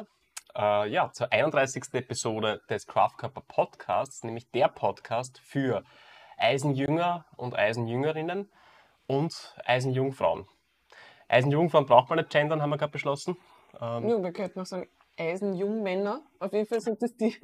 [0.00, 0.62] hier.
[0.62, 1.84] Äh, ja, zur 31.
[1.92, 5.84] Episode des Kraftkörper Podcasts, nämlich der Podcast für
[6.36, 8.50] Eisenjünger und Eisenjüngerinnen
[9.06, 10.46] und Eisenjungfrauen.
[11.28, 13.36] Eisenjungfrauen braucht man nicht gendern, haben wir gerade beschlossen.
[13.80, 16.22] Ähm, ja, wir könnten noch sagen Eisenjungmänner.
[16.38, 17.36] Auf jeden Fall sind das die,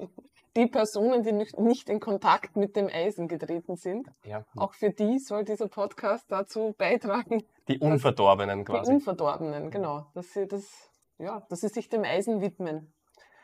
[0.57, 4.09] die Personen, die nicht, nicht in Kontakt mit dem Eisen getreten sind.
[4.25, 4.45] Ja.
[4.57, 7.45] Auch für die soll dieser Podcast dazu beitragen.
[7.69, 8.91] Die Unverdorbenen quasi.
[8.91, 10.07] Die Unverdorbenen, genau.
[10.15, 12.93] Dass sie, das, ja, dass sie sich dem Eisen widmen.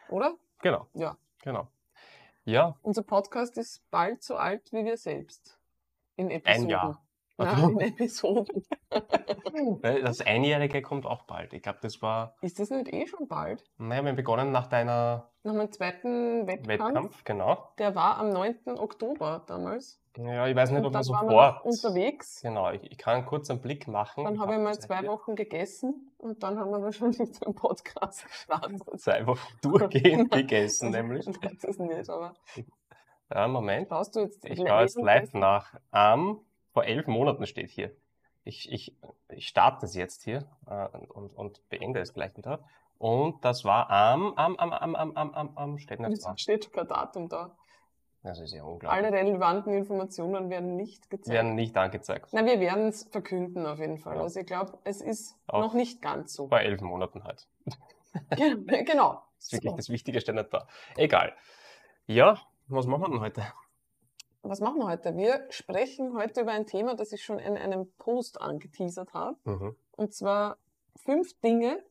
[0.09, 0.35] Oder?
[0.61, 0.87] Genau.
[0.95, 1.17] Ja.
[1.43, 1.69] Genau.
[2.45, 2.77] Ja.
[2.83, 5.59] Unser Podcast ist bald so alt wie wir selbst.
[6.17, 6.65] In Episoden.
[6.65, 7.05] Ein Jahr.
[7.39, 8.65] Nein, in Episoden.
[9.83, 11.53] das Einjährige kommt auch bald.
[11.53, 12.37] Ich glaube, das war.
[12.41, 13.65] Ist das nicht eh schon bald?
[13.79, 15.31] Naja, wir haben begonnen nach deiner.
[15.43, 16.69] Nach meinem zweiten Wettkampf.
[16.69, 17.73] Wettkampf, genau.
[17.79, 18.79] Der war am 9.
[18.79, 20.02] Oktober damals.
[20.19, 21.63] Ja, ich weiß nicht, ob man so vor.
[21.65, 22.41] unterwegs.
[22.43, 24.25] Genau, ich, ich, kann kurz einen Blick machen.
[24.25, 29.01] Dann habe ich mal zwei Wochen gegessen und dann haben wir wahrscheinlich den Podcast gestartet.
[29.01, 31.27] Zwei Wochen durchgehend gegessen, nämlich.
[31.27, 32.35] Ich weiß es nicht, aber.
[33.33, 33.89] Ja, Moment.
[33.89, 35.75] Schaust du jetzt ich schaue jetzt live nach.
[35.91, 36.41] Am,
[36.73, 37.97] vor elf Monaten steht hier.
[38.45, 38.95] Ich, ich,
[39.31, 42.65] ich starte es jetzt hier äh, und, und beende es gleich wieder.
[42.99, 46.37] Und das war am, am, am, am, am, am, am, am steht nicht da.
[46.37, 47.57] steht kein Datum da.
[48.23, 48.91] Das ist ja unglaublich.
[49.05, 51.35] Alle relevanten Informationen werden nicht gezeigt.
[51.35, 52.29] Werden nicht angezeigt.
[52.33, 54.17] Na, wir werden es verkünden auf jeden Fall.
[54.17, 54.23] Ja.
[54.23, 56.47] Also ich glaube, es ist Auch noch nicht ganz so.
[56.47, 57.49] Bei elf Monaten halt.
[58.31, 59.23] genau.
[59.37, 59.77] Das ist wirklich so.
[59.77, 60.69] das Wichtigste nicht da.
[60.97, 61.33] Egal.
[62.07, 63.43] Ja, was machen wir denn heute?
[64.43, 65.17] Was machen wir heute?
[65.17, 69.37] Wir sprechen heute über ein Thema, das ich schon in einem Post angeteasert habe.
[69.45, 69.77] Mhm.
[69.93, 70.59] Und zwar
[70.97, 71.83] fünf Dinge,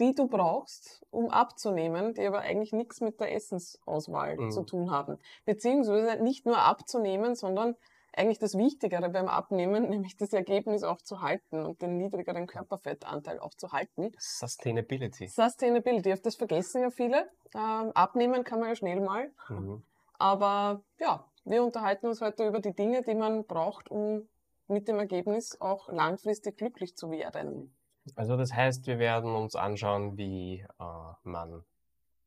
[0.00, 4.50] die du brauchst, um abzunehmen, die aber eigentlich nichts mit der Essensauswahl mhm.
[4.50, 5.18] zu tun haben.
[5.44, 7.76] Beziehungsweise nicht nur abzunehmen, sondern
[8.16, 13.38] eigentlich das Wichtigere beim Abnehmen, nämlich das Ergebnis auch zu halten und den niedrigeren Körperfettanteil
[13.38, 14.12] auch zu halten.
[14.18, 15.28] Sustainability.
[15.28, 17.28] Sustainability, auf das vergessen ja viele.
[17.54, 19.30] Ähm, abnehmen kann man ja schnell mal.
[19.48, 19.82] Mhm.
[20.18, 24.26] Aber ja, wir unterhalten uns heute über die Dinge, die man braucht, um
[24.68, 27.75] mit dem Ergebnis auch langfristig glücklich zu werden.
[28.14, 30.84] Also das heißt, wir werden uns anschauen, wie äh,
[31.22, 31.64] man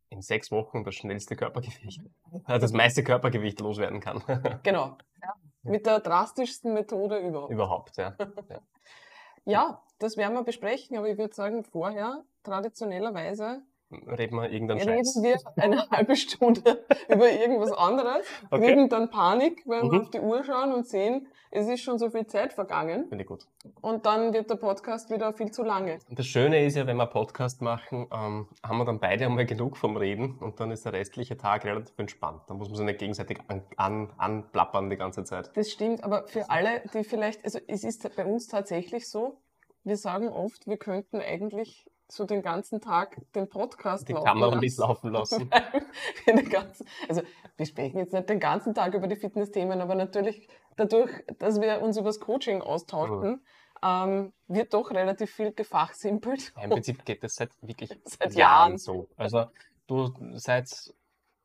[0.09, 2.01] in sechs Wochen das schnellste Körpergewicht,
[2.47, 4.23] äh, das meiste Körpergewicht loswerden kann.
[4.63, 4.97] genau.
[5.21, 5.71] Ja.
[5.71, 7.51] Mit der drastischsten Methode überhaupt.
[7.51, 8.15] Überhaupt, ja.
[8.17, 8.61] ja.
[9.43, 13.61] ja, das werden wir besprechen, aber ich würde sagen, vorher traditionellerweise
[13.91, 15.23] reden wir irgendeinen Reden Scheiß.
[15.23, 18.65] wir eine halbe Stunde über irgendwas anderes, okay.
[18.67, 19.91] kriegen dann Panik, wenn mhm.
[19.91, 23.07] wir auf die Uhr schauen und sehen, es ist schon so viel Zeit vergangen.
[23.07, 23.47] Finde ich gut.
[23.81, 25.97] Und dann wird der Podcast wieder viel zu lange.
[26.09, 29.75] Das Schöne ist ja, wenn wir Podcast machen, ähm, haben wir dann beide einmal genug
[29.75, 32.43] vom Reden und dann ist der restliche Tag relativ entspannt.
[32.47, 35.49] Da muss man sich nicht gegenseitig an, an, anplappern die ganze Zeit.
[35.55, 39.41] Das stimmt, aber für alle, die vielleicht, also es ist bei uns tatsächlich so,
[39.83, 44.55] wir sagen oft, wir könnten eigentlich so den ganzen Tag den Podcast die laufen Kamera
[44.55, 44.81] lassen.
[44.81, 45.49] laufen lassen.
[46.49, 47.21] ganzen, also
[47.57, 51.81] wir sprechen jetzt nicht den ganzen Tag über die Fitnessthemen, aber natürlich dadurch, dass wir
[51.81, 53.41] uns über das Coaching austauschen, mhm.
[53.83, 56.53] ähm, wird doch relativ viel gefachsimpelt.
[56.55, 59.07] Ja, Im Prinzip geht das seit wirklich seit Jahren so.
[59.15, 59.45] Also
[59.87, 60.93] du seid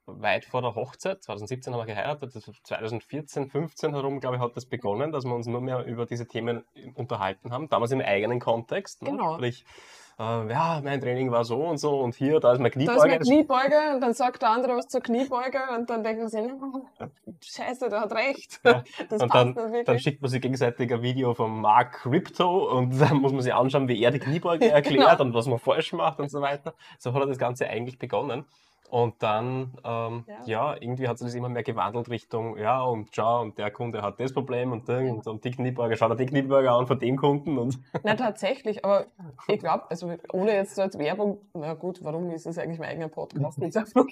[0.06, 4.66] weit vor der Hochzeit, 2017 haben wir geheiratet, 2014, 15 herum, glaube ich, hat das
[4.66, 6.64] begonnen, dass wir uns nur mehr über diese Themen
[6.94, 9.02] unterhalten haben, damals im eigenen Kontext.
[9.02, 9.10] Ne?
[9.10, 9.34] Genau.
[9.34, 9.64] Sprich,
[10.18, 12.98] äh, ja, mein Training war so und so und hier, da ist mein Kniebeuge.
[12.98, 16.28] Da ist mein Kniebeuge und dann sagt der andere was zur Kniebeuge und dann denken
[16.28, 16.50] sie,
[17.40, 18.60] scheiße, der hat recht.
[18.64, 18.82] Ja.
[19.08, 19.54] Das und dann,
[19.84, 23.52] dann, schickt man sich gegenseitig ein Video von Mark Crypto und dann muss man sich
[23.52, 25.22] anschauen, wie er die Kniebeuge erklärt genau.
[25.22, 26.74] und was man falsch macht und so weiter.
[26.98, 28.44] So hat er das Ganze eigentlich begonnen.
[28.90, 30.44] Und dann, ähm, ja.
[30.44, 30.76] ja.
[30.78, 34.20] irgendwie hat sich das immer mehr gewandelt Richtung, ja, und schau, und der Kunde hat
[34.20, 34.98] das Problem und, ja.
[34.98, 37.58] und, und die Knieburger, schau dir die Knieburger an von dem Kunden.
[37.58, 39.06] Und Na, tatsächlich, aber
[39.48, 42.90] ich glaube, also ohne jetzt so als Werbung, na gut, warum ist das eigentlich mein
[42.90, 43.62] eigener Podcast?
[43.62, 44.04] Einfach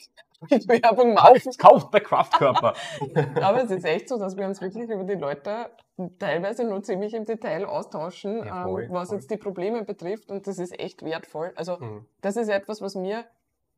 [0.50, 1.34] mit Werbung machen.
[1.34, 2.74] Kauft, kauft bei Kraftkörper.
[3.42, 5.70] aber es ist echt so, dass wir uns wirklich über die Leute
[6.18, 9.18] teilweise nur ziemlich im Detail austauschen, ja, voll, ähm, was voll.
[9.18, 11.52] jetzt die Probleme betrifft und das ist echt wertvoll.
[11.56, 12.06] Also mhm.
[12.20, 13.24] das ist etwas, was mir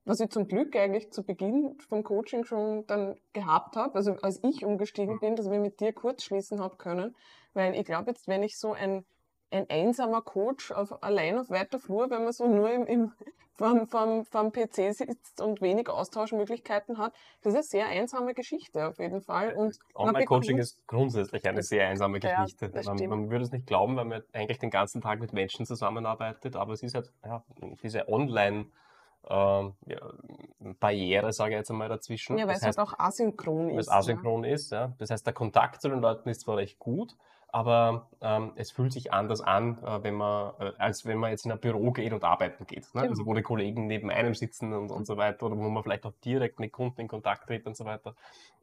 [0.04, 4.40] was ich zum Glück eigentlich zu Beginn vom Coaching schon dann gehabt habe, also als
[4.42, 7.16] ich umgestiegen bin, dass wir mit dir kurz schließen haben können,
[7.54, 9.04] weil ich glaube jetzt, wenn ich so ein,
[9.50, 13.12] ein einsamer Coach auf, allein auf weiter Flur, wenn man so nur im, im
[13.56, 18.88] vom, vom, vom PC sitzt und wenig Austauschmöglichkeiten hat, das ist eine sehr einsame Geschichte
[18.88, 19.54] auf jeden Fall.
[19.54, 22.72] Und Online-Coaching ist grundsätzlich eine sehr einsame Geschichte.
[22.74, 25.66] Ja, man, man, würde es nicht glauben, weil man eigentlich den ganzen Tag mit Menschen
[25.66, 27.44] zusammenarbeitet, aber es ist halt ja,
[27.82, 28.66] diese Online-
[29.28, 30.00] ähm, ja,
[30.80, 32.38] Barriere, sage ich jetzt einmal, dazwischen.
[32.38, 33.74] Ja, weil das es halt heißt, halt auch asynchron ist.
[33.74, 34.52] Weil es asynchron ja.
[34.52, 34.92] ist, ja.
[34.98, 37.16] Das heißt, der Kontakt zu den Leuten ist zwar recht gut,
[37.54, 41.46] aber ähm, es fühlt sich anders an, äh, wenn man, äh, als wenn man jetzt
[41.46, 42.92] in ein Büro geht und arbeiten geht.
[42.94, 43.02] Ne?
[43.02, 43.10] Genau.
[43.10, 46.04] Also wo die Kollegen neben einem sitzen und, und so weiter, oder wo man vielleicht
[46.04, 48.16] auch direkt mit Kunden in Kontakt tritt und so weiter,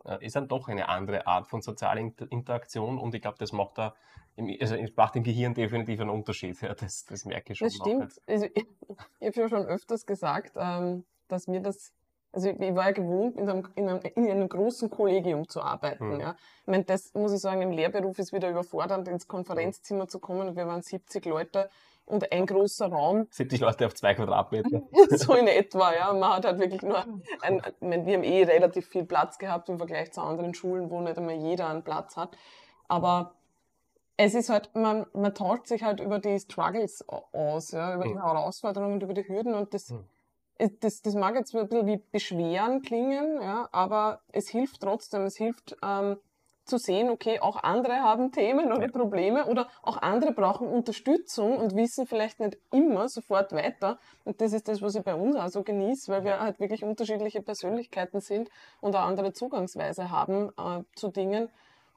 [0.04, 3.78] äh, ist dann doch eine andere Art von sozialer Interaktion und ich glaube, das macht
[3.78, 3.96] da
[4.36, 6.60] im, also macht im Gehirn definitiv einen Unterschied.
[6.62, 7.70] Ja, das, das merke ich schon.
[7.70, 8.22] Das stimmt.
[8.28, 8.66] Also ich,
[9.22, 11.94] ich habe ja schon öfters gesagt, ähm, dass mir das
[12.34, 16.16] also ich, war ja gewohnt, in einem, in einem, in einem großen Kollegium zu arbeiten.
[16.16, 16.20] Mhm.
[16.20, 16.36] Ja.
[16.62, 20.56] Ich meine, das muss ich sagen, im Lehrberuf ist wieder überfordernd, ins Konferenzzimmer zu kommen.
[20.56, 21.70] Wir waren 70 Leute
[22.06, 23.28] und ein großer Raum.
[23.32, 24.82] 70 Leute auf zwei Quadratmeter.
[25.10, 26.14] so in etwa, ja.
[26.14, 27.06] Man hat halt wirklich nur,
[27.42, 30.90] ein, ich meine, wir haben eh relativ viel Platz gehabt im Vergleich zu anderen Schulen,
[30.90, 32.38] wo nicht einmal jeder einen Platz hat.
[32.88, 33.36] Aber
[34.16, 38.14] es ist halt, man, man tauscht sich halt über die Struggles aus, ja, über die
[38.14, 38.22] mhm.
[38.22, 40.06] Herausforderungen und über die Hürden und das, mhm
[40.80, 45.24] das, das mag jetzt ein bisschen wie Beschweren klingen, ja, aber es hilft trotzdem.
[45.24, 46.18] Es hilft ähm,
[46.66, 51.76] zu sehen, okay, auch andere haben Themen oder Probleme oder auch andere brauchen Unterstützung und
[51.76, 54.00] wissen vielleicht nicht immer sofort weiter.
[54.24, 56.84] Und das ist das, was ich bei uns auch so genieße, weil wir halt wirklich
[56.84, 58.50] unterschiedliche Persönlichkeiten sind
[58.80, 61.50] und eine andere Zugangsweise haben äh, zu Dingen.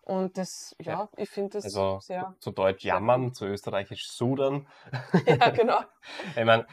[0.03, 1.09] Und das, ja, ja.
[1.17, 2.35] ich finde das also, sehr.
[2.39, 4.67] Zu Deutsch jammern, zu Österreichisch sudern.
[5.27, 5.81] Ja, genau.
[6.37, 6.67] ich meine,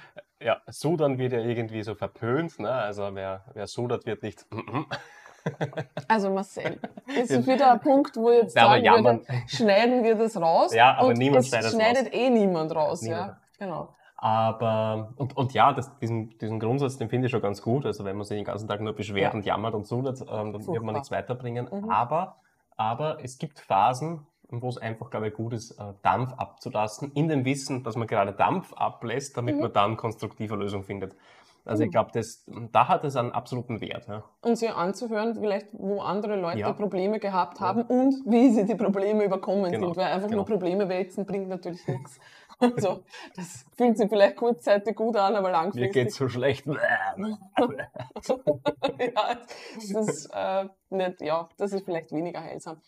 [0.44, 2.72] ja, Sudern wird ja irgendwie so verpönt, ne?
[2.72, 4.46] Also wer, wer sudert, wird nicht.
[6.08, 10.40] Also Marcel, das ist wieder ein Punkt, wo jetzt ja, sagen würde, schneiden wir das
[10.40, 10.72] raus.
[10.72, 13.32] Ja, aber niemand schneidet es schneidet eh niemand raus, niemand.
[13.32, 13.38] ja.
[13.58, 13.90] Genau.
[14.18, 17.88] Aber, und, und ja, das, diesen, diesen Grundsatz, den finde ich schon ganz gut.
[17.88, 19.38] Also wenn man sich den ganzen Tag nur beschwert ja.
[19.40, 20.74] und jammert und sudert, ähm, dann Furchtbar.
[20.76, 21.68] wird man nichts weiterbringen.
[21.72, 21.90] Mhm.
[21.90, 22.36] Aber,
[22.78, 27.30] aber es gibt Phasen, wo es einfach, glaube ich, gut ist, äh, Dampf abzulassen, in
[27.30, 29.62] dem Wissen, dass man gerade Dampf ablässt, damit mhm.
[29.62, 31.16] man dann konstruktive Lösungen findet.
[31.64, 31.88] Also mhm.
[31.88, 32.12] ich glaube,
[32.72, 34.08] da hat es einen absoluten Wert.
[34.08, 34.24] Ja.
[34.42, 36.74] Und sie anzuhören, vielleicht wo andere Leute ja.
[36.74, 37.96] Probleme gehabt haben ja.
[37.96, 39.88] und wie sie die Probleme überkommen genau.
[39.88, 39.98] sind.
[39.98, 40.38] Weil einfach genau.
[40.38, 42.20] nur Probleme wälzen bringt natürlich nichts.
[42.62, 43.04] Also
[43.36, 45.96] das fühlt sich vielleicht kurzzeitig gut an, aber langfristig...
[45.96, 46.68] Mir geht's so schlecht.
[46.68, 46.76] ja,
[49.76, 52.80] das ist, äh, nicht, ja, das ist vielleicht weniger heilsam.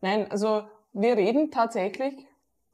[0.00, 2.26] Nein, also wir reden tatsächlich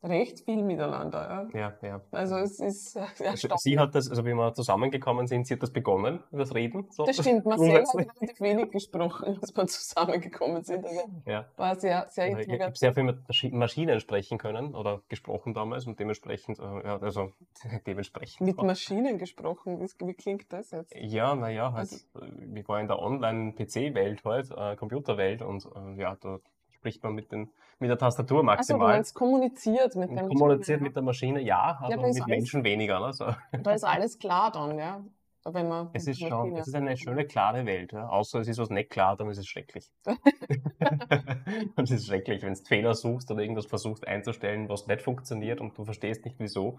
[0.02, 1.48] recht viel miteinander.
[1.52, 1.74] Ja, ja.
[1.82, 2.00] ja.
[2.10, 5.72] Also es ist also Sie hat das, also wie wir zusammengekommen sind, sie hat das
[5.72, 6.86] begonnen, das Reden.
[6.90, 7.04] So.
[7.04, 10.84] Das stimmt, Marcel hat relativ wenig gesprochen, als wir zusammengekommen sind.
[10.84, 11.46] Also ja.
[11.56, 13.18] War sehr, sehr also Ich habe sehr viel mit
[13.52, 17.32] Maschinen sprechen können oder gesprochen damals und dementsprechend, äh, ja, also
[17.86, 18.46] dementsprechend.
[18.46, 20.94] Mit Maschinen gesprochen, wie, klingt das jetzt?
[20.94, 26.16] Ja, naja, halt, also, wir waren in der Online-PC-Welt halt, äh, Computerwelt und äh, ja,
[26.20, 26.38] da
[26.86, 27.50] spricht man mit, den,
[27.80, 28.94] mit der Tastatur maximal.
[28.94, 30.38] Also du kommuniziert mit der Maschine.
[30.38, 33.00] Kommuniziert mit der Maschine, ja, aber ja, mit alles, Menschen weniger.
[33.00, 33.12] Ne?
[33.12, 33.26] So.
[33.62, 35.04] Da ist alles klar dann, ja.
[35.48, 38.08] Wenn man es ist schon, es ist eine schöne, klare Welt, ja?
[38.08, 39.90] außer es ist was nicht klar, dann ist es schrecklich.
[40.06, 45.60] und es ist schrecklich, wenn du Fehler suchst oder irgendwas versuchst einzustellen, was nicht funktioniert
[45.60, 46.78] und du verstehst nicht wieso.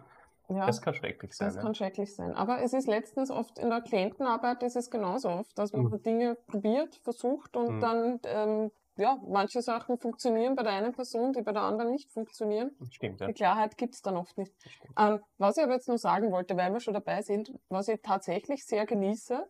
[0.50, 1.48] Ja, das kann schrecklich sein.
[1.48, 1.62] Das ja.
[1.62, 2.34] kann schrecklich sein.
[2.34, 6.02] Aber es ist letztens oft in der Klientenarbeit ist es genauso oft, dass man mhm.
[6.04, 7.82] Dinge probiert, versucht und mhm.
[7.82, 12.12] dann ähm, ja, manche Sachen funktionieren bei der einen Person, die bei der anderen nicht
[12.12, 12.72] funktionieren.
[12.92, 13.28] Stimmt, ja.
[13.28, 14.54] Die Klarheit gibt es dann oft nicht.
[14.98, 18.02] Ähm, was ich aber jetzt nur sagen wollte, weil wir schon dabei sind, was ich
[18.02, 19.48] tatsächlich sehr genieße,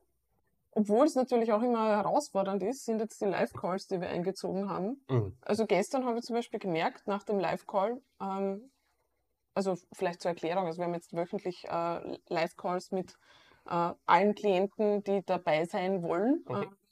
[0.72, 5.04] obwohl es natürlich auch immer herausfordernd ist, sind jetzt die Live-Calls, die wir eingezogen haben.
[5.10, 5.36] Mhm.
[5.42, 8.70] Also gestern habe ich zum Beispiel gemerkt, nach dem Live-Call, ähm,
[9.56, 13.14] also vielleicht zur Erklärung, also wir haben jetzt wöchentlich äh, Live-Calls mit
[13.66, 16.44] äh, allen Klienten, die dabei sein wollen.
[16.46, 16.66] Okay.
[16.66, 16.87] Äh,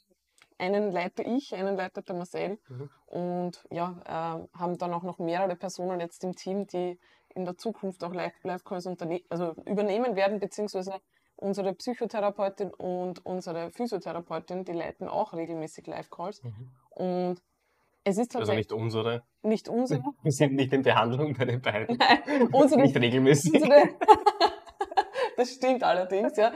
[0.57, 2.59] einen leite ich, einen leitet der Marcel.
[2.67, 2.89] Mhm.
[3.07, 6.99] Und ja, äh, haben dann auch noch mehrere Personen jetzt im Team, die
[7.33, 8.87] in der Zukunft auch Live-Calls
[9.29, 11.01] also übernehmen werden, beziehungsweise
[11.35, 16.43] unsere Psychotherapeutin und unsere Physiotherapeutin, die leiten auch regelmäßig Live-Calls.
[16.43, 16.71] Mhm.
[16.91, 17.41] Und
[18.05, 19.23] es ist also nicht unsere.
[19.41, 20.01] Nicht unsere.
[20.23, 21.97] Wir sind nicht in Behandlung bei den beiden.
[21.97, 23.53] Nein, unsere, nicht regelmäßig.
[23.53, 23.89] Unsere,
[25.37, 26.51] das stimmt allerdings, ja.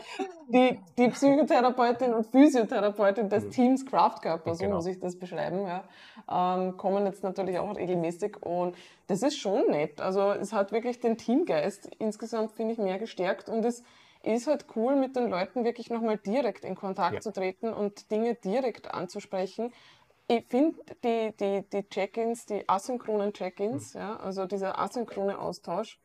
[0.48, 3.52] Die, die Psychotherapeutin und Physiotherapeutin des mhm.
[3.52, 4.78] Teams Kraftkörper, so genau.
[4.78, 5.84] muss ich das beschreiben, ja,
[6.30, 8.76] ähm, kommen jetzt natürlich auch regelmäßig und
[9.08, 10.02] das ist schon nett.
[10.02, 13.84] Also es hat wirklich den Teamgeist insgesamt, finde ich, mehr gestärkt und es
[14.24, 17.22] ist halt cool, mit den Leuten wirklich nochmal direkt in Kontakt ja.
[17.22, 19.72] zu treten und Dinge direkt anzusprechen.
[20.28, 24.00] Ich finde die, die, die Check-ins, die asynchronen Check-ins, mhm.
[24.00, 26.00] ja, also dieser asynchrone Austausch,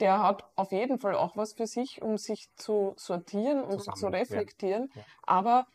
[0.00, 3.96] der hat auf jeden Fall auch was für sich, um sich zu sortieren und Zusammen,
[3.96, 4.90] zu reflektieren.
[4.94, 5.00] Ja.
[5.00, 5.06] Ja.
[5.22, 5.66] Aber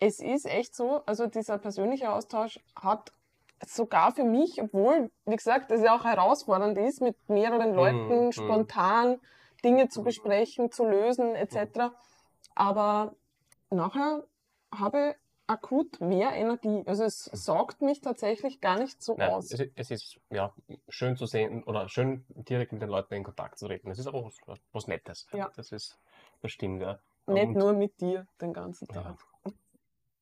[0.00, 3.12] es ist echt so, also dieser persönliche Austausch hat
[3.66, 8.32] sogar für mich, obwohl, wie gesagt, es ja auch herausfordernd ist, mit mehreren Leuten mhm.
[8.32, 9.20] spontan
[9.64, 11.92] Dinge zu besprechen, zu lösen, etc.
[12.54, 13.14] Aber
[13.70, 14.22] nachher
[14.72, 15.16] habe
[15.48, 16.82] akut mehr Energie.
[16.86, 19.50] Also es saugt mich tatsächlich gar nicht so Nein, aus.
[19.50, 20.54] Es, es, ist ja
[20.88, 23.88] schön zu sehen oder schön direkt mit den Leuten in Kontakt zu treten.
[23.88, 25.26] Das ist auch was, was Nettes.
[25.32, 25.50] Ja.
[25.56, 25.98] Das ist,
[26.42, 27.00] das stimmt, ja.
[27.26, 29.18] Nicht nur mit dir den ganzen Tag.
[29.44, 29.52] Ja.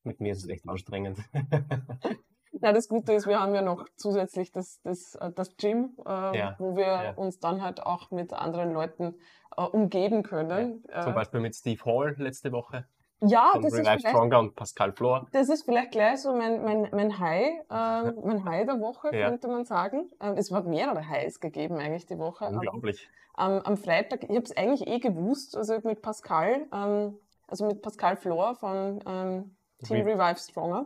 [0.03, 1.19] Mit mir ist es echt anstrengend.
[2.59, 6.37] Na, das Gute ist, wir haben ja noch zusätzlich das, das, äh, das Gym, äh,
[6.37, 6.55] ja.
[6.57, 7.13] wo wir ja.
[7.13, 9.15] uns dann halt auch mit anderen Leuten
[9.55, 10.83] äh, umgeben können.
[10.89, 11.01] Ja.
[11.01, 12.87] Zum äh, Beispiel mit Steve Hall letzte Woche.
[13.21, 15.27] Ja, das ist, vielleicht, Stronger und Pascal Flor.
[15.31, 19.47] das ist vielleicht gleich so mein, mein, mein High, äh, mein High der Woche, könnte
[19.47, 20.11] man sagen.
[20.21, 22.45] Ähm, es hat mehrere Highs gegeben eigentlich die Woche.
[22.45, 23.09] Unglaublich.
[23.33, 27.81] Aber, am Freitag, ich habe es eigentlich eh gewusst, also mit Pascal, ähm, also mit
[27.81, 30.85] Pascal Flor von ähm, Team Revive Stronger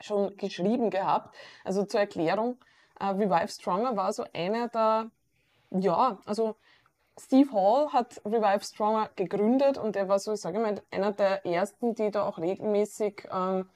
[0.00, 1.34] schon geschrieben gehabt.
[1.64, 2.58] Also zur Erklärung,
[2.98, 5.10] äh, Revive Stronger war so einer der,
[5.70, 6.56] ja, also
[7.20, 11.44] Steve Hall hat Revive Stronger gegründet und er war so, ich sage mal, einer der
[11.44, 13.68] ersten, die da auch regelmäßig ähm,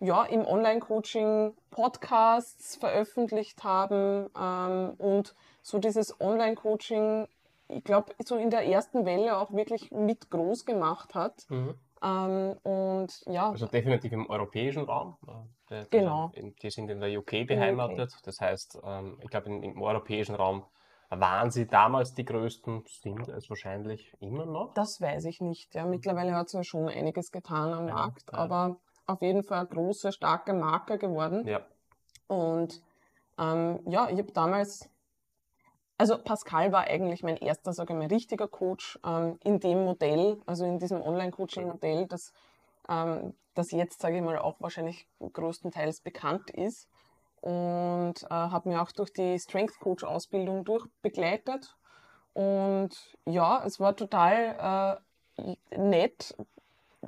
[0.00, 7.28] ja, im Online-Coaching Podcasts veröffentlicht haben ähm, und so dieses Online-Coaching,
[7.68, 11.46] ich glaube, so in der ersten Welle auch wirklich mit groß gemacht hat.
[11.48, 11.74] Mhm.
[12.02, 13.50] Ähm, und ja.
[13.50, 15.16] Also definitiv im europäischen Raum.
[15.70, 16.32] Die, genau.
[16.34, 18.12] Die sind in der UK beheimatet.
[18.24, 20.64] Das heißt, ähm, ich glaube, im europäischen Raum
[21.20, 24.74] waren sie damals die größten, sind es wahrscheinlich immer noch?
[24.74, 25.74] Das weiß ich nicht.
[25.74, 25.84] Ja.
[25.84, 28.38] Mittlerweile hat es ja schon einiges getan am ja, Markt, ja.
[28.38, 28.76] aber
[29.06, 31.46] auf jeden Fall eine große, starke Marke geworden.
[31.46, 31.60] Ja.
[32.28, 32.82] Und
[33.38, 34.88] ähm, ja, ich habe damals
[36.02, 40.40] also Pascal war eigentlich mein erster, sage ich mal, richtiger Coach ähm, in dem Modell,
[40.46, 42.32] also in diesem Online-Coaching-Modell, das,
[42.88, 46.88] ähm, das jetzt, sage ich mal, auch wahrscheinlich größtenteils bekannt ist.
[47.42, 51.76] Und äh, habe mir auch durch die Strength Coach-Ausbildung durchbegleitet.
[52.34, 52.90] Und
[53.26, 55.02] ja, es war total
[55.36, 56.34] äh, nett,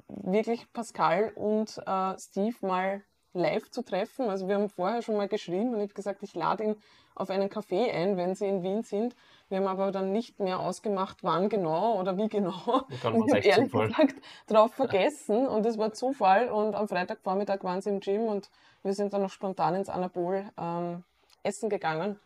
[0.08, 3.02] wirklich Pascal und äh, Steve mal
[3.34, 4.28] live zu treffen.
[4.28, 6.76] Also wir haben vorher schon mal geschrieben und ich habe gesagt, ich lade ihn
[7.14, 9.14] auf einen Kaffee ein, wenn sie in Wien sind.
[9.48, 12.82] Wir haben aber dann nicht mehr ausgemacht, wann genau oder wie genau.
[12.88, 13.88] Ich habe ehrlich Zufall.
[13.88, 16.48] gesagt drauf vergessen und es war Zufall.
[16.48, 18.50] Und am Freitagvormittag waren sie im Gym und
[18.84, 21.02] wir sind dann noch spontan ins Anabol ähm,
[21.42, 22.20] essen gegangen.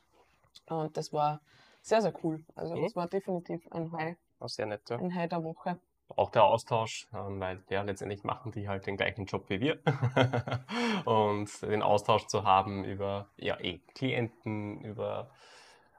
[0.68, 1.40] Und das war
[1.80, 2.44] sehr, sehr cool.
[2.54, 2.82] Also mhm.
[2.82, 4.16] das war definitiv ein High.
[4.38, 4.98] War sehr nett, ja.
[4.98, 5.78] Ein High der Woche
[6.16, 9.78] auch der Austausch, ähm, weil ja, letztendlich machen die halt den gleichen Job wie wir.
[11.04, 15.30] und den Austausch zu haben über ja, eh, Klienten, über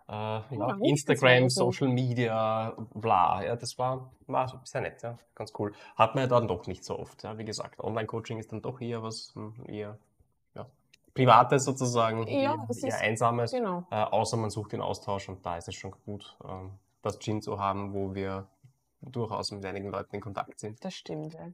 [0.08, 3.44] äh, ja, Instagram, Social Media, bla.
[3.44, 5.74] Ja, das war, war sehr nett, ja, ganz cool.
[5.96, 7.24] Hat man ja dann doch nicht so oft.
[7.24, 7.38] Ja.
[7.38, 9.98] Wie gesagt, Online-Coaching ist dann doch eher was hm, eher ja,
[11.20, 13.52] Privates sozusagen, ja, eher, eher Einsames.
[13.52, 13.86] Genau.
[13.92, 16.48] Äh, außer man sucht den Austausch und da ist es schon gut, äh,
[17.02, 18.48] das Gin zu haben, wo wir
[19.02, 20.84] durchaus mit einigen Leuten in Kontakt sind.
[20.84, 21.52] Das stimmt, ja.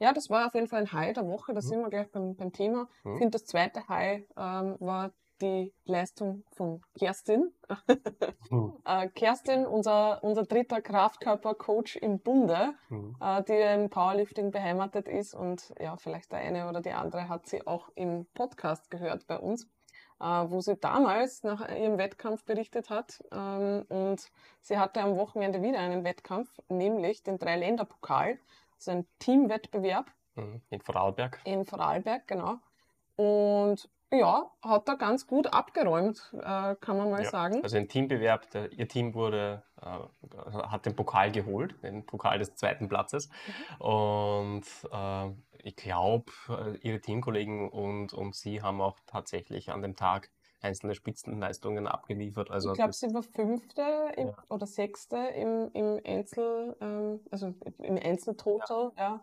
[0.00, 1.64] Ja, das war auf jeden Fall ein High der Woche, da mhm.
[1.64, 2.88] sind wir gleich beim, beim Thema.
[3.02, 3.12] Mhm.
[3.12, 7.52] Ich finde, das zweite High ähm, war die Leistung von Kerstin.
[8.50, 8.74] mhm.
[9.14, 13.16] Kerstin, unser, unser dritter Kraftkörper-Coach im Bunde, mhm.
[13.48, 17.66] die im Powerlifting beheimatet ist und ja, vielleicht der eine oder die andere hat sie
[17.66, 19.68] auch im Podcast gehört bei uns.
[20.20, 23.22] Äh, wo sie damals nach ihrem Wettkampf berichtet hat.
[23.30, 24.28] Ähm, und
[24.60, 28.38] sie hatte am Wochenende wieder einen Wettkampf, nämlich den Dreiländerpokal.
[28.76, 30.10] Ist ein Teamwettbewerb.
[30.34, 31.40] Mhm, in Vorarlberg.
[31.44, 32.58] In Vorarlberg, genau.
[33.14, 37.62] Und ja, hat da ganz gut abgeräumt, äh, kann man mal ja, sagen.
[37.62, 42.54] Also ein Teambewerb, der, ihr Team wurde, äh, hat den Pokal geholt, den Pokal des
[42.54, 43.28] zweiten Platzes.
[43.28, 43.86] Mhm.
[43.86, 45.30] Und äh,
[45.62, 50.94] ich glaube, äh, ihre Teamkollegen und, und sie haben auch tatsächlich an dem Tag einzelne
[50.94, 52.50] Spitzenleistungen abgeliefert.
[52.50, 53.82] Also ich glaube, sie war Fünfte
[54.16, 54.36] im, ja.
[54.48, 59.02] oder Sechste im, im Einzel, ähm, also im Einzeltotal, ja.
[59.02, 59.20] ja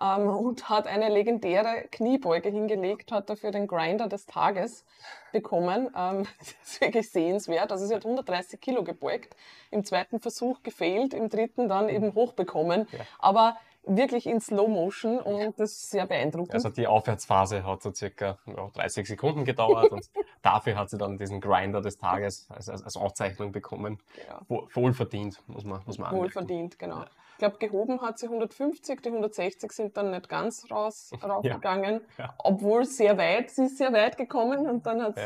[0.00, 4.84] ähm, und hat eine legendäre Kniebeuge hingelegt, hat dafür den Grinder des Tages
[5.32, 5.90] bekommen.
[5.96, 7.72] Ähm, das ist wirklich sehenswert.
[7.72, 9.34] Also sie hat 130 Kilo gebeugt,
[9.70, 12.86] im zweiten Versuch gefehlt, im dritten dann eben hochbekommen.
[12.92, 13.00] Ja.
[13.18, 13.56] Aber
[13.88, 16.54] wirklich in Slow Motion und das ist sehr beeindruckend.
[16.54, 18.38] Also die Aufwärtsphase hat so circa
[18.74, 20.10] 30 Sekunden gedauert und
[20.42, 23.98] dafür hat sie dann diesen Grinder des Tages als, als Auszeichnung bekommen.
[24.28, 24.42] Ja.
[24.74, 27.00] Wohlverdient, muss man, muss man Wohlverdient, genau.
[27.00, 27.06] Ja.
[27.38, 32.34] Ich glaube, gehoben hat sie 150, die 160 sind dann nicht ganz raus, rausgegangen, ja.
[32.38, 35.22] obwohl sehr weit, sie ist sehr weit gekommen und dann, hat's,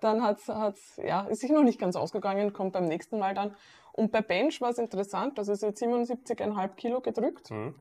[0.00, 3.54] dann hat's, hat's, ja, ist sich noch nicht ganz ausgegangen, kommt beim nächsten Mal dann.
[3.92, 7.52] Und bei Bench war es interessant, also sie hat 77,5 Kilo gedrückt.
[7.52, 7.76] Mhm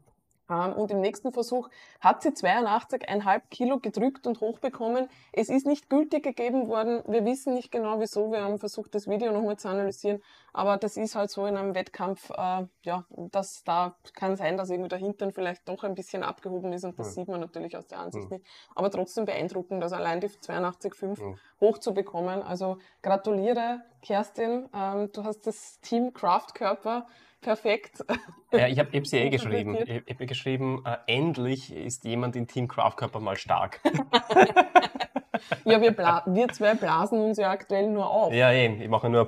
[0.52, 5.08] und im nächsten Versuch hat sie 82,5 Kilo gedrückt und hochbekommen.
[5.32, 7.02] Es ist nicht gültig gegeben worden.
[7.08, 8.32] Wir wissen nicht genau wieso.
[8.32, 10.22] Wir haben versucht, das Video nochmal zu analysieren.
[10.54, 14.70] Aber das ist halt so in einem Wettkampf, äh, ja, dass da kann sein, dass
[14.70, 17.14] irgendwie der Hintern vielleicht doch ein bisschen abgehoben ist und das ja.
[17.14, 18.38] sieht man natürlich aus der Ansicht ja.
[18.38, 18.50] nicht.
[18.76, 21.36] Aber trotzdem beeindruckend, also allein die 82,5 ja.
[21.62, 22.44] hochzubekommen.
[22.44, 24.68] Also gratuliere, Kerstin.
[24.74, 27.08] Ähm, du hast das Team Kraftkörper
[27.42, 28.04] perfekt.
[28.52, 29.76] Ja, ich habe sie eh geschrieben.
[29.76, 33.80] Ich habe geschrieben, äh, endlich ist jemand in Team Kraftkörper mal stark.
[35.66, 38.34] ja, wir, wir, zwei blasen uns ja aktuell nur auf.
[38.34, 38.82] Ja, eben.
[38.82, 39.28] Ich mache nur.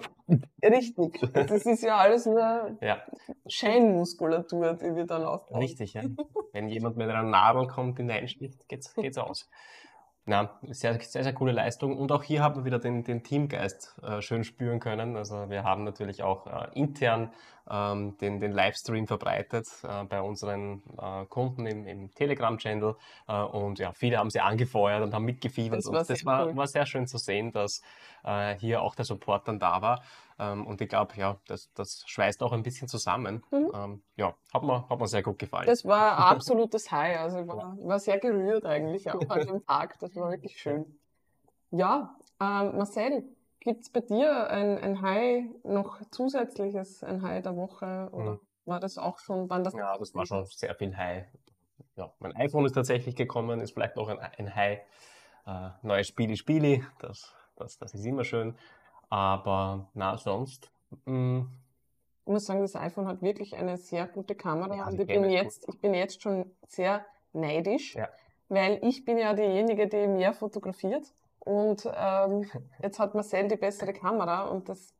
[0.63, 1.19] Richtig.
[1.33, 3.01] Das ist ja alles nur ja.
[3.47, 5.61] Scheinmuskulatur, die wir dann aufbauen.
[5.61, 6.03] Richtig, ja.
[6.51, 9.49] Wenn jemand mit einer Nadel kommt, hineinsticht, geht's, geht's aus.
[10.25, 11.97] Na, sehr, sehr, sehr coole Leistung.
[11.97, 15.17] Und auch hier haben wir wieder den, den Teamgeist äh, schön spüren können.
[15.17, 17.33] Also wir haben natürlich auch äh, intern
[17.69, 22.95] ähm, den, den Livestream verbreitet äh, bei unseren äh, Kunden im, im Telegram-Channel.
[23.27, 25.79] Äh, und ja, viele haben sie angefeuert und haben mitgefiebert.
[25.79, 26.55] Das war, und das war, cool.
[26.55, 27.81] war sehr schön zu sehen, dass
[28.23, 30.03] äh, hier auch der Support dann da war.
[30.43, 33.43] Ähm, und ich glaube, ja, das, das schweißt auch ein bisschen zusammen.
[33.51, 33.71] Mhm.
[33.73, 35.65] Ähm, ja, hat mir, hat mir sehr gut gefallen.
[35.67, 37.19] Das war ein absolutes High.
[37.19, 39.97] Also ich war, war sehr gerührt eigentlich auch an dem Tag.
[39.99, 40.99] Das war wirklich schön.
[41.71, 43.23] Ja, ähm, Marcel,
[43.59, 48.09] gibt es bei dir ein, ein High noch zusätzliches, ein High der Woche?
[48.11, 48.39] Oder mhm.
[48.65, 49.73] war das auch schon, wann das?
[49.73, 51.25] Ja, das war schon sehr viel High.
[51.95, 54.79] Ja, mein iPhone ist tatsächlich gekommen, ist vielleicht auch ein, ein High.
[55.45, 58.55] Äh, neue Spiele, Spiele, das, das, das ist immer schön.
[59.13, 60.71] Aber na, sonst.
[61.05, 61.13] Mh.
[61.13, 61.49] Mm.
[62.25, 65.29] Ich muss sagen, das iPhone hat wirklich eine sehr gute Kamera ja, und ich bin,
[65.29, 68.07] jetzt, ich bin jetzt schon sehr neidisch, ja.
[68.47, 72.49] weil ich bin ja diejenige, die mehr fotografiert und ähm,
[72.81, 74.95] jetzt hat Marcel die bessere Kamera und das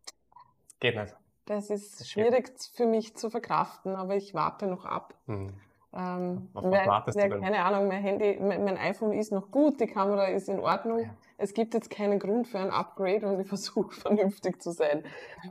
[0.79, 1.15] geht nicht.
[1.45, 5.15] Das ist das schwierig für mich zu verkraften, aber ich warte noch ab.
[5.25, 5.53] Mhm.
[5.95, 7.39] Ähm, Auf wartest denn?
[7.39, 11.01] Keine Ahnung, mein Handy, mein, mein, iPhone ist noch gut, die Kamera ist in Ordnung.
[11.01, 11.15] Ja.
[11.37, 15.03] Es gibt jetzt keinen Grund für ein Upgrade und ich versuche vernünftig zu sein.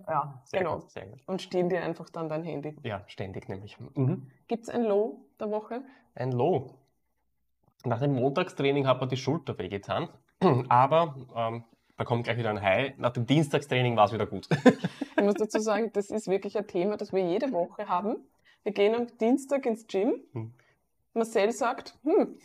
[0.08, 0.78] Ja, sehr genau.
[0.78, 1.20] Gut, gut.
[1.26, 2.76] Und stehen dir einfach dann dein Handy.
[2.82, 3.78] Ja, ständig nämlich.
[3.94, 4.30] Mhm.
[4.48, 5.82] Gibt es ein Low der Woche?
[6.14, 6.74] Ein Low.
[7.84, 10.08] Nach dem Montagstraining hat man die Schulter wehgetan,
[10.68, 11.64] aber ähm,
[11.96, 12.98] da kommt gleich wieder ein High.
[12.98, 14.48] Nach dem Dienstagstraining war es wieder gut.
[15.16, 18.16] ich muss dazu sagen, das ist wirklich ein Thema, das wir jede Woche haben.
[18.64, 20.20] Wir gehen am Dienstag ins Gym.
[20.32, 20.52] Hm.
[21.14, 22.38] Marcel sagt, hm,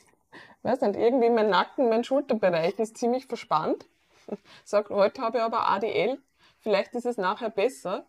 [0.64, 3.86] weiß nicht, irgendwie mein Nacken, mein Schulterbereich ist ziemlich verspannt.
[4.66, 6.20] Sagt, heute habe ich aber ADL,
[6.60, 8.08] vielleicht ist es nachher besser.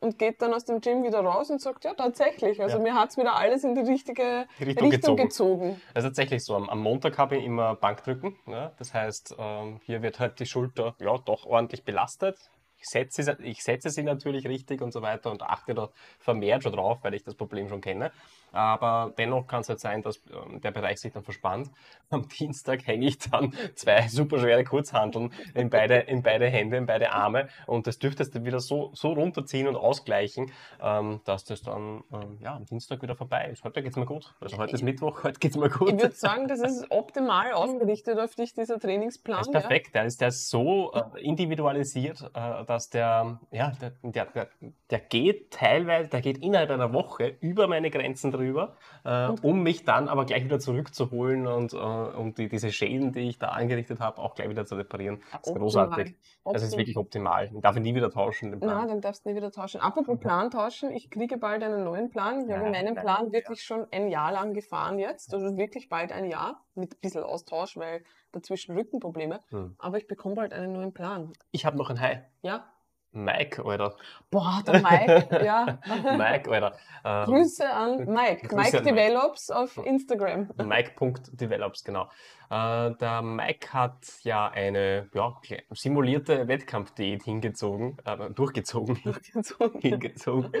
[0.00, 2.60] Und geht dann aus dem Gym wieder raus und sagt, ja, tatsächlich.
[2.60, 2.82] Also ja.
[2.82, 5.16] mir hat es wieder alles in die richtige Richtung, Richtung gezogen.
[5.22, 5.80] gezogen.
[5.94, 6.56] Also tatsächlich so.
[6.56, 8.36] Am, Montag habe ich immer Bankdrücken.
[8.46, 8.72] Ja?
[8.76, 12.50] Das heißt, ähm, hier wird halt die Schulter ja, doch ordentlich belastet
[12.84, 16.72] ich setze, ich setze sie natürlich richtig und so weiter und achte da vermehrt schon
[16.72, 18.12] drauf, weil ich das Problem schon kenne.
[18.52, 21.70] Aber dennoch kann es halt sein, dass ähm, der Bereich sich dann verspannt.
[22.10, 26.86] Am Dienstag hänge ich dann zwei super schwere Kurzhanteln in beide, in beide Hände, in
[26.86, 31.44] beide Arme und das dürfte es dann wieder so, so runterziehen und ausgleichen, ähm, dass
[31.44, 33.64] das dann ähm, ja, am Dienstag wieder vorbei ist.
[33.64, 34.32] Heute geht es mir gut.
[34.40, 35.88] Also heute ist Mittwoch, heute geht es mir gut.
[35.88, 39.38] Ich würde sagen, das ist optimal ausgerichtet auf dich, dieser Trainingsplan.
[39.38, 39.86] Das ist perfekt.
[39.88, 40.02] Ja?
[40.02, 44.48] Der, ist, der ist so äh, individualisiert, äh, dass der, ja, der, der,
[44.90, 49.84] der, geht teilweise, der geht innerhalb einer Woche über meine Grenzen drüber, äh, um mich
[49.84, 54.00] dann aber gleich wieder zurückzuholen und, äh, um die, diese Schäden, die ich da angerichtet
[54.00, 55.22] habe, auch gleich wieder zu reparieren.
[55.30, 56.16] Das ist großartig.
[56.44, 57.50] Das ist wirklich optimal.
[57.54, 58.50] Ich darf ihn nie wieder tauschen.
[58.50, 58.78] Den Plan.
[58.78, 59.80] Nein, den darfst du nie wieder tauschen.
[59.80, 62.48] Apropos Plan tauschen, ich kriege bald einen neuen Plan.
[62.48, 66.24] Ich habe meinen Plan wirklich schon ein Jahr lang gefahren jetzt, also wirklich bald ein
[66.24, 68.02] Jahr mit ein bisschen Austausch, weil
[68.34, 69.40] dazwischen Rückenprobleme.
[69.50, 69.76] Hm.
[69.78, 71.32] Aber ich bekomme bald einen neuen Plan.
[71.52, 72.20] Ich habe noch ein High.
[72.42, 72.66] Ja.
[73.14, 73.96] Mike, Alter.
[74.30, 75.78] Boah, der Mike, ja.
[76.16, 76.76] Mike, Alter.
[77.04, 78.48] Ähm, Grüße an Mike.
[78.48, 79.60] Grüße Mike an Develops Mike.
[79.60, 80.50] auf Instagram.
[80.64, 82.08] Mike.develops, genau.
[82.50, 85.32] Äh, der Mike hat ja eine ja,
[85.70, 89.00] simulierte Wettkampfdiät hingezogen, äh, durchgezogen.
[89.04, 89.80] Durchgezogen.
[89.80, 90.52] hingezogen.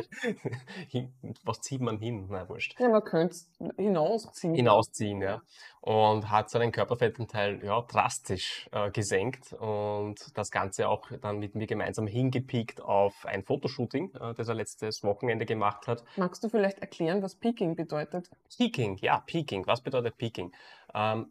[1.44, 2.28] Was zieht man hin?
[2.30, 2.78] Na, wurscht.
[2.78, 4.54] Ja, man könnte es hinausziehen.
[4.54, 5.42] Hinausziehen, ja.
[5.86, 11.66] Und hat seinen Körperfettanteil ja, drastisch äh, gesenkt und das Ganze auch dann mit mir
[11.66, 16.02] gemeinsam hingepiekt auf ein Fotoshooting, äh, das er letztes Wochenende gemacht hat.
[16.16, 18.30] Magst du vielleicht erklären, was Peaking bedeutet?
[18.56, 19.66] Peaking, ja, Peaking.
[19.66, 20.52] Was bedeutet Peaking?
[20.94, 21.30] Ähm,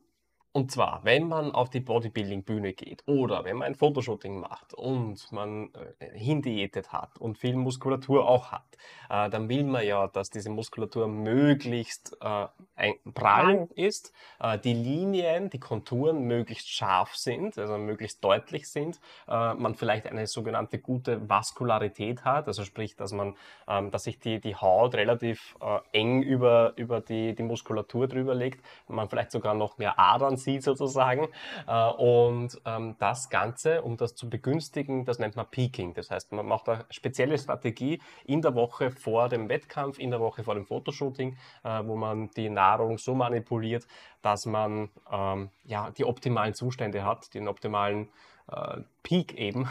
[0.56, 5.32] Und zwar, wenn man auf die Bodybuilding-Bühne geht oder wenn man ein Fotoshooting macht und
[5.32, 8.62] man äh, hindiätet hat und viel Muskulatur auch hat,
[9.10, 13.68] äh, dann will man ja, dass diese Muskulatur möglichst äh, prall.
[13.74, 19.74] ist, äh, die Linien, die Konturen möglichst scharf sind, also möglichst deutlich sind, äh, man
[19.74, 23.36] vielleicht eine sogenannte gute Vaskularität hat, also sprich, dass man,
[23.68, 28.36] ähm, dass sich die, die Haut relativ äh, eng über, über die, die Muskulatur drüber
[28.36, 31.28] legt, man vielleicht sogar noch mehr Adern sieht sozusagen.
[31.68, 35.94] Äh, und ähm, das Ganze, um das zu begünstigen, das nennt man Peaking.
[35.94, 40.20] Das heißt, man macht eine spezielle Strategie in der Woche vor dem Wettkampf, in der
[40.20, 43.88] Woche vor dem Fotoshooting, äh, wo man die Nahrung so manipuliert,
[44.22, 48.10] dass man ähm, ja, die optimalen Zustände hat, den optimalen
[48.52, 49.68] äh, Peak eben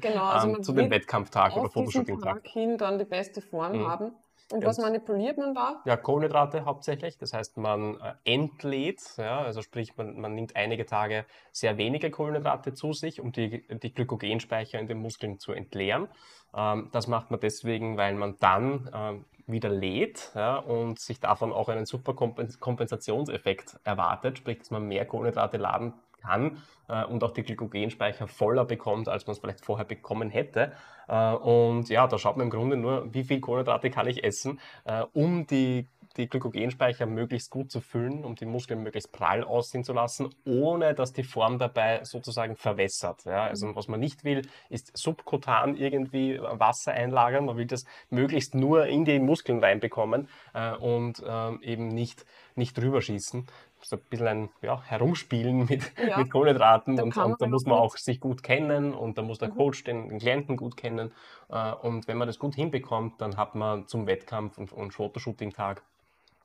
[0.00, 2.44] genau, also zu dem Wettkampftag oder Fotoshooting-Tag.
[2.44, 3.86] Tag hin dann die beste Form mhm.
[3.86, 4.12] haben.
[4.52, 5.82] Und was manipuliert man da?
[5.84, 7.18] Ja, Kohlenhydrate hauptsächlich.
[7.18, 12.10] Das heißt, man äh, entlädt, ja, also sprich, man, man nimmt einige Tage sehr wenige
[12.10, 16.08] Kohlenhydrate zu sich, um die, die Glykogenspeicher in den Muskeln zu entleeren.
[16.54, 21.52] Ähm, das macht man deswegen, weil man dann ähm, wieder lädt ja, und sich davon
[21.52, 25.94] auch einen super Kompensationseffekt erwartet, sprich, dass man mehr Kohlenhydrate laden
[26.26, 30.72] kann äh, und auch die Glykogenspeicher voller bekommt, als man es vielleicht vorher bekommen hätte.
[31.08, 34.60] Äh, und ja, da schaut man im Grunde nur, wie viel Kohlenhydrate kann ich essen,
[34.84, 35.86] äh, um die
[36.16, 40.94] die Glykogenspeicher möglichst gut zu füllen, um die Muskeln möglichst prall aussehen zu lassen, ohne
[40.94, 43.24] dass die Form dabei sozusagen verwässert.
[43.24, 43.44] Ja?
[43.44, 43.76] Also mhm.
[43.76, 47.46] was man nicht will, ist subkutan irgendwie Wasser einlagern.
[47.46, 52.78] Man will das möglichst nur in die Muskeln reinbekommen äh, und äh, eben nicht, nicht
[52.78, 53.46] drüber schießen
[53.86, 56.18] so ein bisschen ein ja, Herumspielen mit, ja.
[56.18, 59.50] mit Kohlenhydraten und, und da muss man auch sich gut kennen und da muss der
[59.50, 59.54] mhm.
[59.54, 61.12] Coach den, den, Klienten gut kennen.
[61.48, 65.82] Äh, und wenn man das gut hinbekommt, dann hat man zum Wettkampf und, und Fotoshooting-Tag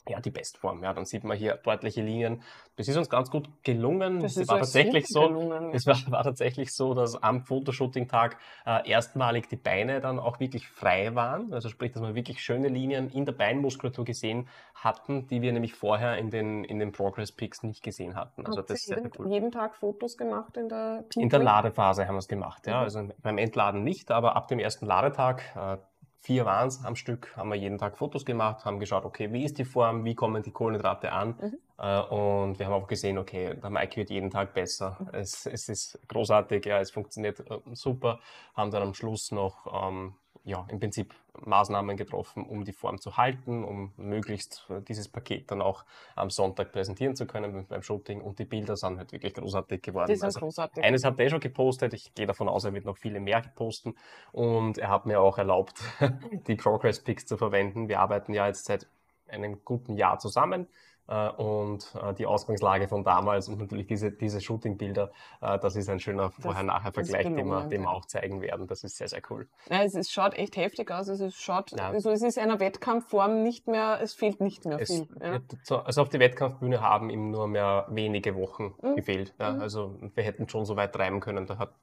[0.10, 0.84] ja, die Bestform.
[0.84, 2.42] Ja, dann sieht man hier deutliche Linien.
[2.76, 4.20] Das ist uns ganz gut gelungen.
[4.20, 5.28] Das es war tatsächlich so.
[5.28, 5.72] Gelungen.
[5.74, 10.68] Es war, war, tatsächlich so, dass am Fotoshooting-Tag äh, erstmalig die Beine dann auch wirklich
[10.68, 11.54] frei waren.
[11.54, 15.76] Also sprich, dass wir wirklich schöne Linien in der Beinmuskulatur gesehen hatten, die wir nämlich
[15.76, 18.46] vorher in den, in den Progress Pics nicht gesehen hatten.
[18.46, 19.28] Also das ist jeden, cool.
[19.28, 22.78] jeden Tag Fotos gemacht in der Peak In der Ladephase haben wir es gemacht, ja.
[22.78, 22.84] Mhm.
[22.84, 25.78] Also beim Entladen nicht, aber ab dem ersten Ladetag, äh,
[26.22, 29.44] vier waren es am Stück, haben wir jeden Tag Fotos gemacht, haben geschaut, okay, wie
[29.44, 31.36] ist die Form, wie kommen die Kohlenhydrate an.
[31.42, 31.58] Mhm.
[31.80, 34.98] Äh, und wir haben auch gesehen, okay, der Mike wird jeden Tag besser.
[35.00, 35.10] Mhm.
[35.14, 38.20] Es, es, ist großartig, ja, es funktioniert äh, super.
[38.54, 43.17] Haben dann am Schluss noch ähm, ja, im Prinzip Maßnahmen getroffen, um die Form zu
[43.17, 48.22] halten, um möglichst äh, dieses Paket dann auch am Sonntag präsentieren zu können beim Shooting.
[48.22, 50.08] Und die Bilder sind halt wirklich großartig geworden.
[50.08, 50.84] Die sind also großartig.
[50.84, 51.94] Eines hat er schon gepostet.
[51.94, 53.96] Ich gehe davon aus, er wird noch viele mehr posten.
[54.32, 55.82] Und er hat mir auch erlaubt,
[56.48, 57.88] die Progress Pics zu verwenden.
[57.88, 58.88] Wir arbeiten ja jetzt seit
[59.28, 60.67] einem guten Jahr zusammen.
[61.08, 65.12] Äh, und äh, die Ausgangslage von damals und natürlich diese, diese Shooting-Bilder,
[65.42, 68.68] äh, das ist ein schöner Vorher-Nachher-Vergleich, den, wir, den wir auch zeigen werden.
[68.68, 69.48] Das ist sehr, sehr cool.
[69.70, 71.10] Ja, es, es schaut echt heftig aus.
[71.10, 71.90] Also es, schaut, ja.
[71.90, 75.08] also es ist einer Wettkampfform nicht mehr, es fehlt nicht mehr viel.
[75.22, 75.40] Ja.
[75.84, 78.96] Also auf die Wettkampfbühne haben ihm nur mehr wenige Wochen mhm.
[78.96, 79.34] gefehlt.
[79.40, 79.54] Ja.
[79.54, 79.62] Mhm.
[79.62, 81.74] Also wir hätten schon so weit treiben können, da, hat,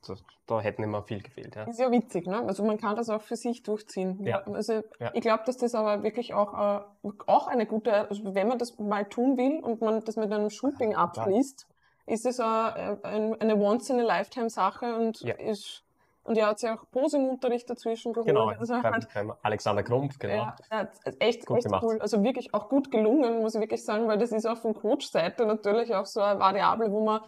[0.46, 1.56] da hätten immer viel gefehlt.
[1.56, 1.64] Ja.
[1.64, 2.44] Ist ja witzig, ne?
[2.46, 4.24] Also man kann das auch für sich durchziehen.
[4.24, 4.42] Ja.
[4.44, 6.84] Also ich glaube, dass das aber wirklich auch,
[7.26, 10.50] auch eine gute, also wenn man das mal tun will und man das mit einem
[10.50, 11.66] Shooting abschließt,
[12.06, 15.34] ist es eine, eine Once-in-a-Lifetime-Sache und ja.
[15.34, 15.84] ist
[16.28, 18.26] und er hat sich auch Posing-Unterricht dazwischen geholt.
[18.26, 19.08] Genau, also halt,
[19.42, 20.34] Alexander Krumpf, genau.
[20.34, 20.88] Ja, ja
[21.20, 21.98] echt, gut echt cool.
[22.00, 25.46] Also wirklich auch gut gelungen, muss ich wirklich sagen, weil das ist auch von Coach-Seite
[25.46, 27.22] natürlich auch so eine Variable, wo man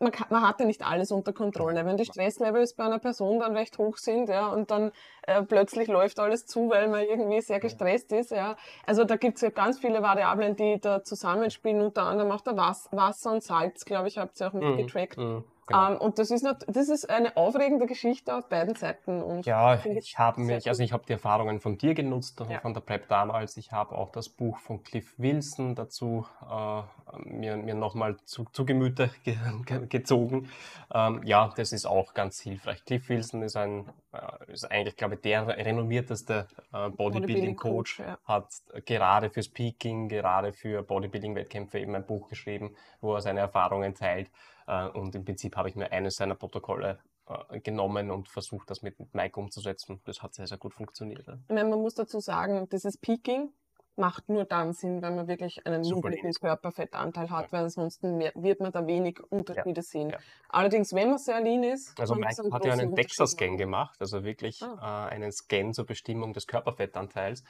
[0.00, 1.84] man, kann, man hat ja nicht alles unter Kontrolle.
[1.84, 5.88] Wenn die Stresslevels bei einer Person dann recht hoch sind, ja, und dann äh, plötzlich
[5.88, 8.56] läuft alles zu, weil man irgendwie sehr gestresst ist, ja.
[8.86, 12.56] Also da gibt es ja ganz viele Variablen, die da zusammenspielen, unter anderem auch der
[12.56, 15.18] Wasser und Salz, glaube ich, habt ihr auch mitgetrackt.
[15.18, 15.24] Mhm.
[15.24, 15.44] Mhm.
[15.68, 15.92] Genau.
[15.92, 19.22] Ähm, und das ist, nicht, das ist eine aufregende Geschichte auf beiden Seiten.
[19.22, 22.60] Und ja, ich habe mich, also ich habe die Erfahrungen von dir genutzt, ja.
[22.60, 23.58] von der Prep damals.
[23.58, 26.82] Ich habe auch das Buch von Cliff Wilson dazu äh,
[27.24, 30.48] mir, mir nochmal zu, zu Gemüte ge, ge, gezogen.
[30.92, 32.82] Ähm, ja, das ist auch ganz hilfreich.
[32.86, 38.18] Cliff Wilson ist ein, äh, ist eigentlich, glaube ich, der renommierteste äh, Bodybuilding-Coach, ja.
[38.24, 38.46] hat
[38.86, 44.30] gerade für Speaking, gerade für Bodybuilding-Wettkämpfe eben ein Buch geschrieben, wo er seine Erfahrungen teilt.
[44.68, 48.82] Äh, und im Prinzip habe ich mir eines seiner Protokolle äh, genommen und versucht, das
[48.82, 50.00] mit Mike umzusetzen.
[50.04, 51.26] Das hat sehr, sehr gut funktioniert.
[51.26, 53.50] Ich meine, man muss dazu sagen, dieses Peaking
[53.96, 57.52] macht nur dann Sinn, wenn man wirklich einen niedrigen Körperfettanteil hat, ja.
[57.52, 59.82] weil ansonsten wird man da wenig Unterschiede ja.
[59.82, 60.12] sehen.
[60.48, 64.62] Allerdings, wenn man sehr lean ist, also Mike hat ja einen DEXA-Scan gemacht, also wirklich
[64.62, 65.08] ah.
[65.08, 67.42] äh, einen Scan zur Bestimmung des Körperfettanteils.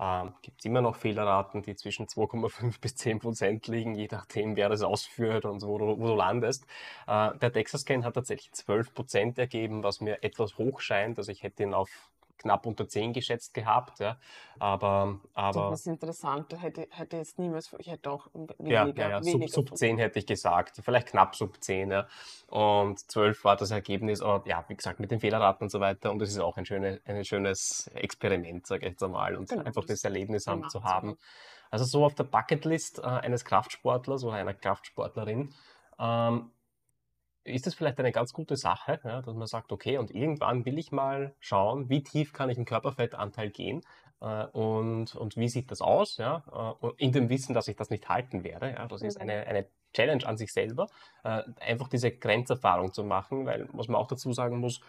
[0.00, 4.56] Ähm, gibt es immer noch Fehlerraten, die zwischen 2,5 bis 10 Prozent liegen, je nachdem,
[4.56, 6.66] wer das ausführt und wo du, wo du landest.
[7.06, 11.18] Äh, der Texas-Scan hat tatsächlich 12 Prozent ergeben, was mir etwas hoch scheint.
[11.18, 14.00] Also ich hätte ihn auf knapp unter 10 geschätzt gehabt.
[14.00, 14.18] Ja.
[14.58, 18.86] Aber, aber das ist interessant, da hätte, hätte jetzt niemals, ich hätte auch weniger.
[18.86, 19.22] Ja, ja, ja.
[19.22, 21.90] Sub, sub 10 hätte ich gesagt, vielleicht knapp sub 10.
[21.90, 22.06] Ja.
[22.48, 26.10] Und 12 war das Ergebnis, aber ja, wie gesagt, mit den Fehlerraten und so weiter.
[26.10, 29.64] Und es ist auch ein, schöne, ein schönes Experiment, sage ich jetzt einmal, und genau,
[29.64, 31.18] einfach das Erlebnis haben, zu haben.
[31.70, 35.52] Also so auf der Bucketlist äh, eines Kraftsportlers oder einer Kraftsportlerin
[35.98, 36.50] ähm,
[37.48, 40.78] ist das vielleicht eine ganz gute Sache, ja, dass man sagt, okay, und irgendwann will
[40.78, 43.82] ich mal schauen, wie tief kann ich im Körperfettanteil gehen
[44.20, 47.90] äh, und, und wie sieht das aus, ja, äh, in dem Wissen, dass ich das
[47.90, 48.70] nicht halten werde.
[48.70, 49.22] Ja, das ist mhm.
[49.22, 50.86] eine, eine Challenge an sich selber,
[51.24, 54.80] äh, einfach diese Grenzerfahrung zu machen, weil, was man auch dazu sagen muss,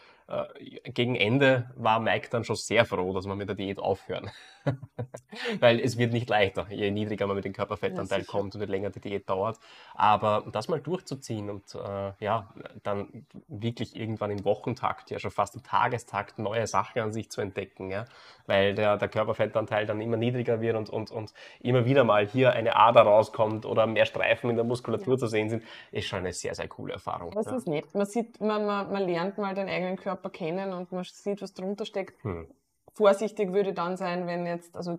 [0.83, 4.29] gegen Ende war Mike dann schon sehr froh, dass wir mit der Diät aufhören.
[5.59, 8.67] weil es wird nicht leichter, je niedriger man mit dem Körperfettanteil ja, kommt und je
[8.67, 9.57] länger die Diät dauert.
[9.95, 15.55] Aber das mal durchzuziehen und äh, ja, dann wirklich irgendwann im Wochentakt, ja schon fast
[15.55, 18.05] im Tagestakt neue Sachen an sich zu entdecken, ja,
[18.45, 22.53] weil der, der Körperfettanteil dann immer niedriger wird und, und, und immer wieder mal hier
[22.53, 25.19] eine Ader rauskommt oder mehr Streifen in der Muskulatur ja.
[25.19, 27.31] zu sehen sind, ist schon eine sehr, sehr coole Erfahrung.
[27.31, 27.55] Das ja.
[27.55, 27.93] ist nett.
[27.93, 31.53] Man sieht, man, man, man lernt mal den eigenen Körper kennen und man sieht, was
[31.53, 32.21] drunter steckt.
[32.23, 32.47] Hm.
[32.93, 34.97] Vorsichtig würde dann sein, wenn jetzt, also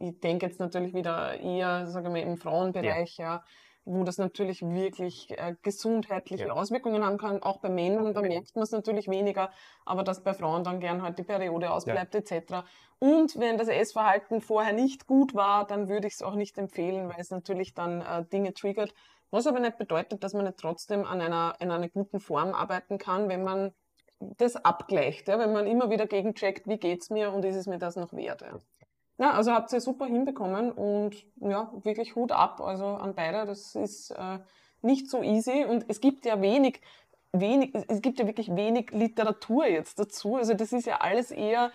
[0.00, 3.44] ich denke jetzt natürlich wieder eher, sagen wir, im Frauenbereich, ja, ja
[3.84, 6.52] wo das natürlich wirklich äh, gesundheitliche ja.
[6.52, 7.42] Auswirkungen haben kann.
[7.42, 9.50] Auch bei Männern, da merkt man es natürlich weniger,
[9.84, 12.20] aber dass bei Frauen dann gern halt die Periode ausbleibt ja.
[12.20, 12.64] etc.
[13.00, 17.08] Und wenn das Essverhalten vorher nicht gut war, dann würde ich es auch nicht empfehlen,
[17.08, 18.94] weil es natürlich dann äh, Dinge triggert.
[19.30, 22.98] Was aber nicht bedeutet, dass man nicht trotzdem an einer, in einer guten Form arbeiten
[22.98, 23.72] kann, wenn man
[24.38, 25.38] das abgleicht, ja?
[25.38, 28.42] wenn man immer wieder gegencheckt, wie geht's mir und ist es mir das noch wert.
[28.42, 28.58] Ja?
[29.18, 33.46] Ja, also habt ihr super hinbekommen und ja, wirklich Hut ab, also an beide.
[33.46, 34.38] Das ist äh,
[34.80, 36.80] nicht so easy und es gibt ja wenig,
[37.32, 40.36] wenig, es gibt ja wirklich wenig Literatur jetzt dazu.
[40.36, 41.70] Also das ist ja alles eher,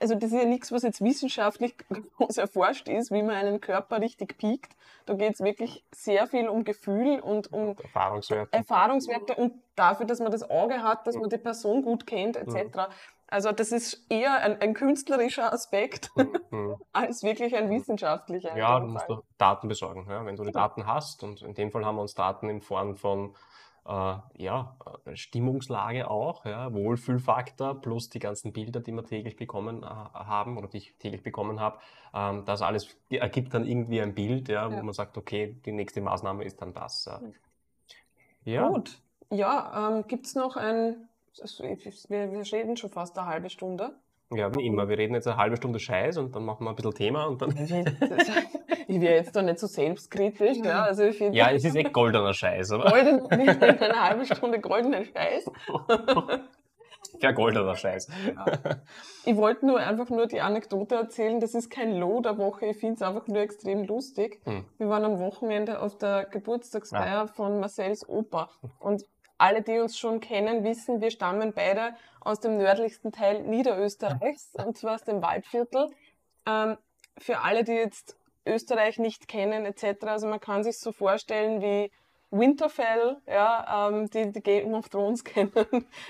[0.00, 1.74] also das ist ja nichts, was jetzt wissenschaftlich
[2.18, 4.76] groß erforscht ist, wie man einen Körper richtig piekt.
[5.06, 8.52] Da geht es wirklich sehr viel um Gefühl und um Erfahrungswerte.
[8.52, 12.88] Erfahrungswerte und dafür, dass man das Auge hat, dass man die Person gut kennt, etc.
[13.28, 16.10] Also das ist eher ein, ein künstlerischer Aspekt
[16.50, 16.76] mhm.
[16.92, 18.56] als wirklich ein wissenschaftlicher.
[18.56, 20.06] Ja, du musst doch Daten besorgen.
[20.08, 20.24] Ja?
[20.24, 20.60] Wenn du die genau.
[20.60, 23.34] Daten hast, und in dem Fall haben wir uns Daten in Form von
[23.88, 24.76] ja,
[25.14, 26.72] Stimmungslage auch, ja?
[26.72, 31.22] Wohlfühlfaktor plus die ganzen Bilder, die wir täglich bekommen äh, haben oder die ich täglich
[31.22, 31.78] bekommen habe,
[32.14, 34.82] ähm, das alles ergibt dann irgendwie ein Bild, ja, wo ja.
[34.82, 37.04] man sagt, okay, die nächste Maßnahme ist dann das.
[37.04, 37.20] Ja.
[38.44, 38.68] ja.
[38.68, 39.00] Gut.
[39.30, 43.94] Ja, ähm, gibt es noch ein wir, wir reden schon fast eine halbe Stunde.
[44.32, 44.88] Ja, wie immer.
[44.88, 47.42] Wir reden jetzt eine halbe Stunde Scheiß und dann machen wir ein bisschen Thema und
[47.42, 47.50] dann.
[48.88, 50.58] ich wäre jetzt doch nicht so selbstkritisch.
[50.58, 52.90] Ja, also ich ja es ist echt goldener Scheiß, oder?
[52.90, 55.50] Golden, eine halbe Stunde goldener Scheiß.
[57.20, 58.08] Ja, goldener Scheiß.
[58.34, 58.44] Ja.
[59.24, 61.40] Ich wollte nur einfach nur die Anekdote erzählen.
[61.40, 62.66] Das ist kein Low der Woche.
[62.66, 64.40] Ich finde es einfach nur extrem lustig.
[64.44, 64.64] Hm.
[64.76, 67.26] Wir waren am Wochenende auf der Geburtstagsfeier ja.
[67.26, 68.50] von Marcells Opa.
[68.78, 69.04] Und
[69.38, 74.76] alle, die uns schon kennen, wissen, wir stammen beide aus dem nördlichsten Teil Niederösterreichs, und
[74.76, 75.90] zwar aus dem Waldviertel.
[76.46, 76.76] Ähm,
[77.18, 78.16] für alle, die jetzt
[78.46, 81.90] Österreich nicht kennen, etc., also man kann sich so vorstellen wie
[82.30, 85.52] Winterfell, ja, ähm, die, die Game of Thrones kennen.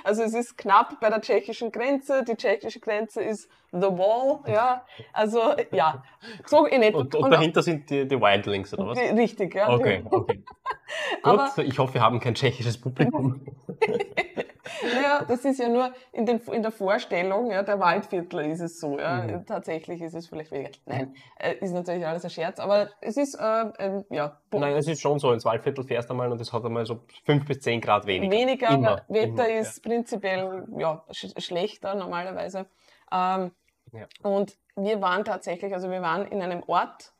[0.02, 2.24] Also es ist knapp bei der tschechischen Grenze.
[2.24, 4.84] Die tschechische Grenze ist The Wall, ja.
[5.12, 6.02] Also ja,
[6.46, 7.00] so in etwa.
[7.00, 8.98] Und, und dahinter sind die, die Wildlings, oder was?
[8.98, 9.68] Richtig, ja.
[9.68, 10.42] Okay, okay.
[11.22, 13.40] Gut, ich hoffe, wir haben kein tschechisches Publikum.
[14.82, 18.80] naja, das ist ja nur in, den, in der Vorstellung, ja, der Waldviertler ist es
[18.80, 18.98] so.
[18.98, 19.22] Ja.
[19.22, 19.46] Mhm.
[19.46, 20.70] Tatsächlich ist es vielleicht weniger.
[20.86, 24.40] Nein, äh, ist natürlich alles ein Scherz, aber es ist, äh, äh, ja.
[24.52, 27.00] Nein, es ist schon so, ins Waldviertel fährst du mal und es hat einmal so
[27.24, 28.32] 5 bis 10 Grad weniger.
[28.32, 29.90] Weniger, immer, Wetter immer, ist ja.
[29.90, 32.66] prinzipiell ja, sch schlechter normalerweise.
[33.12, 33.52] Ähm,
[33.92, 34.06] ja.
[34.22, 37.12] Und wir waren tatsächlich, also wir waren in einem Ort,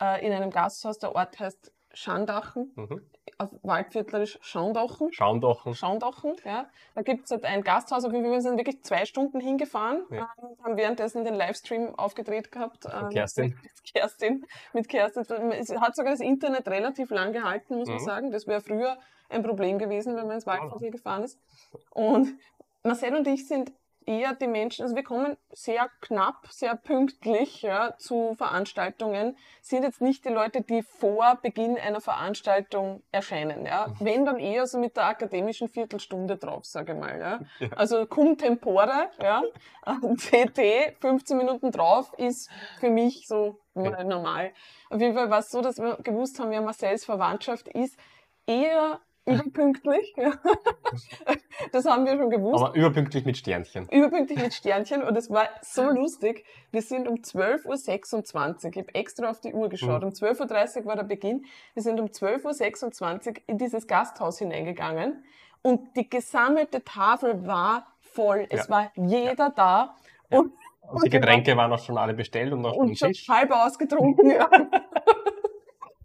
[0.00, 2.72] äh, in einem Gasthaus, der Ort heißt Schandachen.
[2.76, 3.00] Mhm
[3.38, 5.12] auf Waldviertlerisch Schaundachen.
[5.12, 5.74] Schaundachen.
[5.74, 6.66] Schaundachen, ja.
[6.94, 10.30] Da gibt es halt ein Gasthaus, dem wir sind wirklich zwei Stunden hingefahren, ja.
[10.42, 12.86] ähm, haben währenddessen den Livestream aufgedreht gehabt.
[12.86, 13.58] Ähm, Kerstin.
[13.62, 14.46] Mit Kerstin.
[14.72, 15.52] Mit Kerstin.
[15.52, 17.94] Es hat sogar das Internet relativ lang gehalten, muss mhm.
[17.96, 18.30] man sagen.
[18.30, 21.38] Das wäre früher ein Problem gewesen, wenn man ins Waldviertel gefahren ist.
[21.90, 22.38] Und
[22.82, 23.72] Marcel und ich sind
[24.06, 30.00] eher die Menschen, also wir kommen sehr knapp, sehr pünktlich ja, zu Veranstaltungen, sind jetzt
[30.00, 33.66] nicht die Leute, die vor Beginn einer Veranstaltung erscheinen.
[33.66, 33.88] Ja.
[33.88, 34.04] Mhm.
[34.04, 37.18] Wenn dann eher so mit der akademischen Viertelstunde drauf, sage ich mal.
[37.18, 37.40] Ja.
[37.58, 37.68] ja.
[37.76, 39.42] Also cum tempore, ja,
[39.84, 44.04] CT, 15 Minuten drauf, ist für mich so ja.
[44.04, 44.52] normal.
[44.90, 47.98] Auf jeden Fall war es so, dass wir gewusst haben, wer Marcells Verwandtschaft ist,
[48.46, 50.14] eher überpünktlich.
[51.72, 52.62] das haben wir schon gewusst.
[52.62, 53.88] Aber überpünktlich mit Sternchen.
[53.88, 56.44] Überpünktlich mit Sternchen und es war so lustig.
[56.70, 60.08] Wir sind um 12.26 Uhr, ich habe extra auf die Uhr geschaut, mhm.
[60.08, 61.44] um 12.30 Uhr war der Beginn.
[61.74, 65.24] Wir sind um 12.26 Uhr in dieses Gasthaus hineingegangen
[65.62, 68.46] und die gesammelte Tafel war voll.
[68.50, 68.70] Es ja.
[68.70, 69.50] war jeder ja.
[69.50, 69.96] da.
[70.30, 70.90] Und, ja.
[70.90, 74.30] und, die Getränke waren auch schon alle bestellt und noch und schon halb ausgetrunken.
[74.30, 74.48] Ja.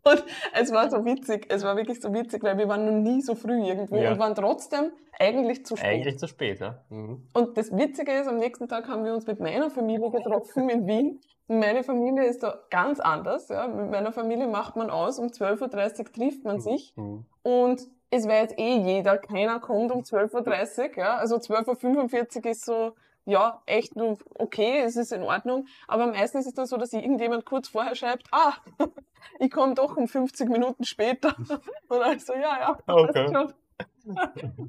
[0.03, 3.21] Und es war so witzig, es war wirklich so witzig, weil wir waren noch nie
[3.21, 4.12] so früh irgendwo ja.
[4.12, 5.89] und waren trotzdem eigentlich zu spät.
[5.89, 6.81] Eigentlich zu spät, ja.
[6.89, 7.27] Mhm.
[7.33, 10.88] Und das Witzige ist, am nächsten Tag haben wir uns mit meiner Familie getroffen in
[10.88, 11.19] Wien.
[11.47, 13.49] Meine Familie ist da ganz anders.
[13.49, 13.67] Ja.
[13.67, 16.93] Mit meiner Familie macht man aus, um 12.30 Uhr trifft man sich.
[16.95, 17.25] Mhm.
[17.43, 20.97] Und es weiß eh jeder, keiner kommt um 12.30 Uhr.
[20.97, 21.15] Ja.
[21.17, 22.93] Also 12.45 Uhr ist so
[23.25, 25.67] ja, echt nur okay, es ist in Ordnung.
[25.88, 28.53] Aber meistens ist es dann so, dass irgendjemand kurz vorher schreibt, ah,
[29.39, 31.36] ich komme doch um 50 Minuten später.
[31.89, 33.27] Und also, ja, ja, okay.
[33.32, 33.53] schon.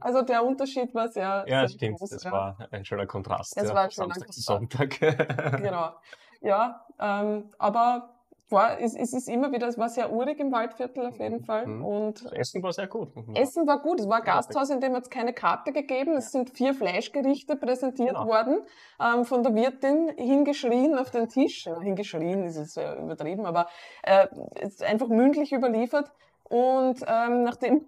[0.00, 1.44] Also der Unterschied war sehr.
[1.48, 1.98] Ja, sehr stimmt.
[1.98, 2.32] Groß, das ja.
[2.32, 3.56] war ein schöner Kontrast.
[3.56, 5.00] Es ja, war ein schöner Samstag Kontrast.
[5.00, 5.62] Sonntag.
[5.62, 5.94] genau.
[6.42, 8.19] Ja, ähm, aber
[8.50, 11.66] war, es, es ist immer wieder, es war sehr urig im Waldviertel auf jeden Fall.
[11.66, 11.84] Mhm.
[11.84, 13.10] Und das Essen war sehr gut.
[13.34, 14.00] Essen war gut.
[14.00, 16.16] Es war ein Gasthaus, in dem hat es keine Karte gegeben.
[16.16, 18.26] Es sind vier Fleischgerichte präsentiert genau.
[18.26, 18.62] worden,
[19.00, 21.66] ähm, von der Wirtin hingeschrien auf den Tisch.
[21.66, 23.68] Ja, hingeschrien ist es äh, übertrieben, aber
[24.02, 24.26] äh,
[24.60, 26.10] ist einfach mündlich überliefert.
[26.44, 27.86] Und ähm, nachdem,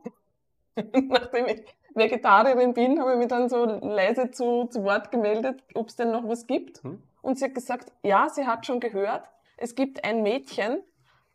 [0.77, 5.89] nachdem ich Vegetarierin bin, habe ich mich dann so leise zu, zu Wort gemeldet, ob
[5.89, 6.83] es denn noch was gibt.
[6.85, 7.03] Mhm.
[7.21, 9.29] Und sie hat gesagt, ja, sie hat schon gehört
[9.63, 10.83] es gibt ein Mädchen,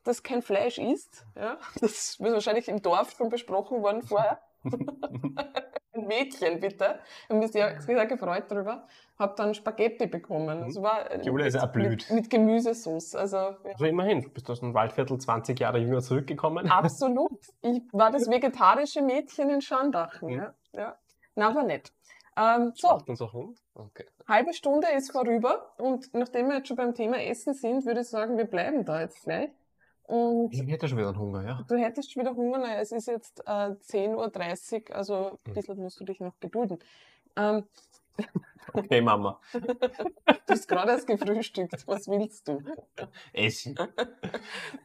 [0.04, 1.26] das kein Fleisch isst.
[1.36, 1.58] Ja?
[1.80, 4.40] Das ist wahrscheinlich im Dorf schon besprochen worden vorher.
[4.64, 7.00] ein Mädchen, bitte.
[7.24, 8.86] Ich habe mich sehr, sehr gefreut darüber.
[9.18, 10.62] Habe dann Spaghetti bekommen.
[10.62, 11.90] Also war Julia ist auch blöd.
[11.90, 13.16] Mit, mit Gemüsesauce.
[13.16, 13.56] Also, ja.
[13.72, 16.70] also immerhin, du bist aus dem Waldviertel 20 Jahre jünger zurückgekommen.
[16.70, 17.40] Absolut.
[17.62, 20.30] Ich war das vegetarische Mädchen in Schandachen.
[20.30, 20.36] Mhm.
[20.36, 20.54] Ja.
[20.74, 20.98] Ja.
[21.36, 21.94] Na, aber nicht.
[22.38, 23.02] Ähm, so.
[23.74, 24.06] Okay.
[24.28, 28.10] Halbe Stunde ist vorüber und nachdem wir jetzt schon beim Thema Essen sind, würde ich
[28.10, 29.50] sagen, wir bleiben da jetzt gleich.
[30.04, 31.66] Und ich hätte schon wieder Hunger, ja.
[31.68, 35.54] Du hättest schon wieder Hunger, naja, es ist jetzt äh, 10.30 Uhr, also ein hm.
[35.54, 36.80] bisschen musst du dich noch gedulden.
[37.36, 37.66] Ähm,
[38.74, 39.40] okay, Mama.
[39.52, 39.64] du
[40.48, 42.64] hast gerade erst gefrühstückt, was willst du?
[43.34, 43.76] Essen.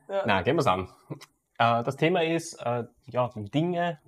[0.09, 0.23] ja.
[0.27, 0.89] Na, gehen wir es an.
[1.59, 4.01] Äh, das Thema ist, äh, ja, Dinge,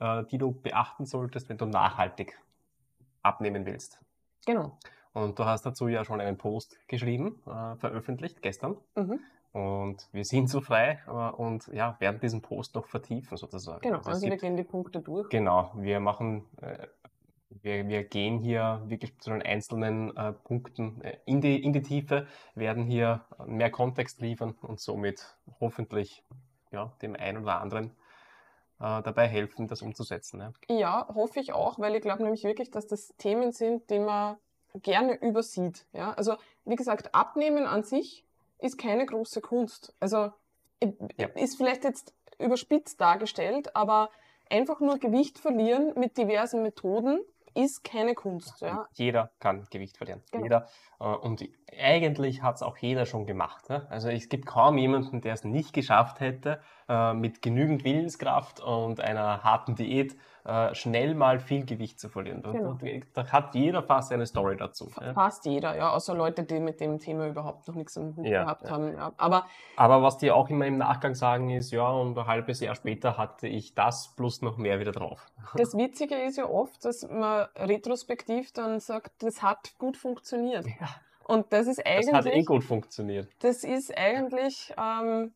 [0.00, 2.38] äh, die du beachten solltest, wenn du nachhaltig
[3.22, 3.98] abnehmen willst.
[4.46, 4.78] Genau.
[5.12, 8.76] Und du hast dazu ja schon einen Post geschrieben, äh, veröffentlicht gestern.
[8.96, 9.20] Mhm.
[9.52, 13.82] Und wir sind so frei äh, und ja, werden diesen Post noch vertiefen sozusagen.
[13.82, 15.28] Genau, also, also wir gehen die Punkte durch.
[15.28, 16.86] Genau, wir machen, äh,
[17.60, 21.82] wir, wir gehen hier wirklich zu den einzelnen äh, Punkten äh, in, die, in die
[21.82, 26.24] Tiefe, werden hier mehr Kontext liefern und somit hoffentlich
[26.70, 27.90] ja, dem einen oder anderen
[28.82, 30.40] dabei helfen, das umzusetzen.
[30.40, 30.76] Ja.
[30.76, 34.36] ja, hoffe ich auch, weil ich glaube nämlich wirklich, dass das Themen sind, die man
[34.74, 35.86] gerne übersieht.
[35.92, 36.12] Ja?
[36.14, 38.24] Also wie gesagt, Abnehmen an sich
[38.58, 39.94] ist keine große Kunst.
[40.00, 40.32] Also
[41.16, 41.28] ja.
[41.34, 44.10] ist vielleicht jetzt überspitzt dargestellt, aber
[44.50, 47.20] einfach nur Gewicht verlieren mit diversen Methoden
[47.54, 48.60] ist keine Kunst.
[48.62, 48.88] Ja?
[48.94, 50.22] Jeder kann Gewicht verlieren.
[50.30, 50.44] Genau.
[50.44, 50.68] Jeder.
[50.98, 51.48] Äh, und
[51.80, 53.70] eigentlich hat es auch jeder schon gemacht.
[53.90, 59.00] Also es gibt kaum jemanden, der es nicht geschafft hätte, äh, mit genügend Willenskraft und
[59.00, 62.42] einer harten Diät äh, schnell mal viel Gewicht zu verlieren.
[62.42, 62.76] Genau.
[63.14, 64.90] Da, hat jeder fast eine Story dazu.
[65.14, 68.42] Fast jeder, ja, außer Leute, die mit dem Thema überhaupt noch nichts am Hut ja,
[68.42, 68.70] gehabt ja.
[68.70, 68.96] haben.
[69.16, 72.74] Aber, Aber was die auch immer im Nachgang sagen ist, ja, und ein halbes Jahr
[72.74, 75.26] später hatte ich das plus noch mehr wieder drauf.
[75.54, 80.66] Das Witzige ist ja oft, dass man retrospektiv dann sagt, das hat gut funktioniert.
[80.66, 80.88] Ja.
[81.24, 82.10] Und das ist eigentlich.
[82.10, 83.28] Das hat eh gut funktioniert.
[83.40, 85.32] Das ist eigentlich ähm,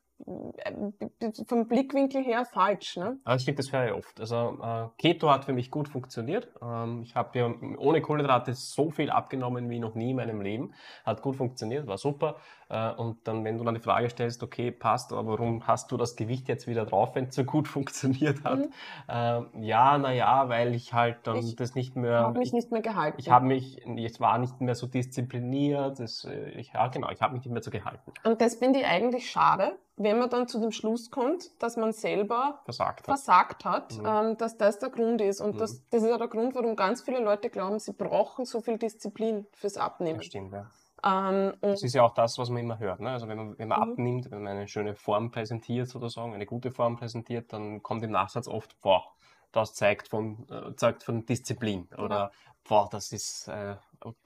[1.47, 2.97] vom Blickwinkel her falsch.
[2.97, 3.19] Ne?
[3.25, 4.19] Also stimmt, das höre ich oft.
[4.19, 6.49] Also äh, Keto hat für mich gut funktioniert.
[6.63, 10.73] Ähm, ich habe ja ohne Kohlenhydrate so viel abgenommen wie noch nie in meinem Leben.
[11.05, 12.37] Hat gut funktioniert, war super.
[12.71, 15.99] Äh, und dann, wenn du dann die Frage stellst, okay, passt, aber warum hast du
[15.99, 18.61] das Gewicht jetzt wieder drauf, wenn es so gut funktioniert hat?
[18.61, 18.73] Mhm.
[19.09, 22.21] Äh, ja, naja, weil ich halt dann ich das nicht mehr.
[22.21, 23.19] Ich habe mich nicht mehr gehalten.
[23.21, 26.01] Ich habe mich, ich war nicht mehr so diszipliniert.
[26.01, 28.13] Das, äh, ich, ja, genau, ich habe mich nicht mehr so gehalten.
[28.25, 31.93] Und das finde ich eigentlich schade wenn man dann zu dem Schluss kommt, dass man
[31.93, 34.07] selber versagt hat, versagt hat mhm.
[34.07, 35.41] ähm, dass das der Grund ist.
[35.41, 35.59] Und mhm.
[35.59, 38.79] das, das ist ja der Grund, warum ganz viele Leute glauben, sie brauchen so viel
[38.79, 40.19] Disziplin fürs Abnehmen.
[40.19, 40.71] Das stimmt, ja.
[41.05, 43.01] Ähm, das ist ja auch das, was man immer hört.
[43.01, 43.11] Ne?
[43.11, 43.93] Also wenn man, wenn man mhm.
[43.93, 48.11] abnimmt, wenn man eine schöne Form präsentiert, sozusagen, eine gute Form präsentiert, dann kommt im
[48.11, 49.05] Nachsatz oft, boah,
[49.53, 51.89] das zeigt von, äh, zeigt von Disziplin.
[51.97, 52.33] Oder
[52.69, 53.77] boah, das ist äh,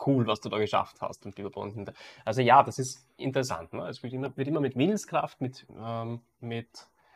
[0.06, 1.86] cool, was du da geschafft hast und überbunden.
[2.24, 3.72] Also ja, das ist interessant.
[3.72, 3.88] Ne?
[3.88, 6.68] Es wird immer, wird immer mit Willenskraft, mit, ähm, mit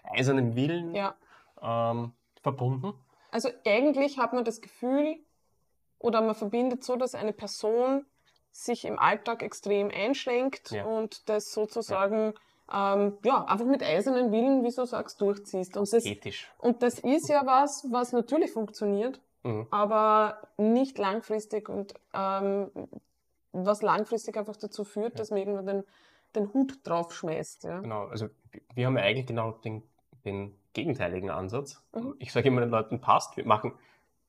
[0.03, 1.15] eisernem Willen ja.
[1.61, 2.13] ähm,
[2.43, 2.95] verbunden.
[3.31, 5.19] Also eigentlich hat man das Gefühl,
[5.99, 8.05] oder man verbindet so, dass eine Person
[8.53, 10.85] sich im Alltag extrem einschränkt ja.
[10.85, 12.35] und das sozusagen
[12.71, 12.95] ja.
[12.95, 13.45] Ähm, ja.
[13.45, 15.77] einfach mit eisernen Willen, wie du sagst, durchziehst.
[15.77, 16.51] Und das, Ethisch.
[16.59, 19.67] und das ist ja was, was natürlich funktioniert, mhm.
[19.71, 22.71] aber nicht langfristig und ähm,
[23.53, 25.19] was langfristig einfach dazu führt, ja.
[25.19, 25.85] dass man irgendwann den,
[26.35, 27.65] den Hut draufschmeißt.
[27.65, 27.81] Ja.
[27.81, 28.29] Genau, also
[28.75, 29.83] wir haben ja eigentlich genau den,
[30.25, 31.83] den gegenteiligen Ansatz.
[31.95, 32.17] Mhm.
[32.19, 33.73] Ich sage immer den Leuten, passt, wir machen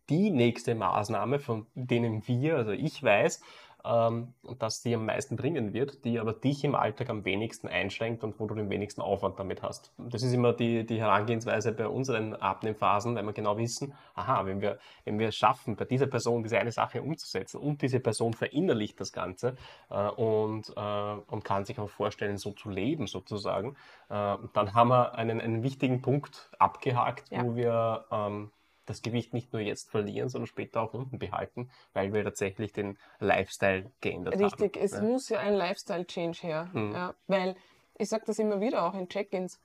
[0.09, 3.41] die nächste Maßnahme, von denen wir, also ich weiß,
[3.85, 8.23] ähm, dass die am meisten bringen wird, die aber dich im Alltag am wenigsten einschränkt
[8.23, 9.91] und wo du den wenigsten Aufwand damit hast.
[9.97, 14.61] Das ist immer die, die Herangehensweise bei unseren Abnehmphasen, weil wir genau wissen, aha, wenn
[14.61, 18.33] wir, wenn wir es schaffen, bei dieser Person diese eine Sache umzusetzen und diese Person
[18.33, 19.55] verinnerlicht das Ganze
[19.89, 23.75] äh, und, äh, und kann sich auch vorstellen, so zu leben sozusagen,
[24.09, 27.43] äh, dann haben wir einen, einen wichtigen Punkt abgehakt, ja.
[27.43, 28.51] wo wir ähm,
[28.85, 32.97] das Gewicht nicht nur jetzt verlieren, sondern später auch unten behalten, weil wir tatsächlich den
[33.19, 34.61] Lifestyle geändert Richtig, haben.
[34.61, 35.01] Richtig, es ja.
[35.01, 36.69] muss ja ein Lifestyle-Change her.
[36.73, 36.93] Mhm.
[36.93, 37.55] Ja, weil,
[37.97, 39.59] ich sage das immer wieder auch in Check-ins,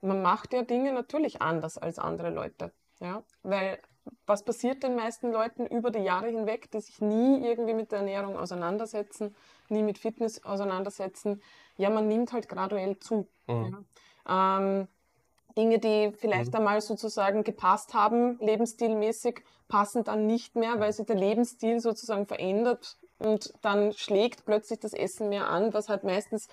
[0.00, 2.72] man macht ja Dinge natürlich anders als andere Leute.
[3.00, 3.22] Ja?
[3.42, 3.80] Weil
[4.26, 8.00] was passiert den meisten Leuten über die Jahre hinweg, die sich nie irgendwie mit der
[8.00, 9.34] Ernährung auseinandersetzen,
[9.68, 11.42] nie mit Fitness auseinandersetzen?
[11.76, 13.28] Ja, man nimmt halt graduell zu.
[13.46, 13.84] Mhm.
[14.26, 14.58] Ja?
[14.58, 14.88] Ähm,
[15.56, 16.58] Dinge, die vielleicht mhm.
[16.58, 22.96] einmal sozusagen gepasst haben, lebensstilmäßig, passen dann nicht mehr, weil sich der Lebensstil sozusagen verändert
[23.18, 26.48] und dann schlägt plötzlich das Essen mehr an, was halt meistens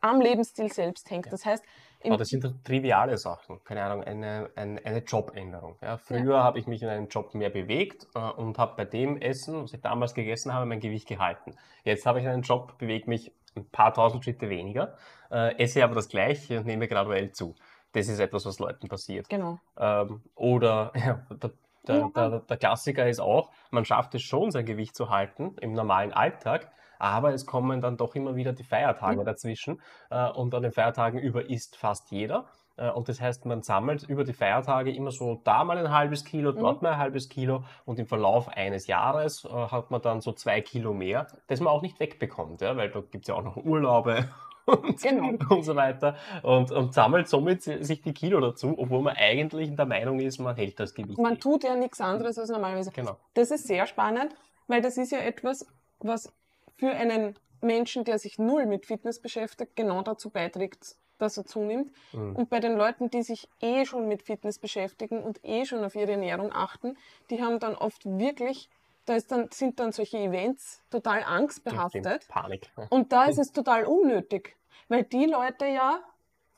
[0.00, 1.32] am Lebensstil selbst hängt.
[1.32, 1.64] Das heißt,
[2.04, 5.76] aber das sind triviale Sachen, keine Ahnung, eine, eine, eine Jobänderung.
[5.82, 6.44] Ja, früher ja.
[6.44, 9.72] habe ich mich in einem Job mehr bewegt äh, und habe bei dem Essen, was
[9.72, 11.56] ich damals gegessen habe, mein Gewicht gehalten.
[11.84, 14.94] Jetzt habe ich einen Job, bewege mich ein paar tausend Schritte weniger,
[15.30, 17.54] äh, esse aber das gleiche und nehme graduell zu
[17.96, 19.28] das ist etwas, was Leuten passiert.
[19.28, 19.58] Genau.
[19.78, 21.50] Ähm, oder ja, der,
[21.88, 25.72] der, der, der, Klassiker ist auch, man schafft es schon, sein Gewicht zu halten im
[25.72, 29.24] normalen Alltag, aber es kommen dann doch immer wieder die Feiertage mhm.
[29.24, 29.80] dazwischen
[30.10, 32.46] äh, und an den Feiertagen über isst fast jeder.
[32.76, 36.24] Äh, und das heißt, man sammelt über die Feiertage immer so da mal ein halbes
[36.24, 36.88] Kilo, dort mhm.
[36.88, 40.60] mal ein halbes Kilo und im Verlauf eines Jahres äh, hat man dann so zwei
[40.60, 43.56] Kilo mehr, das man auch nicht wegbekommt, ja, weil da gibt es ja auch noch
[43.56, 44.28] Urlaube
[44.66, 45.32] und, genau.
[45.54, 46.16] und so weiter.
[46.42, 50.38] Und, und sammelt somit sich die Kilo dazu, obwohl man eigentlich in der Meinung ist,
[50.38, 51.18] man hält das Gewicht.
[51.18, 52.90] Man tut ja nichts anderes als normalerweise.
[52.90, 53.16] Genau.
[53.34, 54.34] Das ist sehr spannend,
[54.66, 55.66] weil das ist ja etwas,
[56.00, 56.32] was
[56.76, 61.92] für einen Menschen, der sich null mit Fitness beschäftigt, genau dazu beiträgt, dass er zunimmt.
[62.12, 62.36] Mhm.
[62.36, 65.94] Und bei den Leuten, die sich eh schon mit Fitness beschäftigen und eh schon auf
[65.94, 66.96] ihre Ernährung achten,
[67.30, 68.68] die haben dann oft wirklich
[69.06, 72.28] da dann, sind dann solche Events total angstbehaftet.
[72.28, 72.70] Panik.
[72.90, 74.56] Und da ist es total unnötig,
[74.88, 76.00] weil die Leute ja,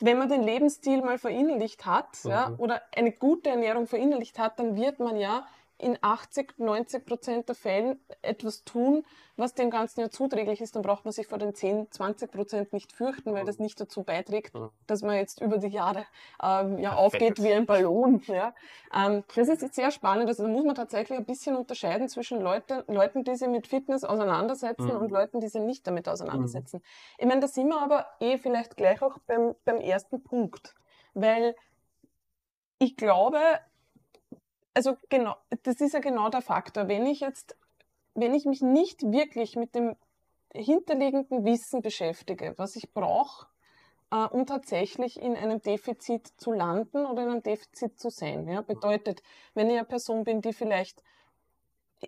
[0.01, 2.31] wenn man den Lebensstil mal verinnerlicht hat mhm.
[2.31, 5.47] ja, oder eine gute Ernährung verinnerlicht hat, dann wird man ja
[5.79, 9.05] in 80, 90 Prozent der Fällen etwas tun,
[9.37, 12.73] was dem Ganzen ja zuträglich ist, dann braucht man sich vor den 10, 20 Prozent
[12.73, 14.53] nicht fürchten, weil das nicht dazu beiträgt,
[14.89, 16.05] dass man jetzt über die Jahre
[16.43, 18.21] ähm, ja, aufgeht wie ein Ballon.
[18.27, 18.53] Ja.
[18.93, 20.29] Ähm, das ist jetzt sehr spannend.
[20.29, 24.03] Also da muss man tatsächlich ein bisschen unterscheiden zwischen Leute, Leuten, die sich mit Fitness
[24.03, 24.97] auseinandersetzen mhm.
[24.97, 26.79] und Leuten, die sich nicht damit auseinandersetzen.
[26.79, 26.83] Mhm.
[27.19, 30.75] Ich meine, da sind wir aber eh vielleicht gleich auch beim, beim ersten Punkt,
[31.15, 31.55] weil
[32.81, 33.39] ich glaube,
[34.79, 36.87] also genau, das ist ja genau der Faktor.
[36.87, 37.57] Wenn ich jetzt,
[38.15, 39.97] wenn ich mich nicht wirklich mit dem
[40.55, 43.49] hinterliegenden Wissen beschäftige, was ich brauche,
[44.13, 48.47] äh, um tatsächlich in einem Defizit zu landen oder in einem Defizit zu sein.
[48.47, 48.61] Ja?
[48.61, 49.25] Bedeutet,
[49.55, 51.03] wenn ich eine Person bin, die vielleicht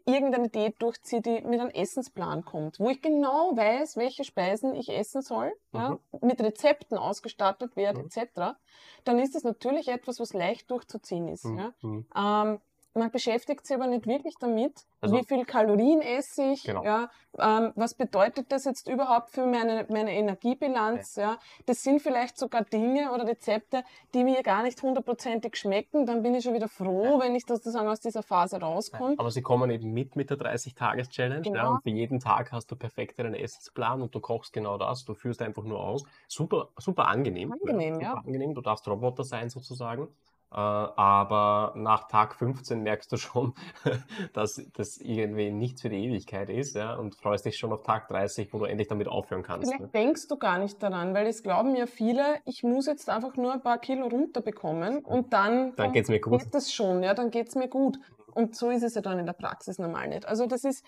[0.07, 4.89] irgendeine Diät durchziehe, die mit einem Essensplan kommt, wo ich genau weiß, welche Speisen ich
[4.89, 5.79] essen soll, mhm.
[5.79, 8.07] ja, mit Rezepten ausgestattet werde, mhm.
[8.07, 8.57] etc.,
[9.05, 11.45] dann ist das natürlich etwas, was leicht durchzuziehen ist.
[11.45, 11.59] Mhm.
[11.59, 11.73] Ja.
[11.83, 12.07] Mhm.
[12.17, 12.61] Ähm,
[12.95, 16.85] man beschäftigt sich aber nicht wirklich damit, also, wie viel Kalorien esse ich, genau.
[16.85, 21.23] ja, ähm, was bedeutet das jetzt überhaupt für meine, meine Energiebilanz, ja.
[21.23, 21.39] ja.
[21.67, 26.35] Das sind vielleicht sogar Dinge oder Rezepte, die mir gar nicht hundertprozentig schmecken, dann bin
[26.35, 27.21] ich schon wieder froh, ja.
[27.21, 29.15] wenn ich sozusagen aus dieser Phase rauskomme.
[29.19, 31.57] Aber sie kommen eben mit mit der 30-Tages-Challenge, genau.
[31.57, 35.05] ja, und für jeden Tag hast du perfekt einen Essensplan und du kochst genau das,
[35.05, 36.05] du führst einfach nur aus.
[36.29, 37.53] Super, super angenehm.
[37.53, 38.11] Angenehm, ja.
[38.11, 40.09] Super angenehm, du darfst Roboter sein sozusagen.
[40.53, 43.55] Äh, aber nach Tag 15 merkst du schon,
[44.33, 48.09] dass das irgendwie nichts für die Ewigkeit ist ja, und freust dich schon auf Tag
[48.09, 49.69] 30, wo du endlich damit aufhören kannst.
[49.69, 49.89] Vielleicht ne?
[49.89, 53.53] denkst du gar nicht daran, weil es glauben ja viele, ich muss jetzt einfach nur
[53.53, 56.41] ein paar Kilo runterbekommen und dann, dann geht's mir gut.
[56.41, 58.01] geht das schon, ja, dann geht's mir gut.
[58.35, 60.27] Und so ist es ja dann in der Praxis normal nicht.
[60.27, 60.85] Also das ist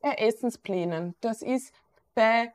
[0.00, 1.72] bei Essensplänen, das ist
[2.16, 2.52] bei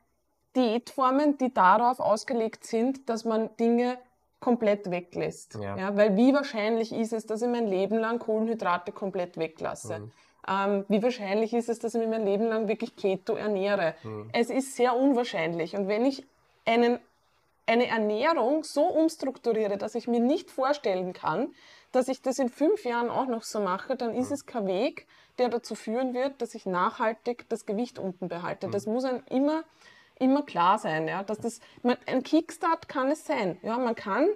[0.55, 3.97] Diätformen, die darauf ausgelegt sind, dass man Dinge
[4.39, 5.55] komplett weglässt.
[5.55, 5.77] Ja.
[5.77, 5.97] ja.
[5.97, 9.99] weil wie wahrscheinlich ist es, dass ich mein Leben lang Kohlenhydrate komplett weglasse?
[9.99, 10.11] Mhm.
[10.47, 13.95] Ähm, wie wahrscheinlich ist es, dass ich mich mein Leben lang wirklich Keto ernähre?
[14.03, 14.29] Mhm.
[14.33, 15.75] Es ist sehr unwahrscheinlich.
[15.75, 16.25] Und wenn ich
[16.65, 16.99] einen,
[17.65, 21.53] eine Ernährung so umstrukturiere, dass ich mir nicht vorstellen kann,
[21.91, 24.33] dass ich das in fünf Jahren auch noch so mache, dann ist mhm.
[24.33, 28.67] es kein Weg, der dazu führen wird, dass ich nachhaltig das Gewicht unten behalte.
[28.67, 28.71] Mhm.
[28.71, 29.63] Das muss ein immer
[30.19, 31.59] immer klar sein, ja, dass das,
[32.05, 33.57] ein Kickstart kann es sein.
[33.63, 34.27] Ja, man kann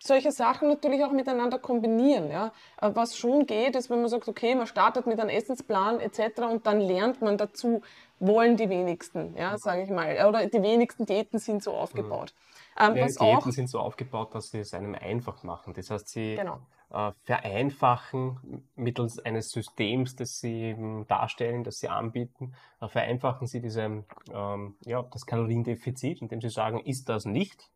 [0.00, 2.30] solche Sachen natürlich auch miteinander kombinieren.
[2.30, 2.52] Ja.
[2.80, 6.42] Was schon geht, ist, wenn man sagt, okay, man startet mit einem Essensplan etc.
[6.50, 7.82] und dann lernt man dazu,
[8.18, 10.24] wollen die wenigsten, ja, sage ich mal.
[10.26, 12.34] Oder die wenigsten Diäten sind so aufgebaut.
[12.78, 12.84] Mhm.
[12.84, 15.74] Ähm, ja, Diäten auch, sind so aufgebaut, dass sie es einem einfach machen.
[15.74, 16.58] Das heißt, sie genau.
[16.92, 20.76] Äh, vereinfachen mittels eines Systems, das sie
[21.08, 26.80] darstellen, das sie anbieten, äh, vereinfachen sie diese, ähm, ja, das Kaloriendefizit, indem sie sagen,
[26.80, 27.70] ist das nicht.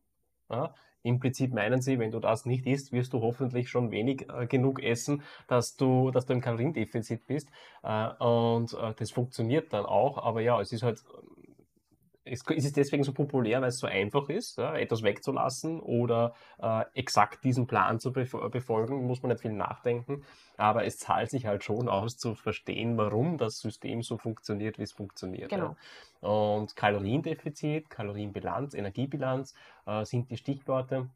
[0.51, 0.75] Ja,
[1.07, 4.83] Implizit meinen sie, wenn du das nicht isst, wirst du hoffentlich schon wenig äh, genug
[4.83, 7.49] essen, dass du, dass du im Kaloriendefizit bist.
[7.83, 10.19] Äh, und äh, das funktioniert dann auch.
[10.19, 11.03] Aber ja, es ist halt
[12.27, 16.85] ist es deswegen so populär, weil es so einfach ist, ja, etwas wegzulassen oder äh,
[16.95, 20.25] exakt diesen Plan zu befolgen, muss man nicht viel nachdenken.
[20.57, 24.83] Aber es zahlt sich halt schon aus, zu verstehen, warum das System so funktioniert, wie
[24.83, 25.51] es funktioniert.
[25.51, 25.77] Genau.
[26.23, 26.29] Ja.
[26.29, 29.55] Und Kaloriendefizit, Kalorienbilanz, Energiebilanz
[29.87, 31.09] äh, sind die Stichworte.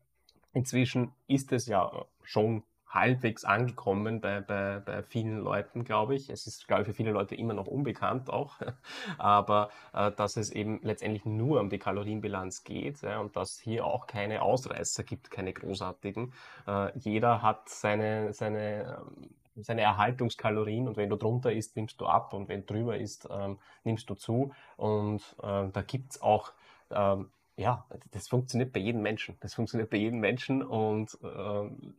[0.53, 6.29] Inzwischen ist es ja schon halbwegs angekommen bei, bei, bei vielen Leuten, glaube ich.
[6.29, 8.57] Es ist, glaube ich, für viele Leute immer noch unbekannt auch,
[9.19, 13.87] aber äh, dass es eben letztendlich nur um die Kalorienbilanz geht ja, und dass hier
[13.87, 16.33] auch keine Ausreißer gibt, keine großartigen.
[16.67, 19.31] Äh, jeder hat seine, seine ähm,
[19.63, 23.59] seine Erhaltungskalorien und wenn du drunter isst, nimmst du ab und wenn drüber isst, ähm,
[23.85, 26.53] nimmst du zu und äh, da gibt's auch
[26.91, 29.37] ähm, ja, das funktioniert bei jedem Menschen.
[29.41, 31.95] Das funktioniert bei jedem Menschen und ähm,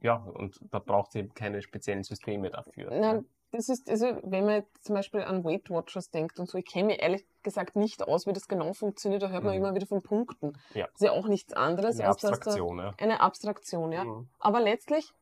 [0.00, 2.90] ja, und da braucht es eben keine speziellen Systeme dafür.
[2.90, 6.66] Nein, das ist, also wenn man zum Beispiel an Weight Watchers denkt und so, ich
[6.66, 9.64] kenne mir ehrlich gesagt nicht aus, wie das genau funktioniert, da hört man mhm.
[9.64, 10.58] immer wieder von Punkten.
[10.74, 10.86] Ja.
[10.86, 12.94] Das ist ja auch nichts anderes eine als Abstraktion, ja.
[12.98, 14.04] eine Abstraktion, ja.
[14.04, 14.28] Mhm.
[14.38, 15.12] Aber letztlich,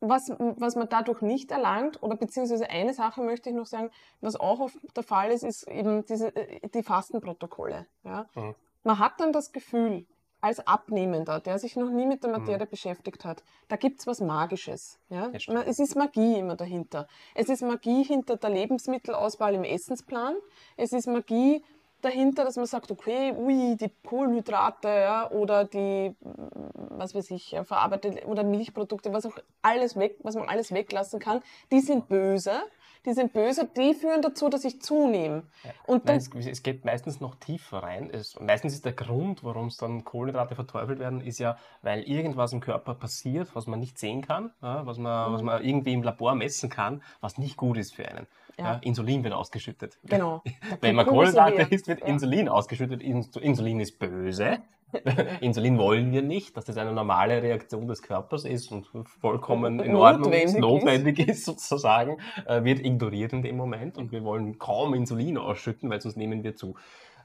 [0.00, 4.36] was, was man dadurch nicht erlangt, oder beziehungsweise eine Sache möchte ich noch sagen, was
[4.36, 7.86] auch oft der Fall ist, ist eben diese, äh, die Fastenprotokolle.
[8.04, 8.28] Ja.
[8.34, 8.54] Mhm.
[8.84, 10.06] Man hat dann das Gefühl,
[10.40, 12.70] als Abnehmender, der sich noch nie mit der Materie mhm.
[12.70, 14.98] beschäftigt hat, da gibt es was Magisches.
[15.08, 15.30] Ja?
[15.66, 17.08] Es ist Magie immer dahinter.
[17.34, 20.36] Es ist Magie hinter der Lebensmittelauswahl im Essensplan.
[20.76, 21.62] Es ist Magie
[22.00, 27.64] dahinter, dass man sagt, okay, ui, die Kohlenhydrate ja, oder die, was weiß ich, ja,
[27.64, 31.40] verarbeitete oder Milchprodukte, was auch alles weg, was man alles weglassen kann,
[31.72, 32.60] die sind böse
[33.06, 35.44] die sind böse, die führen dazu, dass ich zunehme.
[35.64, 35.70] Ja.
[35.86, 38.10] Und Nein, es, es, geht meistens noch tiefer rein.
[38.12, 42.52] Es, meistens ist der Grund, warum es dann Kohlenhydrate verteufelt werden, ist ja, weil irgendwas
[42.52, 45.34] im Körper passiert, was man nicht sehen kann, ja, was, man, mhm.
[45.34, 48.26] was man irgendwie im Labor messen kann, was nicht gut ist für einen.
[48.58, 48.80] Ja.
[48.82, 49.98] Insulin wird ausgeschüttet.
[50.04, 50.42] Genau.
[50.80, 53.02] Wenn man Kohlenhydrate isst, wird Insulin ausgeschüttet.
[53.02, 54.58] Insulin ist böse.
[55.40, 58.86] Insulin wollen wir nicht, dass das eine normale Reaktion des Körpers ist und
[59.20, 64.12] vollkommen in Ordnung notwendig ist, notwendig ist, sozusagen, äh, wird ignoriert in dem Moment und
[64.12, 66.74] wir wollen kaum Insulin ausschütten, weil sonst nehmen wir zu.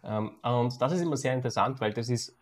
[0.03, 2.35] Ähm, und das ist immer sehr interessant, weil das ist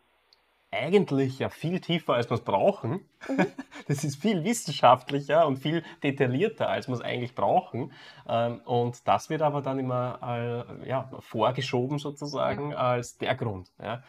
[0.71, 3.01] eigentlich ja viel tiefer, als wir es brauchen.
[3.27, 3.45] Mhm.
[3.87, 7.91] Das ist viel wissenschaftlicher und viel detaillierter, als wir es eigentlich brauchen.
[8.29, 10.19] Ähm, und das wird aber dann immer
[10.83, 13.69] äh, ja, vorgeschoben sozusagen als der Grund.
[13.81, 14.01] Ja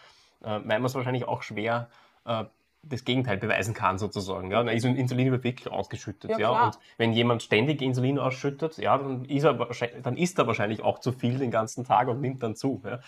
[0.42, 1.88] äh, weil man es wahrscheinlich auch schwer
[2.24, 2.44] äh,
[2.84, 4.50] das Gegenteil beweisen kann, sozusagen.
[4.50, 4.62] Ja?
[4.62, 6.32] Ist Insulin wird wirklich ausgeschüttet.
[6.32, 6.64] Ja, ja?
[6.66, 9.54] Und wenn jemand ständig Insulin ausschüttet, ja, dann ist, er
[10.02, 12.82] dann isst er wahrscheinlich auch zu viel den ganzen Tag und nimmt dann zu.
[12.84, 12.98] Ja?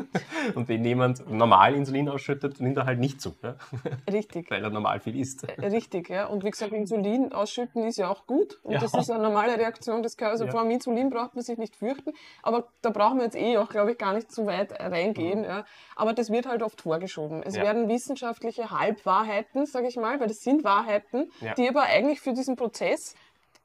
[0.54, 3.34] und wenn jemand normal Insulin ausschüttet, nimmt er halt nicht zu.
[3.42, 3.56] Ja?
[4.12, 4.50] Richtig.
[4.50, 5.48] Weil er normal viel isst.
[5.48, 6.26] Äh, richtig, ja.
[6.26, 8.60] Und wie gesagt, Insulin ausschütten ist ja auch gut.
[8.62, 8.80] Und ja.
[8.80, 10.42] das ist eine normale Reaktion des Körpers.
[10.42, 12.12] Also vor allem Insulin braucht man sich nicht fürchten.
[12.42, 15.40] Aber da brauchen wir jetzt eh auch, glaube ich, gar nicht zu weit reingehen.
[15.40, 15.44] Mhm.
[15.44, 15.64] Ja?
[15.96, 17.42] Aber das wird halt oft vorgeschoben.
[17.42, 21.54] Es werden wissenschaftliche Halbwahrheiten Wahrheiten, sage ich mal, weil das sind Wahrheiten, ja.
[21.54, 23.14] die aber eigentlich für diesen Prozess,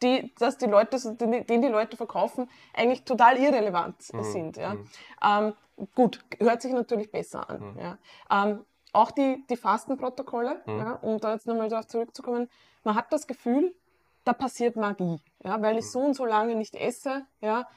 [0.02, 4.24] die, dass die Leute, den, die Leute verkaufen, eigentlich total irrelevant mhm.
[4.24, 4.58] sind.
[4.58, 4.76] Ja.
[4.76, 4.90] Mhm.
[5.24, 5.54] Ähm,
[5.96, 7.74] gut, hört sich natürlich besser an.
[7.74, 7.80] Mhm.
[7.80, 7.98] Ja.
[8.32, 10.80] Ähm, auch die, die Fastenprotokolle, mhm.
[10.80, 12.50] ja, um da jetzt nochmal darauf zurückzukommen,
[12.84, 13.76] man hat das Gefühl,
[14.24, 15.20] da passiert Magie.
[15.44, 15.90] Ja, weil ich mhm.
[15.90, 17.68] so und so lange nicht esse, ja,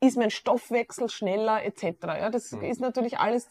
[0.00, 1.84] ist mein Stoffwechsel schneller etc.
[2.02, 2.62] Ja, das mhm.
[2.62, 3.48] ist natürlich alles,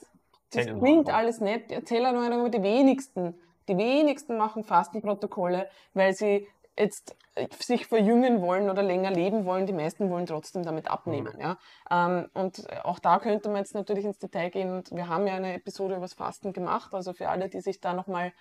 [0.51, 1.71] das klingt alles nett.
[1.71, 3.35] Erzähle nur die wenigsten
[3.67, 6.47] die wenigsten machen Fastenprotokolle, weil sie
[6.77, 9.65] jetzt äh, sich verjüngen wollen oder länger leben wollen.
[9.65, 11.33] Die meisten wollen trotzdem damit abnehmen.
[11.35, 11.41] Mhm.
[11.41, 11.57] Ja?
[11.89, 14.71] Ähm, und auch da könnte man jetzt natürlich ins Detail gehen.
[14.71, 16.93] Und wir haben ja eine Episode über das Fasten gemacht.
[16.93, 18.31] Also für alle, die sich da nochmal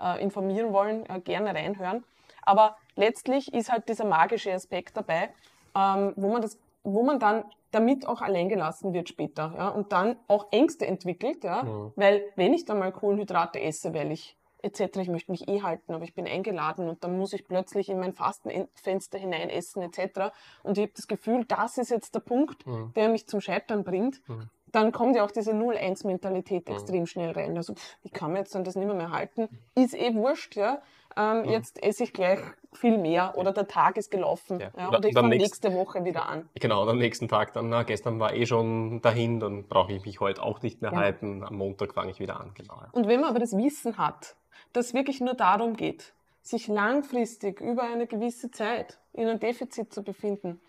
[0.00, 2.04] äh, informieren wollen, äh, gerne reinhören.
[2.42, 5.30] Aber letztlich ist halt dieser magische Aspekt dabei,
[5.74, 9.90] ähm, wo man das wo man dann damit auch allein gelassen wird später ja, und
[9.90, 11.92] dann auch Ängste entwickelt, ja, mhm.
[11.96, 14.98] weil wenn ich dann mal Kohlenhydrate esse, weil ich etc.
[14.98, 17.98] Ich möchte mich eh halten, aber ich bin eingeladen und dann muss ich plötzlich in
[18.00, 20.32] mein Fastenfenster hinein essen etc.
[20.62, 22.92] Und ich habe das Gefühl, das ist jetzt der Punkt, mhm.
[22.94, 24.26] der mich zum Scheitern bringt.
[24.28, 24.48] Mhm.
[24.72, 26.74] Dann kommt ja auch diese 0-1-Mentalität mhm.
[26.74, 27.56] extrem schnell rein.
[27.56, 29.48] Also pff, ich kann mir jetzt dann das nicht mehr, mehr halten.
[29.76, 30.82] Ist eh wurscht, ja.
[31.16, 31.48] Ähm, mhm.
[31.50, 32.40] Jetzt esse ich gleich
[32.72, 34.70] viel mehr oder der Tag ist gelaufen ja.
[34.76, 36.48] Ja, und ich fange nächste Woche wieder an.
[36.54, 40.20] Genau, am nächsten Tag dann, na, gestern war eh schon dahin, dann brauche ich mich
[40.20, 40.98] heute auch nicht mehr ja.
[40.98, 42.52] halten, am Montag fange ich wieder an.
[42.54, 44.34] Genau, Und wenn man aber das Wissen hat,
[44.72, 46.12] dass es wirklich nur darum geht,
[46.42, 50.60] sich langfristig über eine gewisse Zeit in einem Defizit zu befinden,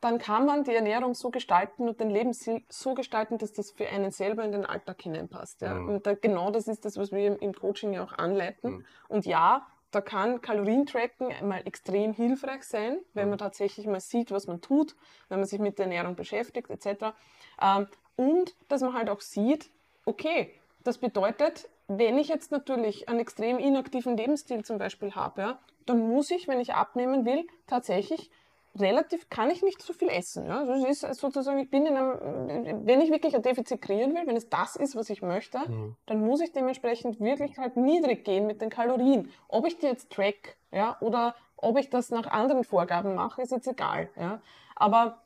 [0.00, 3.86] dann kann man die Ernährung so gestalten und den Lebensstil so gestalten, dass das für
[3.88, 5.60] einen selber in den Alltag hineinpasst.
[5.60, 5.74] Ja?
[5.74, 5.88] Mhm.
[5.88, 8.70] Und da, genau das ist das, was wir im Coaching ja auch anleiten.
[8.70, 8.84] Mhm.
[9.08, 14.46] Und ja, da kann Kalorientracken einmal extrem hilfreich sein, wenn man tatsächlich mal sieht, was
[14.46, 14.94] man tut,
[15.28, 17.14] wenn man sich mit der Ernährung beschäftigt etc.
[17.60, 17.86] Ähm,
[18.16, 19.70] und dass man halt auch sieht,
[20.04, 25.58] okay, das bedeutet, wenn ich jetzt natürlich einen extrem inaktiven Lebensstil zum Beispiel habe, ja,
[25.86, 28.30] dann muss ich, wenn ich abnehmen will, tatsächlich
[28.78, 30.46] relativ, kann ich nicht so viel essen.
[30.46, 30.60] Ja?
[30.60, 34.26] Also es ist sozusagen, ich bin in einem, wenn ich wirklich ein Defizit kreieren will,
[34.26, 35.96] wenn es das ist, was ich möchte, mhm.
[36.06, 39.30] dann muss ich dementsprechend wirklich halt niedrig gehen mit den Kalorien.
[39.48, 43.50] Ob ich die jetzt track, ja, oder ob ich das nach anderen Vorgaben mache, ist
[43.52, 44.40] jetzt egal, ja.
[44.76, 45.22] Aber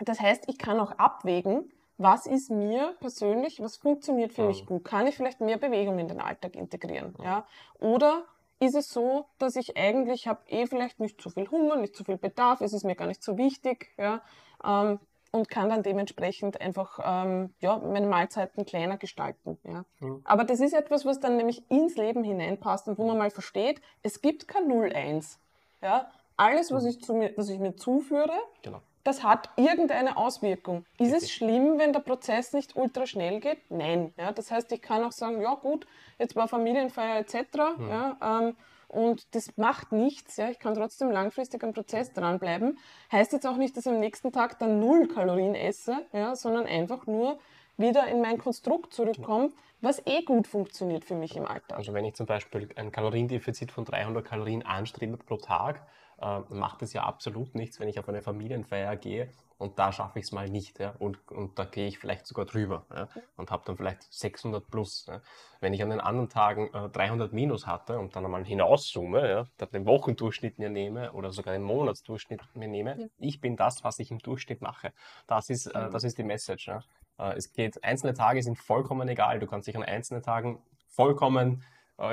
[0.00, 4.84] das heißt, ich kann auch abwägen, was ist mir persönlich, was funktioniert für mich gut?
[4.84, 7.14] Kann ich vielleicht mehr Bewegung in den Alltag integrieren?
[7.22, 7.44] Ja?
[7.78, 8.24] Oder
[8.60, 12.04] ist es so, dass ich eigentlich habe eh vielleicht nicht zu viel Hunger, nicht zu
[12.04, 14.22] viel Bedarf, ist es mir gar nicht so wichtig, ja,
[14.64, 15.00] ähm,
[15.32, 19.58] und kann dann dementsprechend einfach ähm, ja, meine Mahlzeiten kleiner gestalten.
[19.62, 19.84] Ja.
[20.00, 20.22] Mhm.
[20.24, 23.80] Aber das ist etwas, was dann nämlich ins Leben hineinpasst und wo man mal versteht,
[24.02, 25.38] es gibt kein 0-1.
[25.82, 26.10] Ja.
[26.36, 28.32] Alles, was ich, zu mir, was ich mir zuführe,
[28.62, 30.84] genau das hat irgendeine Auswirkung.
[30.98, 33.58] Ist es schlimm, wenn der Prozess nicht ultra schnell geht?
[33.70, 34.12] Nein.
[34.18, 35.86] Ja, das heißt, ich kann auch sagen, ja gut,
[36.18, 37.34] jetzt war Familienfeier etc.
[37.78, 37.88] Mhm.
[37.88, 38.56] Ja, ähm,
[38.88, 40.36] und das macht nichts.
[40.36, 42.78] Ja, ich kann trotzdem langfristig am Prozess dranbleiben.
[43.12, 46.66] Heißt jetzt auch nicht, dass ich am nächsten Tag dann null Kalorien esse, ja, sondern
[46.66, 47.38] einfach nur
[47.76, 51.78] wieder in mein Konstrukt zurückkomme, was eh gut funktioniert für mich im Alltag.
[51.78, 55.86] Also wenn ich zum Beispiel ein Kaloriendefizit von 300 Kalorien anstrebe pro Tag,
[56.20, 59.28] äh, macht es ja absolut nichts, wenn ich auf eine Familienfeier gehe
[59.60, 60.78] und da schaffe ich es mal nicht.
[60.78, 60.94] Ja?
[60.98, 63.08] Und, und da gehe ich vielleicht sogar drüber ja?
[63.36, 65.04] und habe dann vielleicht 600 plus.
[65.06, 65.20] Ja?
[65.60, 69.46] Wenn ich an den anderen Tagen äh, 300 minus hatte und dann einmal hinauszoome, ja?
[69.58, 73.98] dann den Wochendurchschnitt mir nehme oder sogar den Monatsdurchschnitt mir nehme, ich bin das, was
[73.98, 74.94] ich im Durchschnitt mache.
[75.26, 76.68] Das ist, äh, das ist die Message.
[76.68, 79.40] Äh, es geht, einzelne Tage sind vollkommen egal.
[79.40, 81.62] Du kannst dich an einzelnen Tagen vollkommen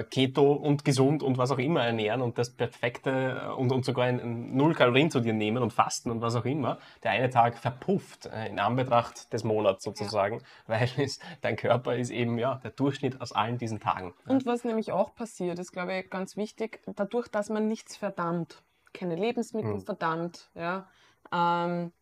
[0.10, 4.06] Keto und gesund und was auch immer ernähren und das perfekte äh, und, und sogar
[4.06, 7.58] ein, Null Kalorien zu dir nehmen und fasten und was auch immer, der eine Tag
[7.58, 10.44] verpufft äh, in Anbetracht des Monats sozusagen, ja.
[10.68, 14.14] weil es, dein Körper ist eben ja der Durchschnitt aus allen diesen Tagen.
[14.28, 18.62] Und was nämlich auch passiert, ist glaube ich ganz wichtig, dadurch, dass man nichts verdammt,
[18.94, 19.82] keine Lebensmittel hm.
[19.82, 20.88] verdammt, ja,
[21.32, 21.94] ähm,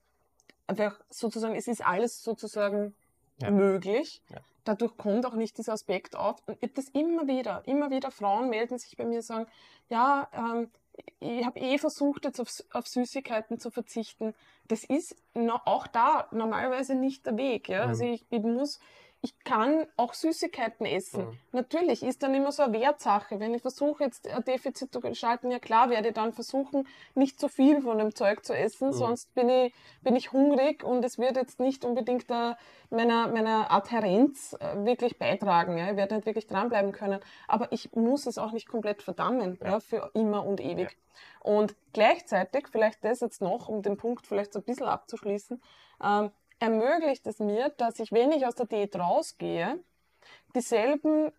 [0.67, 2.95] einfach sozusagen, es ist alles sozusagen
[3.41, 3.51] ja.
[3.51, 4.23] möglich.
[4.29, 6.37] Ja dadurch kommt auch nicht dieser Aspekt auf.
[6.45, 9.47] Und ich das immer wieder, immer wieder Frauen melden sich bei mir und sagen,
[9.89, 10.69] ja, ähm,
[11.19, 14.33] ich habe eh versucht, jetzt auf, auf, Süßigkeiten zu verzichten.
[14.67, 15.15] Das ist
[15.65, 17.69] auch da normalerweise nicht der Weg.
[17.69, 17.85] Ja?
[17.85, 18.11] Also mhm.
[18.11, 18.79] Also ich, ich, muss,
[19.21, 21.25] ich kann auch Süßigkeiten essen.
[21.25, 21.37] Mhm.
[21.51, 23.39] Natürlich ist dann immer so eine Wertsache.
[23.39, 27.39] Wenn ich versuche, jetzt ein Defizit zu gestalten, ja klar, werde ich dann versuchen, nicht
[27.39, 28.93] zu viel von dem Zeug zu essen, mhm.
[28.93, 32.57] sonst bin ich, bin ich hungrig und es wird jetzt nicht unbedingt der,
[32.91, 35.77] meiner, meiner Adherenz äh, wirklich beitragen.
[35.77, 35.89] Ja?
[35.89, 37.19] Ich werde nicht wirklich dranbleiben können.
[37.47, 39.71] Aber ich muss es auch nicht komplett verdammen, ja.
[39.71, 40.91] ja für immer und ewig.
[40.91, 40.97] Ja.
[41.39, 45.61] Und gleichzeitig, vielleicht das jetzt noch, um den Punkt vielleicht so ein bisschen abzuschließen,
[46.03, 49.83] ähm, ermöglicht es mir, dass ich, wenn ich aus der Diät rausgehe,
[50.55, 51.31] dieselben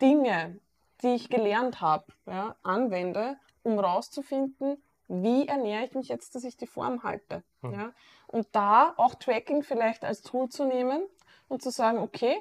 [0.00, 0.60] Dinge,
[1.02, 6.56] die ich gelernt habe, ja, anwende, um rauszufinden, wie ernähre ich mich jetzt, dass ich
[6.56, 7.42] die Form halte.
[7.62, 7.72] Hm.
[7.72, 7.92] Ja?
[8.26, 11.02] Und da auch Tracking vielleicht als Tool zu nehmen
[11.48, 12.36] und zu sagen, okay,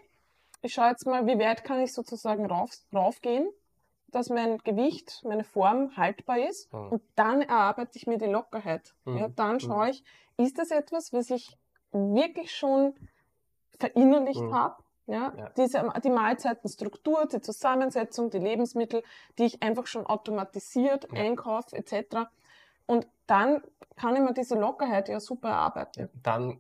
[0.62, 3.48] ich schaue jetzt mal, wie weit kann ich sozusagen rauf, raufgehen,
[4.10, 6.72] dass mein Gewicht, meine Form haltbar ist.
[6.74, 6.92] Hm.
[6.92, 8.94] Und dann erarbeite ich mir die Lockerheit.
[9.06, 9.18] Hm.
[9.18, 9.28] Ja?
[9.30, 9.60] Dann hm.
[9.62, 10.04] schaue ich,
[10.36, 11.58] ist das etwas, was ich
[11.92, 12.94] wirklich schon
[13.80, 14.54] verinnerlicht mhm.
[14.54, 14.76] habe.
[15.08, 15.50] Ja, ja.
[15.56, 19.04] Diese, die Mahlzeitenstruktur, die Zusammensetzung, die Lebensmittel,
[19.38, 21.22] die ich einfach schon automatisiert ja.
[21.22, 22.28] einkaufe etc.
[22.88, 23.62] Und dann
[23.96, 26.10] kann ich mir diese Lockerheit ja super erarbeiten.
[26.24, 26.60] Dann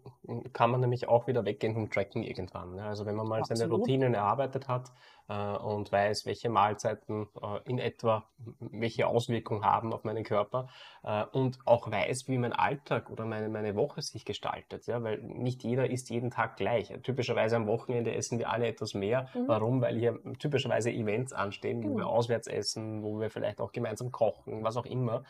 [0.53, 2.75] kann man nämlich auch wieder weggehen vom Tracken irgendwann.
[2.75, 2.83] Ne?
[2.83, 3.57] Also wenn man mal Absolut.
[3.57, 4.91] seine Routinen erarbeitet hat
[5.33, 8.23] und weiß, welche Mahlzeiten äh, in etwa
[8.59, 10.69] welche Auswirkungen haben auf meinen Körper
[11.03, 14.87] äh, und auch weiß, wie mein Alltag oder meine, meine Woche sich gestaltet.
[14.87, 15.03] Ja?
[15.03, 16.93] Weil nicht jeder isst jeden Tag gleich.
[17.03, 19.27] Typischerweise am Wochenende essen wir alle etwas mehr.
[19.33, 19.47] Mhm.
[19.47, 19.81] Warum?
[19.81, 21.97] Weil hier typischerweise Events anstehen, wo mhm.
[21.97, 25.23] wir auswärts essen, wo wir vielleicht auch gemeinsam kochen, was auch immer.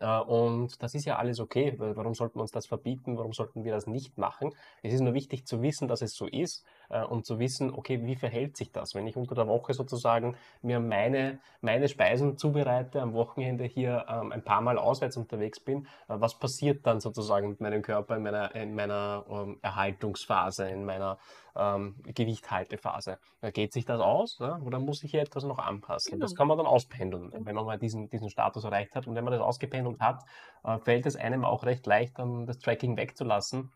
[0.00, 1.74] Äh, und das ist ja alles okay.
[1.76, 3.18] Warum sollten wir uns das verbieten?
[3.18, 4.54] Warum sollten wir das nicht machen?
[4.82, 8.04] Es ist nur wichtig zu wissen, dass es so ist äh, und zu wissen, okay,
[8.04, 8.94] wie verhält sich das?
[8.94, 14.30] Wenn ich unter der Woche sozusagen mir meine, meine Speisen zubereite, am Wochenende hier ähm,
[14.32, 18.22] ein paar Mal auswärts unterwegs bin, äh, was passiert dann sozusagen mit meinem Körper in
[18.22, 21.18] meiner, in meiner ähm, Erhaltungsphase, in meiner
[21.56, 23.18] ähm, Gewichthaltephase?
[23.52, 24.60] Geht sich das aus ne?
[24.64, 26.12] oder muss ich hier etwas noch anpassen?
[26.12, 26.24] Genau.
[26.24, 29.06] Das kann man dann auspendeln, wenn man mal diesen, diesen Status erreicht hat.
[29.06, 30.22] Und wenn man das ausgependelt hat,
[30.64, 33.72] äh, fällt es einem auch recht leicht, dann das Tracking wegzulassen,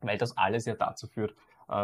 [0.00, 1.34] weil das alles ja dazu führt, äh,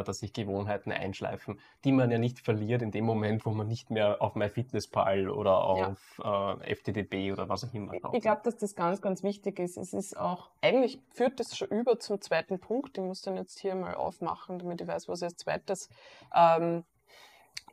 [0.05, 3.91] dass sich Gewohnheiten einschleifen, die man ja nicht verliert in dem Moment, wo man nicht
[3.91, 6.55] mehr auf MyFitnessPal oder auf ja.
[6.55, 8.14] äh, FTDB oder was auch immer schaut.
[8.14, 9.76] Ich glaube, dass das ganz, ganz wichtig ist.
[9.76, 12.99] Es ist auch, eigentlich führt das schon über zum zweiten Punkt.
[12.99, 15.89] Ich muss den jetzt hier mal aufmachen, damit ich weiß, was ich als zweites
[16.34, 16.84] ähm,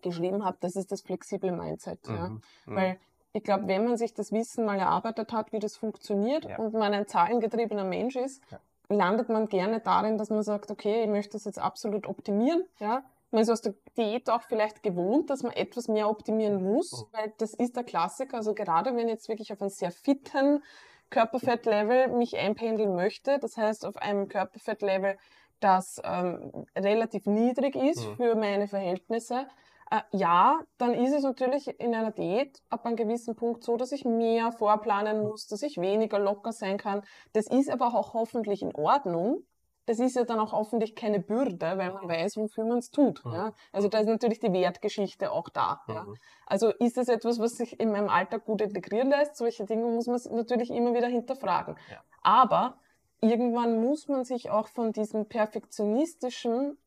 [0.01, 0.57] geschrieben habe.
[0.61, 2.07] Das ist das flexible Mindset.
[2.07, 2.15] Mhm.
[2.15, 2.29] Ja?
[2.29, 2.41] Mhm.
[2.65, 2.99] Weil
[3.33, 6.57] ich glaube, wenn man sich das Wissen mal erarbeitet hat, wie das funktioniert ja.
[6.57, 8.59] und man ein zahlengetriebener Mensch ist, ja
[8.89, 12.63] landet man gerne darin, dass man sagt, okay, ich möchte das jetzt absolut optimieren.
[12.79, 13.03] Ja?
[13.31, 17.07] Man ist aus der Diät auch vielleicht gewohnt, dass man etwas mehr optimieren muss, oh.
[17.11, 18.37] weil das ist der Klassiker.
[18.37, 20.63] Also gerade wenn ich jetzt wirklich auf einen sehr fitten
[21.09, 25.17] Körperfettlevel mich einpendeln möchte, das heißt auf einem Körperfettlevel,
[25.59, 28.15] das ähm, relativ niedrig ist mhm.
[28.17, 29.47] für meine Verhältnisse,
[29.91, 33.91] äh, ja, dann ist es natürlich in einer Diät ab einem gewissen Punkt so, dass
[33.91, 37.03] ich mehr vorplanen muss, dass ich weniger locker sein kann.
[37.33, 39.43] Das ist aber auch hoffentlich in Ordnung.
[39.85, 43.23] Das ist ja dann auch hoffentlich keine Bürde, weil man weiß, wofür man es tut.
[43.23, 43.33] Mhm.
[43.33, 43.53] Ja?
[43.71, 45.83] Also da ist natürlich die Wertgeschichte auch da.
[45.87, 45.93] Mhm.
[45.93, 46.05] Ja?
[46.47, 49.35] Also ist das etwas, was sich in meinem Alltag gut integrieren lässt?
[49.35, 51.77] Solche Dinge muss man natürlich immer wieder hinterfragen.
[51.91, 52.01] Ja.
[52.23, 52.79] Aber
[53.21, 56.79] irgendwann muss man sich auch von diesem perfektionistischen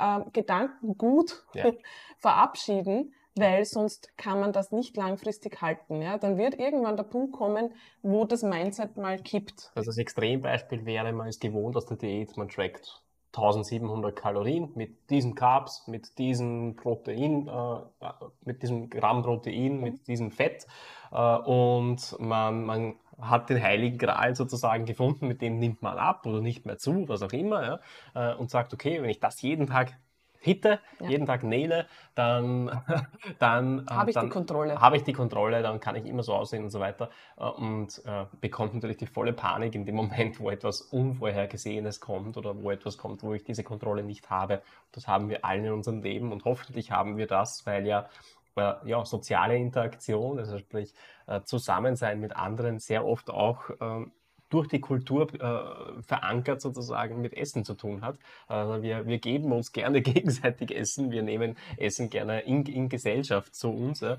[0.00, 1.72] äh, Gedankengut ja.
[2.18, 6.02] verabschieden, weil sonst kann man das nicht langfristig halten.
[6.02, 6.18] Ja?
[6.18, 7.72] Dann wird irgendwann der Punkt kommen,
[8.02, 9.70] wo das Mindset mal kippt.
[9.74, 15.08] Also das Extrembeispiel wäre, man ist gewohnt aus der Diät, man trackt 1700 Kalorien mit
[15.08, 18.06] diesen Carbs, mit diesem Protein, äh,
[18.44, 19.82] mit diesem Gramm Protein, mhm.
[19.82, 20.66] mit diesem Fett
[21.12, 26.26] äh, und man, man hat den heiligen Gral sozusagen gefunden, mit dem nimmt man ab
[26.26, 27.80] oder nicht mehr zu, was auch immer,
[28.14, 29.94] ja, äh, und sagt, okay, wenn ich das jeden Tag
[30.40, 31.08] hitte, ja.
[31.08, 32.82] jeden Tag nähle, dann,
[33.38, 34.80] dann äh, habe ich die Kontrolle.
[34.80, 37.10] Habe ich die Kontrolle, dann kann ich immer so aussehen und so weiter.
[37.36, 42.36] Äh, und äh, bekommt natürlich die volle Panik in dem Moment, wo etwas Unvorhergesehenes kommt
[42.36, 44.62] oder wo etwas kommt, wo ich diese Kontrolle nicht habe.
[44.92, 48.08] Das haben wir alle in unserem Leben und hoffentlich haben wir das, weil ja
[48.56, 50.94] ja, soziale Interaktion, also sprich
[51.26, 54.12] äh, Zusammensein mit anderen, sehr oft auch ähm,
[54.50, 58.18] durch die Kultur äh, verankert sozusagen mit Essen zu tun hat.
[58.48, 63.54] Also wir, wir geben uns gerne gegenseitig Essen, wir nehmen Essen gerne in, in Gesellschaft
[63.54, 64.16] zu uns äh,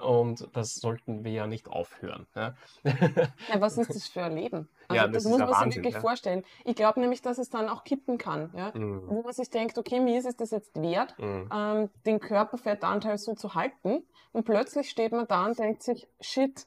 [0.00, 2.26] und das sollten wir ja nicht aufhören.
[2.34, 2.54] Ja.
[2.84, 4.68] ja was ist das für ein Leben?
[4.88, 6.00] Also ja, das, das muss man Wahnsinn, sich wirklich ja.
[6.00, 6.44] vorstellen.
[6.64, 8.70] Ich glaube nämlich, dass es dann auch kippen kann, ja?
[8.74, 9.02] Mhm.
[9.06, 11.48] wo man sich denkt, okay, mir ist es das jetzt wert, mhm.
[11.52, 16.66] ähm, den Körperfettanteil so zu halten und plötzlich steht man da und denkt sich, shit,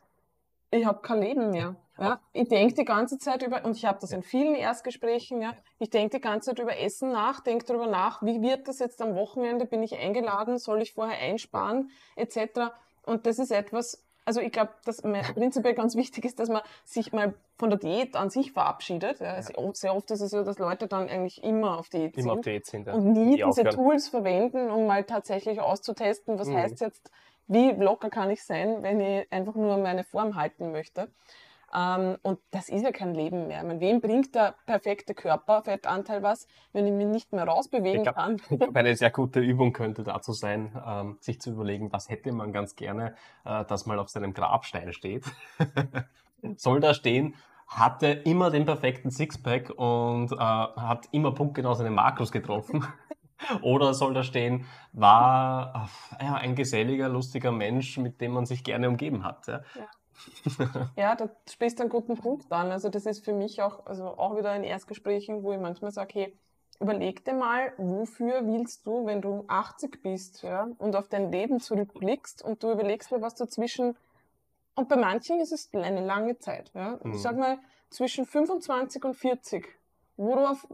[0.72, 1.76] ich habe kein Leben mehr.
[2.00, 2.20] Ja?
[2.34, 5.90] Ich denke die ganze Zeit über, und ich habe das in vielen Erstgesprächen, ja, ich
[5.90, 9.16] denke die ganze Zeit über Essen nach, denke darüber nach, wie wird das jetzt am
[9.16, 12.72] Wochenende, bin ich eingeladen, soll ich vorher einsparen, etc.
[13.04, 15.02] Und das ist etwas, also ich glaube, dass
[15.34, 19.20] prinzipiell ganz wichtig ist, dass man sich mal von der Diät an sich verabschiedet.
[19.20, 19.40] Ja.
[19.40, 19.74] Ja.
[19.74, 22.42] Sehr oft ist es so, dass Leute dann eigentlich immer auf Diät immer sind, auf
[22.42, 22.94] Diät sind ja.
[22.94, 23.64] und nie die diese.
[23.64, 26.58] Tools verwenden, um mal tatsächlich auszutesten, was mhm.
[26.58, 27.10] heißt jetzt,
[27.48, 31.10] wie locker kann ich sein, wenn ich einfach nur meine Form halten möchte.
[31.74, 33.64] Ähm, und das ist ja kein Leben mehr.
[33.64, 38.16] Meine, wem bringt der perfekte Körperfettanteil was, wenn ich mich nicht mehr rausbewegen ich glaub,
[38.16, 38.42] kann?
[38.50, 42.32] Ich glaube, eine sehr gute Übung könnte dazu sein, ähm, sich zu überlegen, was hätte
[42.32, 45.26] man ganz gerne, äh, dass mal auf seinem Grabstein steht.
[46.56, 47.36] Soll da stehen,
[47.68, 52.88] hatte immer den perfekten Sixpack und äh, hat immer punktgenau seine Makros getroffen.
[53.62, 58.64] Oder soll da stehen, war äh, ja, ein geselliger, lustiger Mensch, mit dem man sich
[58.64, 59.48] gerne umgeben hat.
[59.48, 59.62] Ja.
[59.76, 59.88] ja.
[60.96, 62.72] ja, da sprichst du einen guten Punkt an.
[62.72, 66.14] Also das ist für mich auch, also auch wieder in Erstgesprächen, wo ich manchmal sage,
[66.14, 66.38] hey,
[66.80, 71.60] überleg dir mal, wofür willst du, wenn du 80 bist, ja, und auf dein Leben
[71.60, 73.96] zurückblickst und du überlegst dir, was du zwischen,
[74.76, 77.00] und bei manchen ist es eine lange Zeit, ja.
[77.04, 77.14] Mhm.
[77.14, 77.58] Ich sag mal,
[77.90, 79.68] zwischen 25 und 40
[80.18, 80.68] worauf,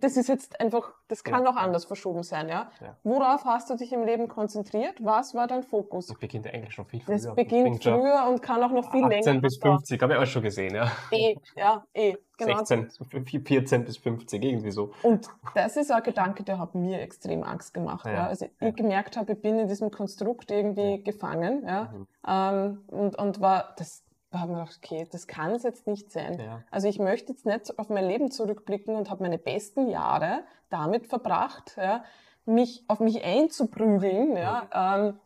[0.00, 1.50] das ist jetzt einfach, das kann ja.
[1.50, 2.70] auch anders verschoben sein, ja?
[2.80, 2.96] ja?
[3.02, 4.94] Worauf hast du dich im Leben konzentriert?
[5.02, 6.06] Was war dein Fokus?
[6.06, 7.14] Das beginnt eigentlich schon viel früher.
[7.14, 9.20] Das beginnt früher und kann auch noch viel 18 länger.
[9.20, 10.92] 18 bis 50, habe ich auch schon gesehen, ja.
[11.10, 12.64] Eh, ja, eh, genau.
[12.64, 12.90] 16,
[13.24, 14.92] 14 bis 50, irgendwie so.
[15.02, 18.12] Und das ist ein Gedanke, der hat mir extrem Angst gemacht, ja.
[18.12, 18.26] ja?
[18.26, 21.92] Also ich gemerkt habe, ich bin in diesem Konstrukt irgendwie gefangen, ja.
[21.92, 22.06] Mhm.
[22.26, 24.03] Ähm, und, und war, das,
[24.34, 26.40] da haben wir gedacht, okay, das kann es jetzt nicht sein.
[26.40, 26.64] Ja.
[26.72, 31.06] Also ich möchte jetzt nicht auf mein Leben zurückblicken und habe meine besten Jahre damit
[31.06, 32.02] verbracht, ja,
[32.44, 35.20] mich auf mich einzuprügeln, ja, ähm,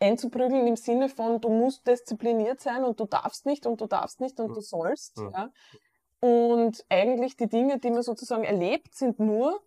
[0.00, 4.20] einzuprügeln im Sinne von, du musst diszipliniert sein und du darfst nicht und du darfst
[4.20, 5.18] nicht und du sollst.
[5.18, 5.50] Ja.
[6.20, 9.62] Und eigentlich die Dinge, die man sozusagen erlebt, sind nur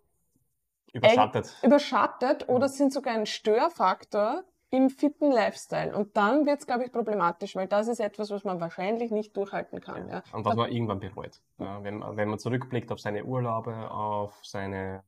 [0.92, 5.96] überschattet, überschattet oder sind sogar ein Störfaktor im fitten Lifestyle.
[5.96, 9.36] Und dann wird es, glaube ich, problematisch, weil das ist etwas, was man wahrscheinlich nicht
[9.36, 10.08] durchhalten kann.
[10.08, 10.22] Ja.
[10.32, 11.40] Und was man irgendwann bereut.
[11.58, 15.04] Ja, wenn, wenn man zurückblickt auf seine Urlaube, auf seine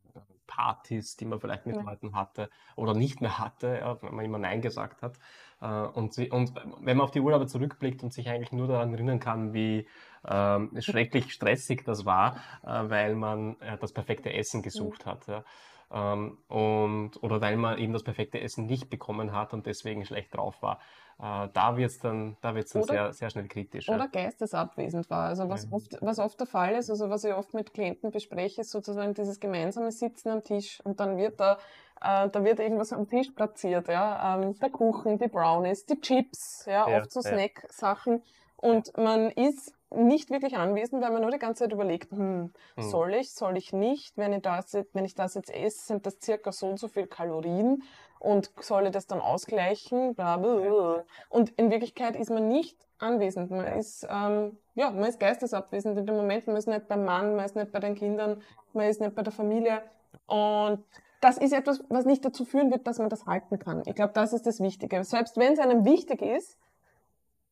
[0.46, 1.82] Partys, die man vielleicht mit ja.
[1.82, 5.18] Leuten hatte oder nicht mehr hatte, ja, wenn man immer Nein gesagt hat.
[5.60, 8.92] Äh, und, sie, und wenn man auf die Urlaube zurückblickt und sich eigentlich nur daran
[8.92, 9.86] erinnern kann, wie
[10.26, 15.26] ähm, schrecklich stressig das war, äh, weil man äh, das perfekte Essen gesucht hat.
[15.26, 15.44] Ja
[15.92, 20.36] ähm, und, oder weil man eben das perfekte Essen nicht bekommen hat und deswegen schlecht
[20.36, 20.80] drauf war.
[21.18, 23.88] Äh, da wird es dann, da wird's dann sehr, sehr schnell kritisch.
[23.88, 24.06] Oder ja.
[24.06, 25.28] geistesabwesend war.
[25.28, 25.72] Also was, ja.
[25.72, 29.14] oft, was oft der Fall ist, also was ich oft mit Klienten bespreche, ist sozusagen
[29.14, 31.58] dieses gemeinsame Sitzen am Tisch und dann wird da
[32.00, 36.64] äh, da wird irgendwas am Tisch platziert, ja, ähm, der Kuchen, die Brownies, die Chips,
[36.66, 38.22] ja, ja oft so Snack-Sachen
[38.56, 42.82] und man ist nicht wirklich anwesend, weil man nur die ganze Zeit überlegt, hm, hm.
[42.82, 46.18] soll ich, soll ich nicht, wenn ich, das, wenn ich das jetzt esse, sind das
[46.22, 47.82] circa so und so viel Kalorien
[48.18, 53.50] und soll ich das dann ausgleichen, bla, bla, Und in Wirklichkeit ist man nicht anwesend,
[53.50, 57.36] man ist, ähm, ja, man ist geistesabwesend in dem Moment, man ist nicht beim Mann,
[57.36, 59.82] man ist nicht bei den Kindern, man ist nicht bei der Familie.
[60.26, 60.84] Und
[61.20, 63.82] das ist etwas, was nicht dazu führen wird, dass man das halten kann.
[63.86, 65.02] Ich glaube, das ist das Wichtige.
[65.04, 66.58] Selbst wenn es einem wichtig ist,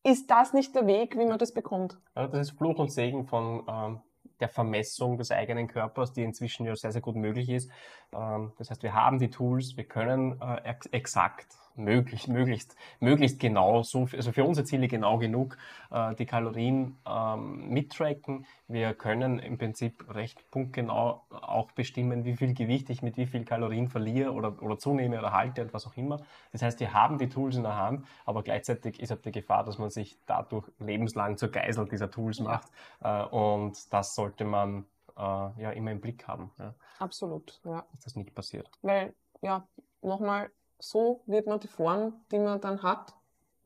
[0.07, 1.99] ist das nicht der Weg, wie man das bekommt.
[2.15, 4.01] Also das ist Fluch und Segen von ähm,
[4.39, 7.71] der Vermessung des eigenen Körpers, die inzwischen ja sehr, sehr gut möglich ist.
[8.13, 13.39] Ähm, das heißt, wir haben die Tools, wir können äh, ex exakt möglichst, möglichst, möglichst
[13.39, 15.57] genau, so, also für unsere Ziele genau genug
[15.91, 18.47] äh, die Kalorien ähm, mittracken.
[18.68, 23.45] Wir können im Prinzip recht punktgenau auch bestimmen, wie viel Gewicht ich mit wie viel
[23.45, 26.20] Kalorien verliere oder, oder zunehme oder halte und was auch immer.
[26.53, 29.64] Das heißt, wir haben die Tools in der Hand, aber gleichzeitig ist halt die Gefahr,
[29.64, 32.68] dass man sich dadurch lebenslang zur Geisel dieser Tools macht.
[33.03, 36.51] Äh, und das sollte man äh, ja immer im Blick haben.
[36.59, 36.74] Ja.
[36.99, 37.85] Absolut, ja.
[37.93, 38.70] Dass das nicht passiert.
[38.83, 39.66] Weil, ja,
[40.03, 43.14] nochmal, so wird man die Form, die man dann hat,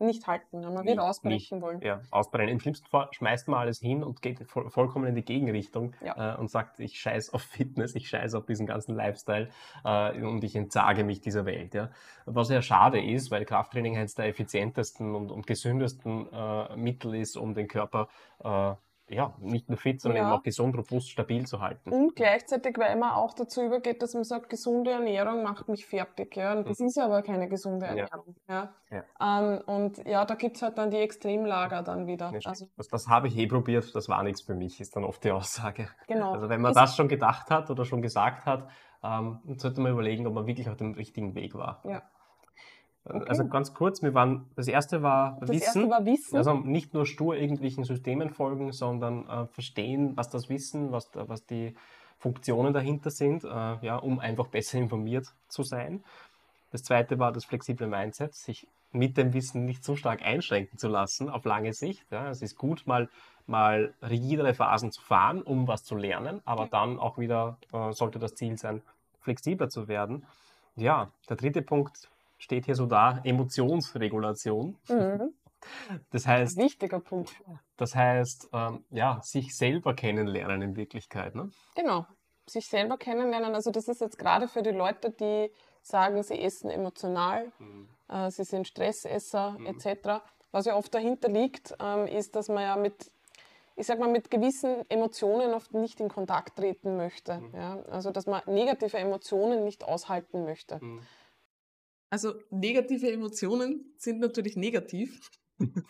[0.00, 0.61] nicht halten.
[0.61, 1.80] Man wird ausbrechen nicht, wollen.
[1.82, 2.48] Ja, ausbrechen.
[2.48, 6.34] Im schlimmsten Fall schmeißt man alles hin und geht voll, vollkommen in die Gegenrichtung ja.
[6.34, 9.50] äh, und sagt, ich scheiß auf Fitness, ich scheiß auf diesen ganzen Lifestyle
[9.84, 11.74] äh, und ich entsage mich dieser Welt.
[11.74, 11.90] Ja.
[12.24, 17.36] Was ja schade ist, weil Krafttraining eines der effizientesten und, und gesündesten äh, Mittel ist,
[17.36, 18.08] um den Körper
[18.42, 18.74] äh,
[19.11, 20.28] ja, nicht nur fit, sondern ja.
[20.28, 21.90] eben auch gesund, robust, stabil zu halten.
[21.90, 26.36] Und gleichzeitig, weil man auch dazu übergeht, dass man sagt, gesunde Ernährung macht mich fertig.
[26.36, 26.52] Ja?
[26.52, 26.86] Und das mhm.
[26.86, 28.36] ist ja aber keine gesunde Ernährung.
[28.48, 28.72] Ja.
[28.90, 29.04] ja.
[29.20, 32.30] Ähm, und ja, da gibt es halt dann die Extremlager dann wieder.
[32.32, 35.04] Ja, also, das, das habe ich eh probiert, das war nichts für mich, ist dann
[35.04, 35.88] oft die Aussage.
[36.06, 36.32] Genau.
[36.32, 38.68] Also wenn man das schon gedacht hat oder schon gesagt hat,
[39.02, 41.82] ähm, sollte man überlegen, ob man wirklich auf dem richtigen Weg war.
[41.84, 42.02] Ja.
[43.05, 43.24] Okay.
[43.28, 45.64] Also ganz kurz, wir waren, das erste war das Wissen.
[45.64, 46.36] Erste war Wissen.
[46.36, 51.46] Also nicht nur stur irgendwelchen Systemen folgen, sondern äh, verstehen, was das Wissen, was, was
[51.46, 51.74] die
[52.18, 56.05] Funktionen dahinter sind, äh, ja, um einfach besser informiert zu sein.
[56.72, 60.88] Das zweite war das flexible Mindset, sich mit dem Wissen nicht so stark einschränken zu
[60.88, 62.05] lassen auf lange Sicht.
[62.11, 62.28] Ja.
[62.28, 63.09] Es ist gut, mal,
[63.46, 68.18] mal rigidere Phasen zu fahren, um was zu lernen, aber dann auch wieder äh, sollte
[68.18, 68.82] das Ziel sein,
[69.20, 70.26] flexibler zu werden.
[70.76, 72.11] Ja, der dritte Punkt
[72.41, 74.76] steht hier so da, Emotionsregulation.
[74.88, 75.34] Mhm.
[76.11, 76.57] Das heißt.
[76.57, 77.30] Wichtiger Punkt.
[77.76, 81.34] Das heißt, ähm, ja, sich selber kennenlernen in Wirklichkeit.
[81.34, 81.51] Ne?
[81.76, 82.07] Genau,
[82.47, 83.55] sich selber kennenlernen.
[83.55, 85.51] Also, das ist jetzt gerade für die Leute, die
[85.82, 87.88] sagen, sie essen emotional, mhm.
[88.09, 89.66] äh, sie sind Stressesser mhm.
[89.66, 90.22] etc.
[90.51, 93.11] Was ja oft dahinter liegt, ähm, ist, dass man ja mit
[93.76, 97.38] ich sag mal, mit gewissen Emotionen oft nicht in Kontakt treten möchte.
[97.38, 97.55] Mhm.
[97.55, 97.78] Ja?
[97.91, 100.84] Also, dass man negative Emotionen nicht aushalten möchte.
[100.84, 101.01] Mhm.
[102.11, 105.30] Also, negative Emotionen sind natürlich negativ.
[105.58, 105.80] Und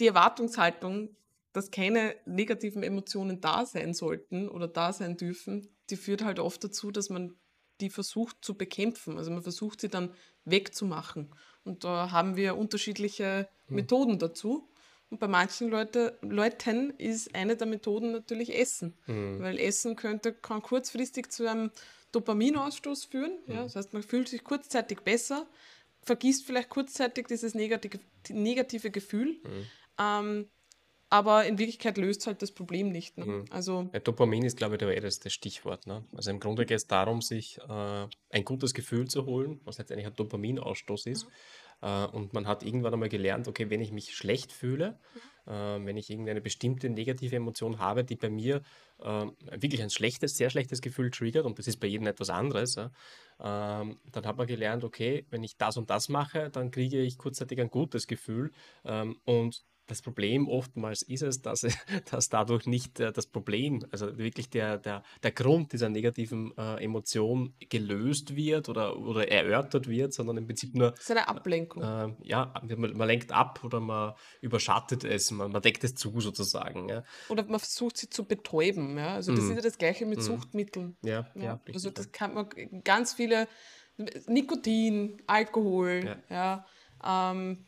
[0.00, 1.16] die Erwartungshaltung,
[1.52, 6.64] dass keine negativen Emotionen da sein sollten oder da sein dürfen, die führt halt oft
[6.64, 7.36] dazu, dass man
[7.80, 9.18] die versucht zu bekämpfen.
[9.18, 10.12] Also man versucht sie dann
[10.44, 11.34] wegzumachen.
[11.64, 13.48] Und da haben wir unterschiedliche.
[13.68, 14.68] Methoden dazu.
[15.10, 18.96] Und bei manchen Leute, Leuten ist eine der Methoden natürlich Essen.
[19.06, 19.40] Mhm.
[19.40, 21.70] Weil Essen könnte, kann kurzfristig zu einem
[22.14, 23.38] Dopaminausstoß führen.
[23.46, 23.54] Mhm.
[23.54, 23.62] Ja?
[23.64, 25.46] Das heißt, man fühlt sich kurzzeitig besser,
[26.02, 27.98] vergisst vielleicht kurzzeitig dieses negative,
[28.30, 29.40] negative Gefühl.
[29.42, 29.66] Mhm.
[29.98, 30.48] Ähm,
[31.10, 33.16] aber in Wirklichkeit löst es halt das Problem nicht.
[33.18, 33.26] Ne?
[33.26, 33.44] Mhm.
[33.50, 35.86] Also ja, Dopamin ist, glaube ich, der, das, das Stichwort.
[35.86, 36.04] Ne?
[36.16, 40.08] Also im Grunde geht es darum, sich äh, ein gutes Gefühl zu holen, was letztendlich
[40.08, 41.28] ein Dopaminausstoß ist.
[41.84, 44.98] Äh, und man hat irgendwann einmal gelernt, okay, wenn ich mich schlecht fühle,
[45.46, 48.62] äh, wenn ich irgendeine bestimmte negative Emotion habe, die bei mir
[49.00, 49.26] äh,
[49.58, 52.88] wirklich ein schlechtes, sehr schlechtes Gefühl triggert, und das ist bei jedem etwas anderes, äh,
[53.38, 57.60] dann hat man gelernt, okay, wenn ich das und das mache, dann kriege ich kurzzeitig
[57.60, 58.50] ein gutes Gefühl.
[58.84, 61.66] Ähm, und das Problem oftmals ist es, dass,
[62.10, 66.82] dass dadurch nicht äh, das Problem, also wirklich der, der, der Grund dieser negativen äh,
[66.82, 70.92] Emotion gelöst wird oder, oder erörtert wird, sondern im Prinzip nur.
[70.92, 71.82] Das ist eine Ablenkung.
[71.82, 76.20] Äh, ja, man, man, lenkt ab oder man überschattet es, man, man deckt es zu
[76.20, 76.88] sozusagen.
[76.88, 77.04] Ja.
[77.28, 78.96] Oder man versucht sie zu betäuben.
[78.96, 79.14] Ja?
[79.14, 79.50] Also, das mm.
[79.50, 80.22] ist ja das Gleiche mit mm.
[80.22, 80.96] Suchtmitteln.
[81.02, 81.42] Ja, ja.
[81.42, 82.48] ja also, das kann man
[82.84, 83.48] ganz viele.
[84.26, 86.64] Nikotin, Alkohol, ja.
[87.04, 87.64] ja ähm,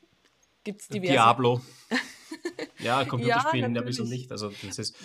[0.67, 1.13] gibt es diverse.
[1.13, 1.61] Diablo.
[2.81, 4.31] ja, Computerspielen ja, ja wieso nicht?
[4.33, 4.97] Also das ist,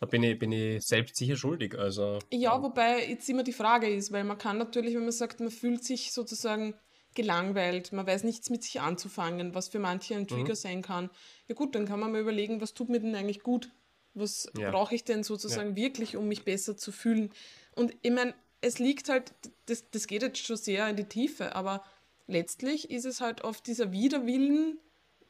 [0.00, 1.78] da bin ich, bin ich selbst sicher schuldig.
[1.78, 5.40] Also, ja, wobei jetzt immer die Frage ist, weil man kann natürlich, wenn man sagt,
[5.40, 6.74] man fühlt sich sozusagen
[7.14, 10.56] gelangweilt, man weiß nichts mit sich anzufangen, was für manche ein Trigger mhm.
[10.56, 11.10] sein kann.
[11.46, 13.70] Ja gut, dann kann man mal überlegen, was tut mir denn eigentlich gut?
[14.14, 14.72] Was ja.
[14.72, 15.76] brauche ich denn sozusagen ja.
[15.76, 17.30] wirklich, um mich besser zu fühlen?
[17.76, 19.32] Und ich meine, es liegt halt,
[19.66, 21.84] das, das geht jetzt schon sehr in die Tiefe, aber
[22.26, 24.80] letztlich ist es halt oft dieser Widerwillen,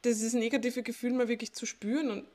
[0.05, 2.09] dieses negative Gefühl mal wirklich zu spüren.
[2.09, 2.27] Und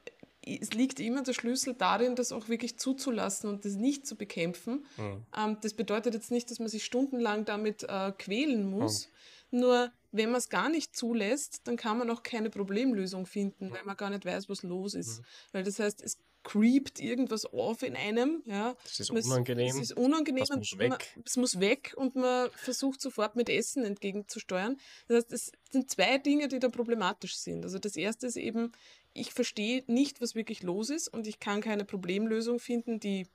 [0.45, 4.85] es liegt immer der Schlüssel darin, das auch wirklich zuzulassen und das nicht zu bekämpfen.
[4.97, 5.25] Mhm.
[5.37, 9.09] Ähm, das bedeutet jetzt nicht, dass man sich stundenlang damit äh, quälen muss.
[9.51, 9.61] Mhm.
[9.61, 13.73] Nur wenn man es gar nicht zulässt, dann kann man auch keine Problemlösung finden, mhm.
[13.73, 15.21] weil man gar nicht weiß, was los ist.
[15.21, 15.25] Mhm.
[15.53, 18.43] Weil das heißt, es creept irgendwas auf in einem.
[18.47, 18.77] Ja.
[18.85, 19.69] Das ist unangenehm.
[19.69, 20.45] Es ist unangenehm.
[20.47, 20.89] Das muss weg.
[20.91, 24.77] Man, es muss weg und man versucht sofort mit Essen entgegenzusteuern.
[25.09, 27.65] Das heißt, es sind zwei Dinge, die da problematisch sind.
[27.65, 28.73] Also das erste ist eben,
[29.13, 33.27] ich verstehe nicht, was wirklich los ist und ich kann keine Problemlösung finden, die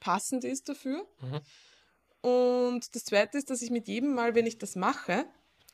[0.00, 1.06] passend ist dafür.
[1.20, 1.40] Mhm.
[2.22, 5.24] Und das zweite ist, dass ich mit jedem Mal, wenn ich das mache,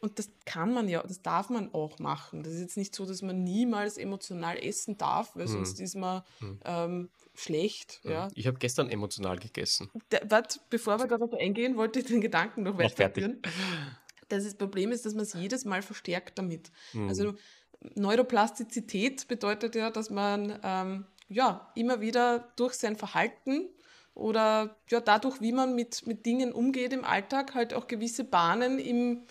[0.00, 2.42] und das kann man ja, das darf man auch machen.
[2.42, 5.52] Das ist jetzt nicht so, dass man niemals emotional essen darf, weil hm.
[5.52, 6.60] sonst ist man hm.
[6.64, 8.00] ähm, schlecht.
[8.02, 8.10] Hm.
[8.10, 8.28] Ja.
[8.34, 9.90] Ich habe gestern emotional gegessen.
[10.28, 13.40] Warte, bevor wir darauf eingehen, wollte ich den Gedanken noch weiterführen.
[14.28, 16.72] Das Problem ist, dass man es jedes Mal verstärkt damit.
[16.92, 17.08] Hm.
[17.08, 17.34] Also
[17.94, 23.68] Neuroplastizität bedeutet ja, dass man ähm, ja, immer wieder durch sein Verhalten
[24.14, 28.78] oder ja, dadurch, wie man mit, mit Dingen umgeht im Alltag, halt auch gewisse Bahnen
[28.78, 29.26] im,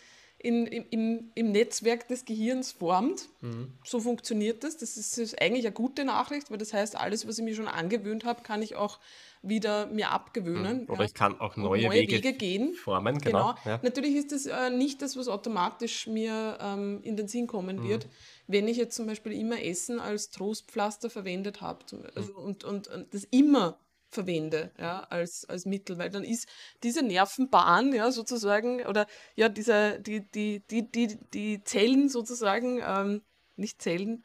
[0.46, 3.30] in, im, im Netzwerk des Gehirns formt.
[3.42, 3.74] Mhm.
[3.84, 4.78] So funktioniert das.
[4.78, 7.68] Das ist, ist, eigentlich eine gute Nachricht, weil das heißt, alles, was ich mir schon
[7.68, 9.00] angewöhnt habe, kann ich auch
[9.42, 10.84] wieder mir abgewöhnen.
[10.84, 10.90] Mhm.
[10.90, 11.06] Oder ja.
[11.06, 12.76] ich kann auch neue, neue Wege, Wege, gehen.
[12.76, 13.56] Formen, genau.
[13.56, 13.56] genau.
[13.66, 13.80] Ja.
[13.82, 17.90] Natürlich ist das äh, nicht das, was automatisch mir ähm, in den Sinn kommen mhm.
[17.90, 18.08] wird,
[18.46, 21.80] wenn ich jetzt zum Beispiel immer Essen als Trostpflaster verwendet habe
[22.14, 23.80] also, und, und, und das immer
[24.16, 26.48] verwende, ja, als, als Mittel, weil dann ist
[26.82, 29.06] diese Nervenbahn, ja, sozusagen, oder
[29.36, 33.22] ja, dieser, die, die, die, die, die Zellen sozusagen, ähm,
[33.56, 34.24] nicht Zellen,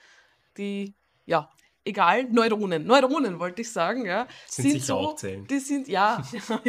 [0.57, 0.95] die,
[1.27, 1.51] ja,
[1.85, 2.87] egal, Neuronen.
[2.87, 4.27] Neuronen wollte ich sagen, ja.
[4.47, 5.47] Sind, sind so, auch Zellen.
[5.47, 6.23] Die sind, ja,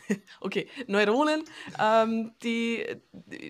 [0.40, 1.44] okay, Neuronen,
[1.78, 2.84] ähm, die,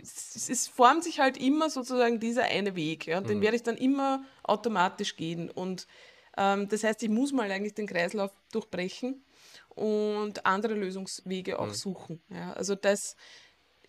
[0.03, 3.29] es, es, formt sich halt immer sozusagen dieser eine Weg, ja, und mhm.
[3.29, 5.51] den werde ich dann immer automatisch gehen.
[5.51, 5.87] Und
[6.69, 9.23] das heißt, ich muss mal eigentlich den Kreislauf durchbrechen
[9.69, 11.75] und andere Lösungswege auch mhm.
[11.75, 12.23] suchen.
[12.31, 12.53] Ja.
[12.55, 13.17] Also das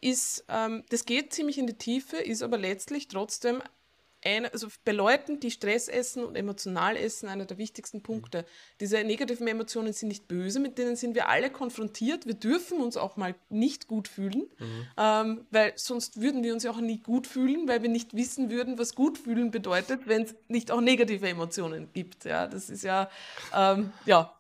[0.02, 3.62] ist, ähm, das geht ziemlich in die Tiefe, ist aber letztlich trotzdem
[4.24, 8.46] eine, also bei Leuten, die Stress essen und emotional essen, einer der wichtigsten Punkte.
[8.80, 12.28] Diese negativen Emotionen sind nicht böse, mit denen sind wir alle konfrontiert.
[12.28, 14.88] Wir dürfen uns auch mal nicht gut fühlen, mhm.
[14.98, 18.52] ähm, weil sonst würden wir uns ja auch nie gut fühlen, weil wir nicht wissen
[18.52, 22.26] würden, was gut fühlen bedeutet, wenn es nicht auch negative Emotionen gibt.
[22.26, 23.10] Ja, das ist ja,
[23.56, 24.34] ähm, ja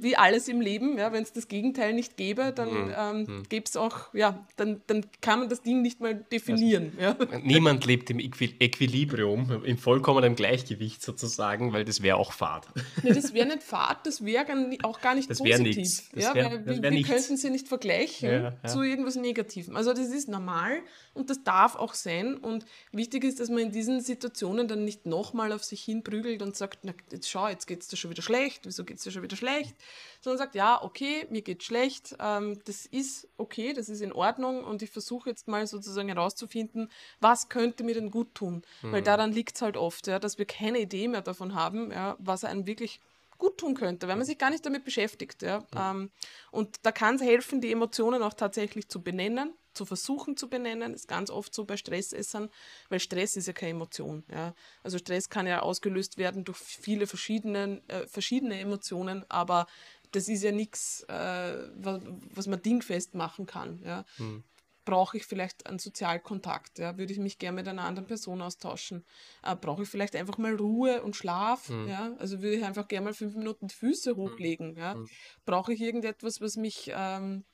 [0.00, 0.98] wie alles im Leben.
[0.98, 2.94] Ja, wenn es das Gegenteil nicht gäbe, dann mhm.
[2.96, 3.42] ähm, mhm.
[3.48, 6.92] gäbe es auch, ja, dann, dann kann man das Ding nicht mal definieren.
[6.98, 7.38] Also, ja.
[7.38, 12.66] Niemand lebt im Equilibrium Equilibrium, im vollkommenen Gleichgewicht sozusagen, weil das wäre auch Fahrt.
[13.02, 14.46] Nee, das wäre nicht Fahrt, das wäre
[14.82, 15.76] auch gar nicht das positiv.
[15.76, 16.10] Nix.
[16.12, 18.68] Das ja, wär, weil wir, wir könnten sie nicht vergleichen ja, ja.
[18.68, 19.76] zu irgendwas Negativem.
[19.76, 20.80] Also das ist normal
[21.14, 22.36] und das darf auch sein.
[22.36, 26.56] Und wichtig ist, dass man in diesen Situationen dann nicht nochmal auf sich hinprügelt und
[26.56, 29.10] sagt, na, jetzt schau, jetzt geht es dir schon wieder schlecht, wieso geht es dir
[29.10, 29.76] schon wieder schlecht?
[30.20, 34.64] Sondern sagt, ja, okay, mir geht schlecht, ähm, das ist okay, das ist in Ordnung
[34.64, 36.90] und ich versuche jetzt mal sozusagen herauszufinden,
[37.20, 38.62] was könnte mir denn gut tun?
[38.82, 38.92] Mhm.
[38.92, 42.16] Weil daran liegt es halt oft, ja, dass wir keine Idee mehr davon haben, ja,
[42.18, 43.00] was einem wirklich
[43.42, 45.42] gut tun könnte, weil man sich gar nicht damit beschäftigt.
[45.42, 45.66] Ja.
[45.74, 46.10] Mhm.
[46.52, 50.92] und da kann es helfen, die Emotionen auch tatsächlich zu benennen, zu versuchen zu benennen.
[50.92, 52.50] Das ist ganz oft so bei Stressessern,
[52.88, 54.22] weil Stress ist ja keine Emotion.
[54.30, 54.54] Ja.
[54.84, 59.66] Also Stress kann ja ausgelöst werden durch viele verschiedene, äh, verschiedene Emotionen, aber
[60.12, 62.00] das ist ja nichts, äh, was,
[62.34, 63.82] was, man dingfest machen kann.
[63.84, 64.04] Ja.
[64.18, 64.44] Mhm
[64.84, 66.78] brauche ich vielleicht einen Sozialkontakt?
[66.78, 66.98] Ja?
[66.98, 69.04] Würde ich mich gerne mit einer anderen Person austauschen?
[69.42, 71.68] Äh, brauche ich vielleicht einfach mal Ruhe und Schlaf?
[71.68, 71.88] Mhm.
[71.88, 72.14] Ja?
[72.18, 74.16] Also würde ich einfach gerne mal fünf Minuten die Füße mhm.
[74.16, 74.76] hochlegen?
[74.76, 74.94] Ja?
[74.94, 75.08] Mhm.
[75.44, 77.44] Brauche ich irgendetwas, was mich ähm,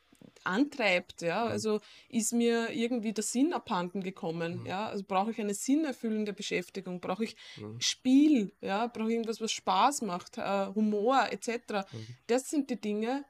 [0.45, 1.51] antreibt, ja, mhm.
[1.51, 7.01] also ist mir irgendwie der Sinn abhanden gekommen, ja, also brauche ich eine sinnerfüllende Beschäftigung,
[7.01, 7.37] brauche ich.
[7.79, 11.87] Spiel, ja, brauche ich irgendwas, was Spaß macht, äh, Humor etc.
[12.27, 13.25] Das sind die Dinge,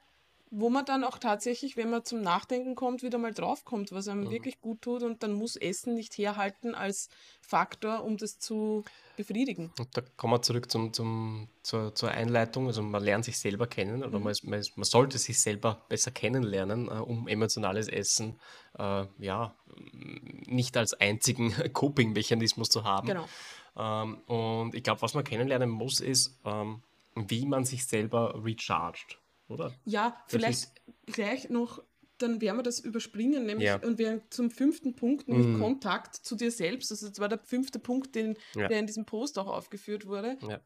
[0.51, 4.25] wo man dann auch tatsächlich, wenn man zum Nachdenken kommt, wieder mal draufkommt, was einem
[4.25, 4.31] mhm.
[4.31, 7.09] wirklich gut tut und dann muss Essen nicht herhalten als
[7.41, 8.85] Faktor, um das zu
[9.17, 9.73] befriedigen.
[9.79, 12.67] Und da kommen wir zurück zum, zum, zur, zur Einleitung.
[12.67, 14.25] Also man lernt sich selber kennen oder mhm.
[14.25, 18.39] man, man, man, sollte sich selber besser kennenlernen, äh, um emotionales Essen
[18.79, 19.55] äh, ja,
[20.47, 23.09] nicht als einzigen Coping-Mechanismus zu haben.
[23.09, 23.29] Genau.
[23.77, 26.83] Ähm, und ich glaube, was man kennenlernen muss, ist, ähm,
[27.15, 29.19] wie man sich selber recharged
[29.49, 29.73] oder?
[29.85, 30.71] Ja, vielleicht
[31.07, 31.83] gleich noch,
[32.19, 33.77] dann werden wir das überspringen, nämlich ja.
[33.77, 35.61] und wir zum fünften Punkt, nämlich mhm.
[35.61, 36.91] Kontakt zu dir selbst.
[36.91, 38.67] Also das war der fünfte Punkt, den, ja.
[38.69, 40.37] der in diesem Post auch aufgeführt wurde.
[40.49, 40.61] Ja.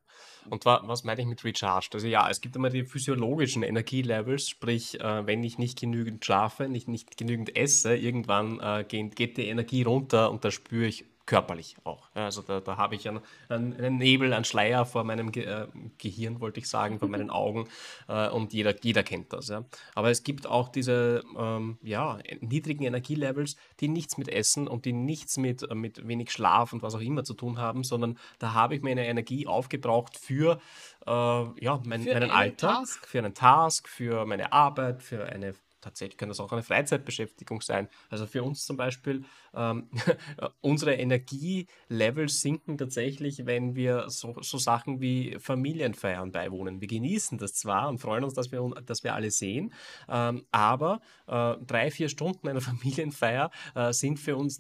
[0.49, 1.95] Und wa was meine ich mit Recharged?
[1.95, 6.69] Also ja, es gibt immer die physiologischen Energielevels, sprich, äh, wenn ich nicht genügend schlafe,
[6.69, 11.05] nicht, nicht genügend esse, irgendwann äh, geht, geht die Energie runter und da spüre ich
[11.27, 12.09] körperlich auch.
[12.15, 15.67] Also da, da habe ich einen, einen, Nebel, einen Schleier vor meinem Ge äh,
[15.99, 17.69] Gehirn, wollte ich sagen, vor meinen Augen
[18.09, 19.49] äh, und jeder, jeder kennt das.
[19.49, 19.65] Ja.
[19.95, 24.93] Aber es gibt auch diese ähm, ja, niedrigen Energielevels, die nichts mit Essen und die
[24.93, 28.55] nichts mit, äh, mit wenig Schlaf und was auch immer zu tun haben, sondern da
[28.55, 30.61] habe ich meine Energie aufgebraucht für,
[31.07, 33.07] äh, ja, mein, für meinen Alltag, Task.
[33.07, 37.89] für einen Task, für meine Arbeit, für eine tatsächlich kann das auch eine Freizeitbeschäftigung sein.
[38.09, 39.25] Also für uns zum Beispiel,
[39.55, 39.91] ähm,
[40.61, 46.81] unsere Energielevels sinken tatsächlich, wenn wir so, so, Sachen wie Familienfeiern beiwohnen.
[46.81, 49.75] Wir genießen das zwar und freuen uns, dass wir, dass wir alle sehen,
[50.09, 54.59] ähm, aber äh, drei, vier Stunden einer Familienfeier äh, sind für uns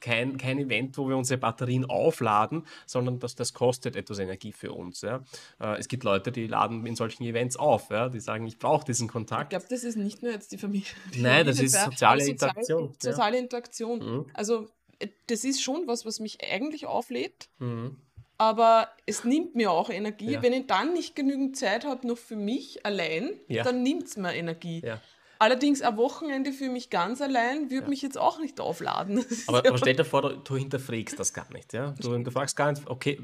[0.00, 4.72] kein, kein Event, wo wir unsere Batterien aufladen, sondern das, das kostet etwas Energie für
[4.72, 5.02] uns.
[5.02, 5.24] Ja.
[5.58, 8.84] Äh, es gibt Leute, die laden in solchen Events auf, ja, die sagen, ich brauche
[8.84, 9.52] diesen Kontakt.
[9.52, 10.86] Ich glaube, das ist nicht nur jetzt die Familie.
[11.16, 12.94] Nein, das ist soziale Interaktion.
[12.98, 13.98] Soziale, Interaktion.
[13.98, 14.26] Mhm.
[14.34, 17.48] Also äh, das ist schon was, was mich eigentlich auflädt.
[17.58, 17.96] Mhm.
[18.38, 20.32] Aber es nimmt mir auch Energie.
[20.32, 20.42] Ja.
[20.42, 23.64] Wenn ich dann nicht genügend Zeit habe, noch für mich allein, ja.
[23.64, 24.80] dann nimmt es mir Energie.
[24.82, 24.98] Ja.
[25.38, 29.24] Allerdings ein Wochenende für mich ganz allein würde mich jetzt auch nicht aufladen.
[29.46, 31.72] Aber, aber stell dir vor, du, du hinterfragst das gar nicht.
[31.72, 31.94] Ja?
[31.98, 33.18] Du hinterfragst gar nicht, okay,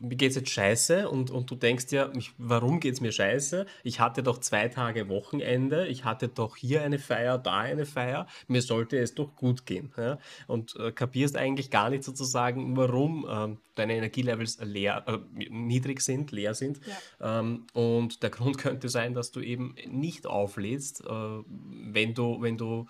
[0.00, 3.66] mir geht es jetzt scheiße und, und du denkst dir, warum geht es mir scheiße?
[3.84, 8.26] Ich hatte doch zwei Tage Wochenende, ich hatte doch hier eine Feier, da eine Feier,
[8.48, 9.92] mir sollte es doch gut gehen.
[9.96, 10.18] Ja?
[10.46, 15.18] Und äh, kapierst eigentlich gar nicht sozusagen, warum äh, deine Energielevels leer, äh,
[15.50, 16.80] niedrig sind, leer sind.
[17.20, 17.40] Ja.
[17.40, 22.56] Ähm, und der Grund könnte sein, dass du eben nicht auflädst, äh, wenn, du, wenn
[22.56, 22.86] du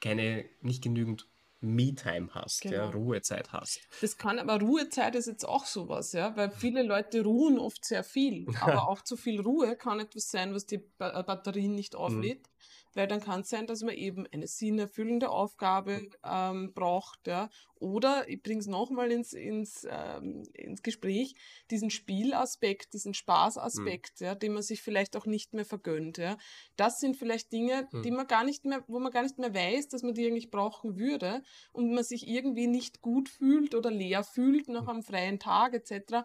[0.00, 1.26] keine, nicht genügend
[1.64, 2.76] Me-Time hast, genau.
[2.76, 3.80] ja, Ruhezeit hast.
[4.00, 8.04] Das kann aber Ruhezeit ist jetzt auch sowas, ja, weil viele Leute ruhen oft sehr
[8.04, 12.00] viel, aber auch zu viel Ruhe kann etwas sein, was die Batterien nicht mhm.
[12.00, 12.42] auflädt.
[12.42, 12.54] Mhm
[12.96, 16.10] weil dann kann es sein, dass man eben eine sinnerfüllende Aufgabe mhm.
[16.24, 17.48] ähm, braucht, ja.
[17.76, 21.34] Oder ich bringe es nochmal ins, ins, ähm, ins Gespräch,
[21.70, 24.26] diesen Spielaspekt, diesen Spaßaspekt, mhm.
[24.26, 26.16] ja, den man sich vielleicht auch nicht mehr vergönnt.
[26.18, 26.38] Ja.
[26.76, 28.02] Das sind vielleicht Dinge, mhm.
[28.02, 30.50] die man gar nicht mehr, wo man gar nicht mehr weiß, dass man die eigentlich
[30.50, 31.42] brauchen würde
[31.72, 34.88] und man sich irgendwie nicht gut fühlt oder leer fühlt nach mhm.
[34.88, 36.24] einem freien Tag etc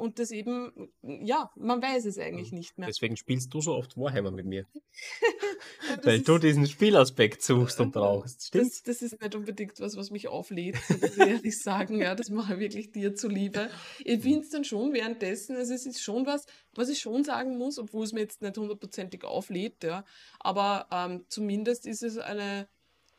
[0.00, 2.88] und das eben, ja, man weiß es eigentlich nicht mehr.
[2.88, 4.66] Deswegen spielst du so oft Warhammer mit mir.
[6.02, 8.46] Weil du diesen Spielaspekt suchst und brauchst.
[8.46, 8.82] Stimmt's?
[8.82, 12.00] Das, das ist nicht unbedingt was, was mich auflädt, muss ich ehrlich sagen.
[12.00, 13.68] Ja, das mache ich wirklich dir zuliebe.
[14.02, 14.22] Ich mhm.
[14.22, 17.78] finde es dann schon währenddessen, also es ist schon was, was ich schon sagen muss,
[17.78, 20.04] obwohl es mir jetzt nicht hundertprozentig auflädt, ja.
[20.38, 22.68] Aber ähm, zumindest ist es eine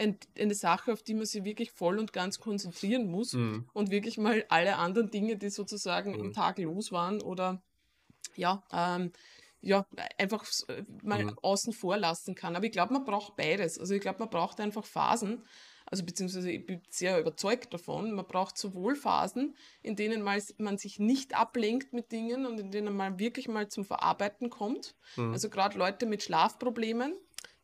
[0.01, 3.69] eine Sache, auf die man sich wirklich voll und ganz konzentrieren muss mhm.
[3.73, 6.19] und wirklich mal alle anderen Dinge, die sozusagen mhm.
[6.19, 7.61] im Tag los waren oder
[8.35, 9.11] ja, ähm,
[9.61, 9.85] ja,
[10.17, 11.39] einfach äh, mal mhm.
[11.41, 12.55] außen vor lassen kann.
[12.55, 13.77] Aber ich glaube, man braucht beides.
[13.77, 15.43] Also ich glaube, man braucht einfach Phasen,
[15.85, 20.99] also beziehungsweise ich bin sehr überzeugt davon, man braucht sowohl Phasen, in denen man sich
[20.99, 24.95] nicht ablenkt mit Dingen und in denen man wirklich mal zum Verarbeiten kommt.
[25.17, 25.33] Mhm.
[25.33, 27.13] Also gerade Leute mit Schlafproblemen,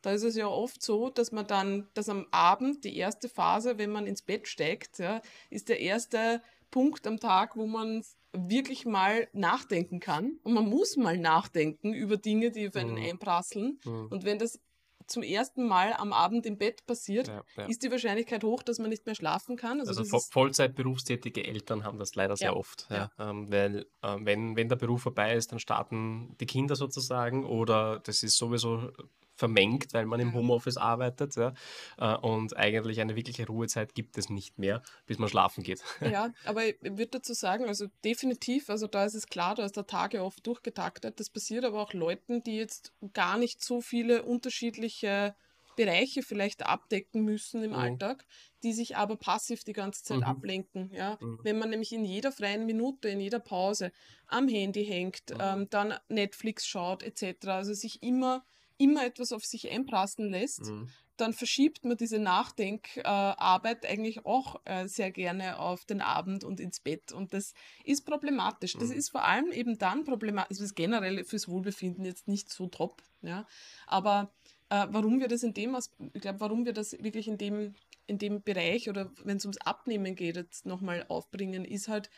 [0.02, 3.78] da ist es ja oft so, dass man dann, dass am Abend die erste Phase,
[3.78, 5.20] wenn man ins Bett steigt, ja,
[5.50, 8.02] ist der erste Punkt am Tag, wo man
[8.32, 10.38] wirklich mal nachdenken kann.
[10.42, 13.04] Und man muss mal nachdenken über Dinge, die auf einen mhm.
[13.04, 13.80] einprasseln.
[13.84, 14.08] Mhm.
[14.10, 14.60] Und wenn das
[15.06, 17.64] zum ersten Mal am Abend im Bett passiert, ja, ja.
[17.64, 19.80] ist die Wahrscheinlichkeit hoch, dass man nicht mehr schlafen kann.
[19.80, 22.56] Also, also Vollzeit berufstätige Eltern haben das leider sehr ja.
[22.56, 22.86] oft,
[23.18, 28.00] ähm, weil äh, wenn, wenn der Beruf vorbei ist, dann starten die Kinder sozusagen oder
[28.00, 28.92] das ist sowieso
[29.38, 31.36] vermengt, weil man im Homeoffice arbeitet.
[31.36, 31.54] Ja?
[31.96, 35.82] Äh, und eigentlich eine wirkliche Ruhezeit gibt es nicht mehr, bis man schlafen geht.
[36.08, 39.76] Ja, aber ich würde dazu sagen, also definitiv, also da ist es klar, da ist
[39.76, 41.20] der Tage oft durchgetaktet.
[41.20, 45.34] Das passiert aber auch Leuten, die jetzt gar nicht so viele unterschiedliche
[45.76, 47.76] Bereiche vielleicht abdecken müssen im mhm.
[47.76, 48.26] Alltag,
[48.64, 50.24] die sich aber passiv die ganze Zeit mhm.
[50.24, 50.90] ablenken.
[50.92, 51.18] Ja?
[51.20, 51.38] Mhm.
[51.44, 53.92] Wenn man nämlich in jeder freien Minute, in jeder Pause
[54.26, 55.40] am Handy hängt, mhm.
[55.40, 58.44] ähm, dann Netflix schaut etc., also sich immer
[58.78, 60.88] immer etwas auf sich einprassen lässt, mhm.
[61.16, 66.60] dann verschiebt man diese Nachdenkarbeit äh, eigentlich auch äh, sehr gerne auf den Abend und
[66.60, 67.12] ins Bett.
[67.12, 68.74] Und das ist problematisch.
[68.74, 68.96] Das mhm.
[68.96, 70.58] ist vor allem eben dann problematisch.
[70.58, 73.02] Das ist generell fürs Wohlbefinden jetzt nicht so top.
[73.22, 73.46] Ja?
[73.86, 74.32] Aber
[74.70, 75.76] äh, warum wir das in dem,
[76.12, 77.74] ich glaube, warum wir das wirklich in dem,
[78.06, 82.10] in dem Bereich oder wenn es ums Abnehmen geht, jetzt nochmal aufbringen, ist halt,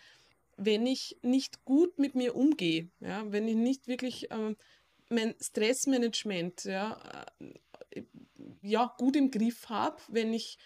[0.57, 4.55] wenn ich nicht gut mit mir umgehe, ja, wenn ich nicht wirklich äh,
[5.11, 7.27] mein Stressmanagement ja,
[7.91, 8.03] äh,
[8.63, 10.59] ja, gut im Griff habe, wenn ich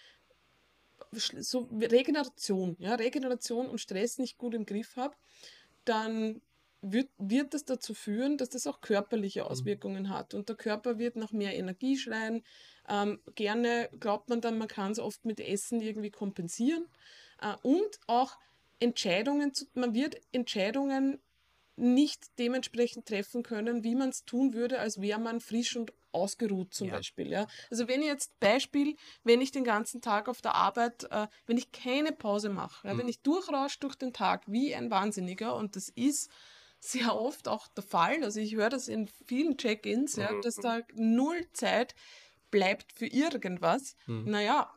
[1.12, 5.16] so Regeneration, ja, Regeneration und Stress nicht gut im Griff habe,
[5.84, 6.40] dann
[6.82, 9.46] wird, wird das dazu führen, dass das auch körperliche mhm.
[9.46, 10.34] Auswirkungen hat.
[10.34, 12.42] Und der Körper wird nach mehr Energie schreien.
[12.88, 16.86] Ähm, gerne glaubt man dann, man kann es oft mit Essen irgendwie kompensieren.
[17.40, 18.38] Äh, und auch
[18.80, 21.20] Entscheidungen, zu, man wird Entscheidungen
[21.76, 26.72] nicht dementsprechend treffen können, wie man es tun würde, als wäre man frisch und ausgeruht
[26.72, 26.96] zum ja.
[26.96, 27.28] Beispiel.
[27.28, 27.46] Ja?
[27.70, 31.58] Also wenn ich jetzt Beispiel, wenn ich den ganzen Tag auf der Arbeit, äh, wenn
[31.58, 32.98] ich keine Pause mache, ja, mhm.
[32.98, 36.30] wenn ich durchrausche durch den Tag wie ein Wahnsinniger und das ist
[36.78, 40.42] sehr oft auch der Fall, also ich höre das in vielen Check-ins, ja, mhm.
[40.42, 41.94] dass da null Zeit
[42.50, 43.96] bleibt für irgendwas.
[44.06, 44.30] Mhm.
[44.30, 44.72] Naja,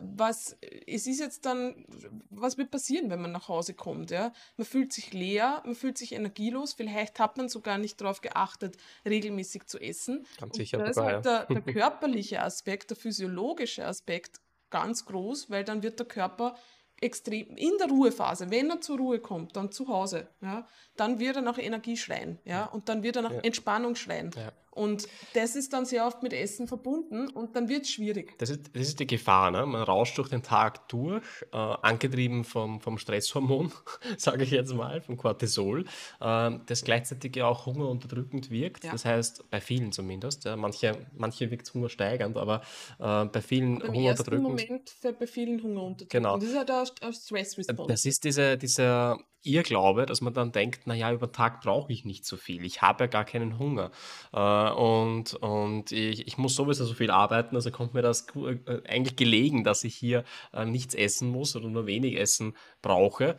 [0.00, 0.56] was,
[0.86, 1.84] es ist jetzt dann,
[2.30, 4.10] was wird passieren, wenn man nach Hause kommt?
[4.10, 4.32] Ja?
[4.56, 8.76] Man fühlt sich leer, man fühlt sich energielos, vielleicht hat man sogar nicht darauf geachtet,
[9.06, 10.26] regelmäßig zu essen.
[10.38, 10.78] Ganz sicher.
[10.78, 14.40] da ist halt der, der körperliche Aspekt, der physiologische Aspekt
[14.70, 16.54] ganz groß, weil dann wird der Körper
[17.00, 20.66] extrem in der Ruhephase, wenn er zur Ruhe kommt, dann zu Hause, ja,
[20.96, 23.40] dann wird er nach Energie schreien, ja, und dann wird er nach ja.
[23.40, 24.32] Entspannung schreien.
[24.36, 24.52] Ja.
[24.78, 28.38] Und das ist dann sehr oft mit Essen verbunden und dann wird es schwierig.
[28.38, 29.66] Das ist, das ist die Gefahr, ne?
[29.66, 33.72] Man rauscht durch den Tag durch, äh, angetrieben vom, vom Stresshormon,
[34.16, 35.84] sage ich jetzt mal, vom Cortisol,
[36.20, 38.84] äh, das gleichzeitig auch hungerunterdrückend wirkt.
[38.84, 38.92] Ja.
[38.92, 40.44] Das heißt, bei vielen zumindest.
[40.44, 42.62] Ja, manche, manche wirkt es hungersteigernd, aber
[43.00, 44.60] äh, bei vielen aber hungerunterdrückend.
[44.60, 46.10] Im Moment für bei vielen hungerunterdrückend.
[46.10, 46.38] Genau.
[46.38, 47.92] Das ist halt ein Stress-Response.
[47.92, 52.04] Das ist diese, dieser Irrglaube, dass man dann denkt, naja, über den Tag brauche ich
[52.04, 52.64] nicht so viel.
[52.64, 53.90] Ich habe ja gar keinen Hunger.
[54.32, 58.80] Äh, und und ich, ich muss sowieso so viel arbeiten, also kommt mir das äh,
[58.88, 63.36] eigentlich gelegen, dass ich hier äh, nichts essen muss oder nur wenig Essen brauche.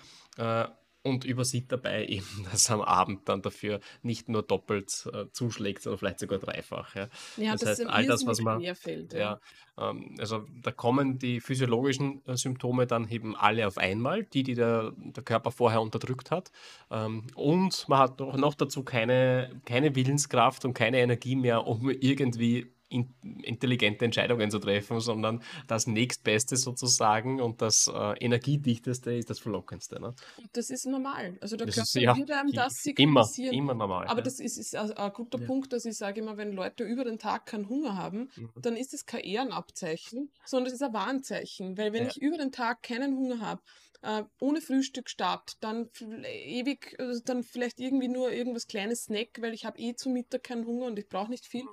[1.04, 6.00] Und übersieht dabei eben, dass am Abend dann dafür nicht nur doppelt äh, zuschlägt, sondern
[6.00, 6.96] vielleicht sogar dreifach.
[6.96, 7.08] Ja,
[7.38, 8.60] ja das, das heißt, all das, was man.
[8.76, 9.20] Fällt, ja.
[9.20, 9.40] ja
[9.80, 14.56] ähm, also da kommen die physiologischen äh, Symptome dann eben alle auf einmal, die, die
[14.56, 16.52] der, der Körper vorher unterdrückt hat.
[16.92, 21.90] Ähm, und man hat noch, noch dazu keine, keine Willenskraft und keine Energie mehr, um
[21.90, 23.14] irgendwie in,
[23.44, 30.02] intelligente Entscheidungen zu treffen, sondern das nächstbeste sozusagen und das äh, energiedichteste ist das verlockendste.
[30.02, 30.14] Ne?
[30.54, 31.38] Das ist normal.
[31.42, 33.54] Also der das Körper ist, ja, würde einem das signalisieren.
[33.54, 34.08] Immer, immer normal.
[34.08, 34.24] Aber ja.
[34.24, 35.46] das ist, ist ein, ein guter ja.
[35.46, 38.52] Punkt, dass ich sage immer, wenn Leute über den Tag keinen Hunger haben, mhm.
[38.62, 41.78] dann ist es kein Ehrenabzeichen, sondern es ist ein Warnzeichen.
[41.78, 43.62] Weil wenn ich über den Tag keinen Hunger habe,
[44.02, 45.90] Uh, ohne Frühstück start, dann
[46.24, 50.46] ewig, also dann vielleicht irgendwie nur irgendwas kleines Snack, weil ich habe eh zu Mittag
[50.46, 51.66] keinen Hunger und ich brauche nicht viel.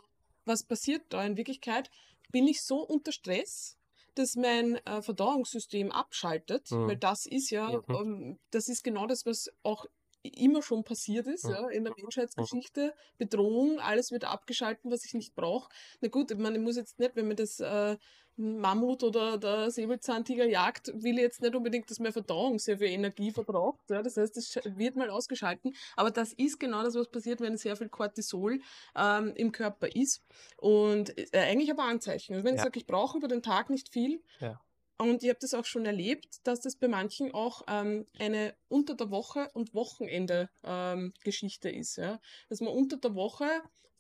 [0.47, 1.23] Was passiert da?
[1.25, 1.91] In Wirklichkeit
[2.31, 3.77] bin ich so unter Stress,
[4.15, 6.89] dass mein äh, Verdauungssystem abschaltet, mhm.
[6.89, 7.95] weil das ist ja, mhm.
[7.95, 9.85] ähm, das ist genau das, was auch
[10.29, 11.95] immer schon passiert ist, ja, in der.
[11.97, 12.95] Menschheitsgeschichte.
[13.19, 15.71] Bedrohung, alles wird abgeschalten, was ich nicht brauche.
[16.01, 17.97] Na gut, ich meine, ich muss jetzt nicht, wenn man das äh,
[18.37, 23.31] Mammut oder der Säbelzahntiger jagt, will jetzt nicht unbedingt, dass meine Verdauung sehr viel Energie
[23.31, 23.81] verbraucht.
[23.89, 25.75] Ja, das heißt, es wird mal ausgeschalten.
[25.97, 28.61] Aber das ist genau das, was passiert, wenn sehr viel Cortisol
[28.95, 30.23] ähm, im Körper ist.
[30.59, 32.35] Und äh, eigentlich ein Warnzeichen.
[32.35, 32.61] Also wenn ja.
[32.61, 34.61] ich sage, ich brauche über den Tag nicht viel, ja.
[34.99, 38.95] Und ich habe das auch schon erlebt, dass das bei manchen auch ähm, eine unter
[38.95, 41.97] der Woche und Wochenende ähm, Geschichte ist.
[41.97, 42.21] Ja?
[42.49, 43.47] Dass man unter der Woche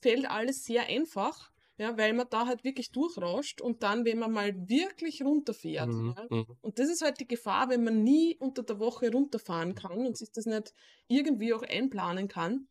[0.00, 4.32] fällt alles sehr einfach ja, weil man da halt wirklich durchrauscht und dann, wenn man
[4.32, 5.88] mal wirklich runterfährt.
[5.88, 6.14] Mhm.
[6.16, 6.46] Ja, mhm.
[6.62, 10.16] und das ist halt die Gefahr, wenn man nie unter der Woche runterfahren kann und
[10.16, 10.72] sich das nicht
[11.06, 12.68] irgendwie auch einplanen kann,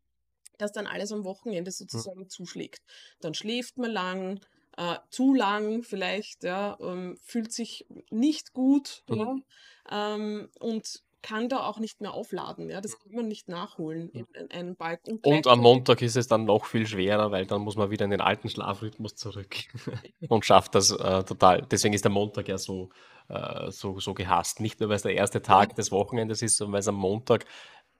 [0.57, 1.73] dass dann alles am Wochenende mhm.
[1.73, 2.29] sozusagen mhm.
[2.29, 2.81] zuschlägt.
[3.21, 4.39] Dann schläft man lang,
[4.77, 9.43] äh, zu lang vielleicht, ja, ähm, fühlt sich nicht gut, mhm.
[9.89, 12.69] ja, ähm, und kann da auch nicht mehr aufladen.
[12.69, 12.81] Ja?
[12.81, 12.97] Das mhm.
[13.03, 15.13] kann man nicht nachholen in, in einem Balken.
[15.23, 18.05] Und, und am Montag ist es dann noch viel schwerer, weil dann muss man wieder
[18.05, 19.55] in den alten Schlafrhythmus zurück
[20.29, 21.63] und schafft das äh, total.
[21.63, 22.89] Deswegen ist der Montag ja so,
[23.27, 24.59] äh, so, so gehasst.
[24.59, 27.45] Nicht nur, weil es der erste Tag des Wochenendes ist, sondern weil es am Montag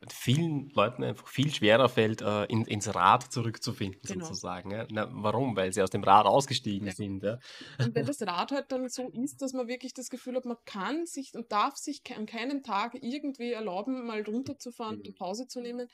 [0.10, 4.26] vielen Leuten einfach viel schwerer fällt, äh, in, ins Rad zurückzufinden, genau.
[4.26, 4.72] sozusagen.
[4.72, 4.88] Ja?
[4.90, 5.56] Na, warum?
[5.56, 6.94] Weil sie aus dem Rad ausgestiegen ja.
[6.94, 7.24] sind.
[7.24, 7.40] Ja?
[7.80, 10.58] Und wenn das Rad halt dann so ist, dass man wirklich das Gefühl hat, man
[10.66, 15.06] kann sich und darf sich an keinem Tag irgendwie erlauben, mal runterzufahren mhm.
[15.08, 15.88] und Pause zu nehmen,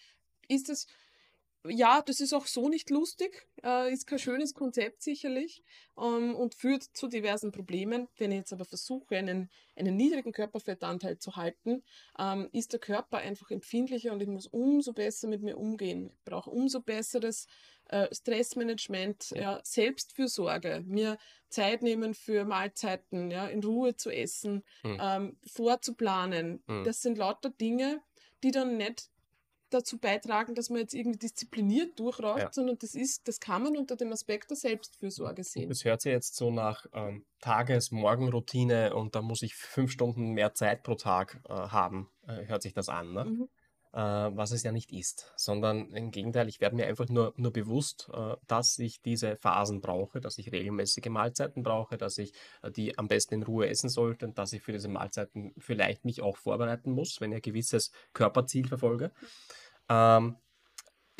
[0.47, 0.87] ist es
[1.67, 5.63] ja, das ist auch so nicht lustig, äh, ist kein schönes Konzept sicherlich
[5.97, 8.07] ähm, und führt zu diversen Problemen.
[8.17, 11.83] Wenn ich jetzt aber versuche, einen, einen niedrigen Körperfettanteil zu halten,
[12.17, 16.11] ähm, ist der Körper einfach empfindlicher und ich muss umso besser mit mir umgehen.
[16.15, 17.45] Ich brauche umso besseres
[17.89, 21.17] äh, Stressmanagement, ja, Selbstfürsorge, mir
[21.49, 24.97] Zeit nehmen für Mahlzeiten, ja, in Ruhe zu essen, hm.
[24.99, 26.63] ähm, vorzuplanen.
[26.67, 26.83] Hm.
[26.85, 28.01] Das sind lauter Dinge,
[28.43, 29.10] die dann nicht
[29.73, 32.49] dazu beitragen, dass man jetzt irgendwie diszipliniert durchrauscht, ja.
[32.51, 35.69] sondern das ist, das kann man unter dem Aspekt der Selbstfürsorge sehen.
[35.69, 40.53] Das hört sich jetzt so nach ähm, Tages-Morgenroutine und da muss ich fünf Stunden mehr
[40.53, 43.25] Zeit pro Tag äh, haben, äh, hört sich das an, ne?
[43.25, 43.49] Mhm.
[43.93, 47.51] Äh, was es ja nicht ist, sondern im Gegenteil, ich werde mir einfach nur, nur
[47.51, 52.31] bewusst, äh, dass ich diese Phasen brauche, dass ich regelmäßige Mahlzeiten brauche, dass ich
[52.61, 56.05] äh, die am besten in Ruhe essen sollte und dass ich für diese Mahlzeiten vielleicht
[56.05, 59.11] mich auch vorbereiten muss, wenn ich ein gewisses Körperziel verfolge.
[59.89, 60.37] Ähm,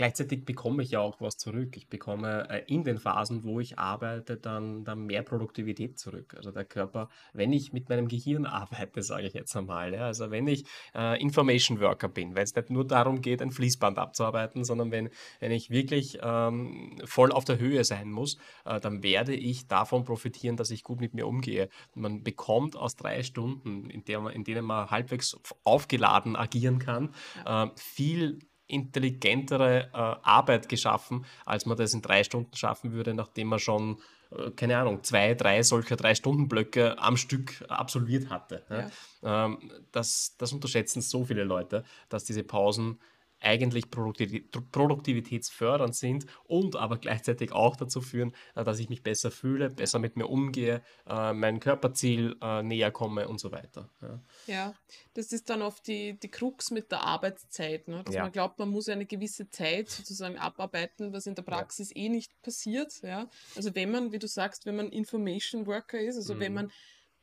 [0.02, 1.78] Gleichzeitig bekomme ich ja auch was zurück.
[1.78, 6.34] Ich bekomme äh, in den Phasen, wo ich arbeite, dann, dann mehr Produktivität zurück.
[6.36, 10.32] Also der Körper, wenn ich mit meinem Gehirn arbeite, sage ich jetzt einmal, ja, also
[10.32, 10.66] wenn ich
[10.96, 15.12] äh, Information Worker bin, wenn es nicht nur darum geht, ein Fließband abzuarbeiten, sondern wenn,
[15.40, 20.04] wenn ich wirklich ähm, voll auf der Höhe sein muss, äh, dann werde ich davon
[20.04, 21.70] profitieren, dass ich gut mit mir umgehe.
[21.94, 27.14] Man bekommt aus drei Stunden, in, der in denen man halbwegs aufgeladen agieren kann,
[27.46, 28.40] äh, viel
[28.72, 33.98] intelligentere äh, Arbeit geschaffen, als man das in drei Stunden schaffen würde, nachdem man schon,
[34.32, 38.64] äh, keine Ahnung, zwei, drei solcher Drei-Stunden-Blöcke am Stück absolviert hatte.
[38.70, 39.46] Ja.
[39.46, 43.00] Ähm, das, das unterschätzen so viele Leute, dass diese Pausen
[43.42, 49.70] eigentlich produktivitätsfördernd sind und aber gleichzeitig auch dazu führen, äh, dass ich mich besser fühle,
[49.70, 53.90] besser mit mir umgehe, äh, mein Körperziel äh, näher komme und so weiter.
[54.02, 54.74] Ja, ja
[55.14, 58.04] das ist dann oft die, die Krux mit der Arbeitszeit, ne?
[58.04, 58.24] dass ja.
[58.24, 61.98] man glaubt, man muss eine gewisse Zeit sozusagen abarbeiten, was in der Praxis ja.
[61.98, 63.02] eh nicht passiert.
[63.02, 63.28] Ja?
[63.56, 66.40] Also wenn man, wie du sagst, wenn man Information Worker ist, also mhm.
[66.40, 66.72] wenn man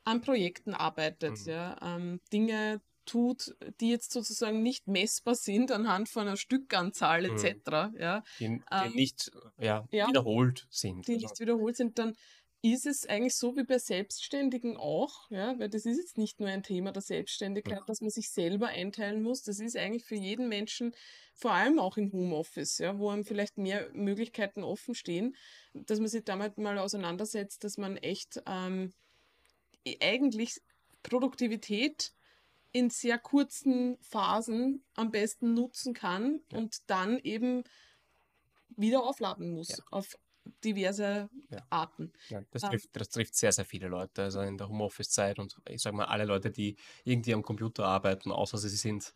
[0.04, 1.52] an Projekten arbeitet, mhm.
[1.52, 7.44] ja, ähm, Dinge tut, die jetzt sozusagen nicht messbar sind anhand von einer Stückanzahl etc.
[7.92, 8.00] Mhm.
[8.00, 11.06] Ja, die, die ähm, nicht ja, ja, wiederholt sind.
[11.08, 11.26] Die also.
[11.26, 12.14] nicht wiederholt sind, dann
[12.60, 16.48] ist es eigentlich so wie bei Selbstständigen auch, ja, weil das ist jetzt nicht nur
[16.48, 19.42] ein Thema der Selbstständigkeit, dass man sich selber einteilen muss.
[19.42, 20.92] Das ist eigentlich für jeden Menschen,
[21.34, 25.36] vor allem auch im Homeoffice, ja, wo einem vielleicht mehr Möglichkeiten offen stehen,
[25.72, 28.92] dass man sich damit mal auseinandersetzt, dass man echt ähm,
[30.02, 30.60] eigentlich
[31.04, 32.12] Produktivität
[32.78, 36.58] in sehr kurzen Phasen am besten nutzen kann ja.
[36.58, 37.64] und dann eben
[38.68, 39.84] wieder aufladen muss ja.
[39.90, 40.16] auf
[40.64, 41.66] diverse ja.
[41.70, 42.12] Arten.
[42.52, 45.82] Das, ähm, trifft, das trifft sehr, sehr viele Leute, also in der Homeoffice-Zeit und ich
[45.82, 49.12] sage mal alle Leute, die irgendwie am Computer arbeiten, außer sie sind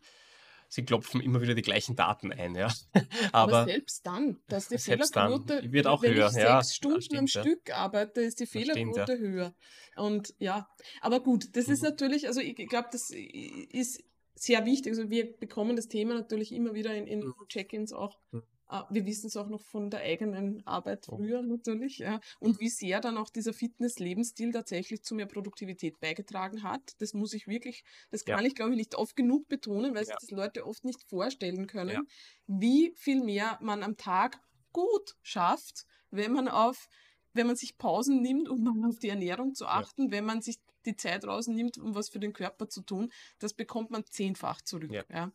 [0.73, 2.67] sie klopfen immer wieder die gleichen Daten ein, ja.
[3.31, 6.29] Aber, Aber selbst dann, dass die Fehlerquote wird auch wenn höher.
[6.29, 7.41] ich ja, sechs Stunden stimmt, am ja.
[7.41, 9.15] Stück arbeite, ist die Fehlerquote stimmt, ja.
[9.15, 9.55] höher.
[9.95, 10.67] Und ja,
[11.01, 11.73] aber gut, das mhm.
[11.73, 14.93] ist natürlich, also ich glaube, das ist sehr wichtig.
[14.93, 17.33] Also wir bekommen das Thema natürlich immer wieder in, in mhm.
[17.49, 18.41] Check-ins auch mhm.
[18.73, 21.17] Ah, wir wissen es auch noch von der eigenen Arbeit oh.
[21.17, 22.19] früher natürlich, ja.
[22.39, 26.81] Und wie sehr dann auch dieser Fitness-Lebensstil tatsächlich zu mehr Produktivität beigetragen hat.
[26.97, 28.47] Das muss ich wirklich, das kann ja.
[28.47, 30.05] ich glaube ich nicht oft genug betonen, weil ja.
[30.05, 32.07] sich das Leute oft nicht vorstellen können,
[32.47, 34.41] wie viel mehr man am Tag
[34.71, 36.89] gut schafft, wenn man auf
[37.35, 40.11] wenn man sich Pausen nimmt, um mal auf die Ernährung zu achten, ja.
[40.11, 43.91] wenn man sich die Zeit rausnimmt, um was für den Körper zu tun, das bekommt
[43.91, 44.91] man zehnfach zurück.
[44.91, 45.03] Ja.
[45.09, 45.31] ja.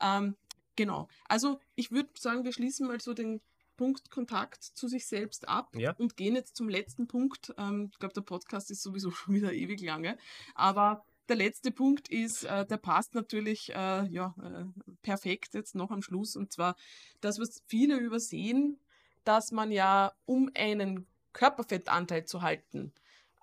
[0.00, 0.36] Ähm,
[0.80, 1.08] Genau.
[1.28, 3.42] Also ich würde sagen, wir schließen mal so den
[3.76, 5.92] Punkt Kontakt zu sich selbst ab ja.
[5.98, 7.52] und gehen jetzt zum letzten Punkt.
[7.58, 10.16] Ähm, ich glaube, der Podcast ist sowieso schon wieder ewig lange,
[10.54, 14.64] aber der letzte Punkt ist, äh, der passt natürlich äh, ja, äh,
[15.02, 16.76] perfekt jetzt noch am Schluss und zwar
[17.20, 18.80] das, was viele übersehen,
[19.24, 22.94] dass man ja, um einen Körperfettanteil zu halten,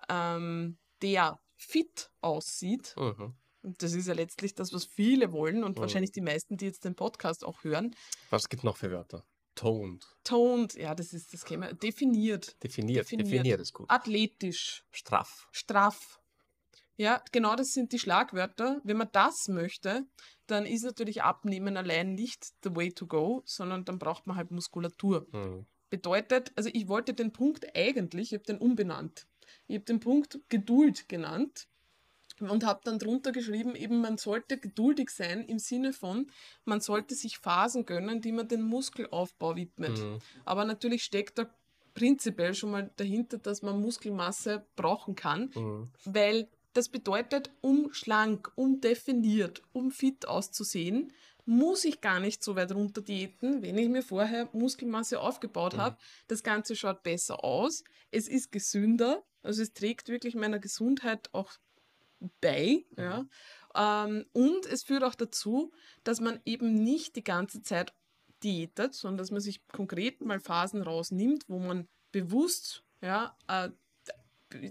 [0.08, 3.36] ähm, der fit aussieht, mhm und
[3.78, 5.82] das ist ja letztlich das, was viele wollen und mhm.
[5.82, 7.94] wahrscheinlich die meisten, die jetzt den Podcast auch hören.
[8.30, 9.24] Was gibt es noch für Wörter?
[9.54, 10.06] Toned.
[10.22, 11.72] Toned, ja, das ist das Thema.
[11.72, 12.62] Definiert.
[12.62, 13.90] Definiert, definiert, definiert ist gut.
[13.90, 14.84] Athletisch.
[14.92, 15.48] Straff.
[15.50, 16.20] Straff.
[16.96, 18.80] Ja, genau das sind die Schlagwörter.
[18.84, 20.06] Wenn man das möchte,
[20.46, 24.50] dann ist natürlich Abnehmen allein nicht the way to go, sondern dann braucht man halt
[24.50, 25.26] Muskulatur.
[25.32, 25.66] Mhm.
[25.90, 29.26] Bedeutet, also ich wollte den Punkt eigentlich, ich habe den umbenannt.
[29.66, 31.68] Ich habe den Punkt Geduld genannt
[32.40, 36.30] und habe dann drunter geschrieben, eben man sollte geduldig sein im Sinne von,
[36.64, 39.98] man sollte sich Phasen gönnen, die man den Muskelaufbau widmet.
[39.98, 40.18] Mhm.
[40.44, 41.46] Aber natürlich steckt da
[41.94, 45.90] prinzipiell schon mal dahinter, dass man Muskelmasse brauchen kann, mhm.
[46.04, 51.12] weil das bedeutet, um schlank, um definiert, um fit auszusehen,
[51.44, 55.78] muss ich gar nicht so weit runter diäten, wenn ich mir vorher Muskelmasse aufgebaut mhm.
[55.78, 55.96] habe.
[56.28, 61.50] Das Ganze schaut besser aus, es ist gesünder, also es trägt wirklich meiner Gesundheit auch
[62.40, 62.84] bei.
[62.96, 63.26] Ja.
[63.74, 65.72] Ähm, und es führt auch dazu,
[66.04, 67.94] dass man eben nicht die ganze Zeit
[68.42, 73.70] diätet, sondern dass man sich konkret mal Phasen rausnimmt, wo man bewusst, ja, äh,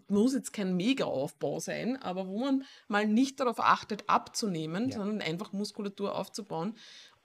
[0.07, 4.97] muss jetzt kein Mega-Aufbau sein, aber wo man mal nicht darauf achtet, abzunehmen, ja.
[4.97, 6.75] sondern einfach Muskulatur aufzubauen.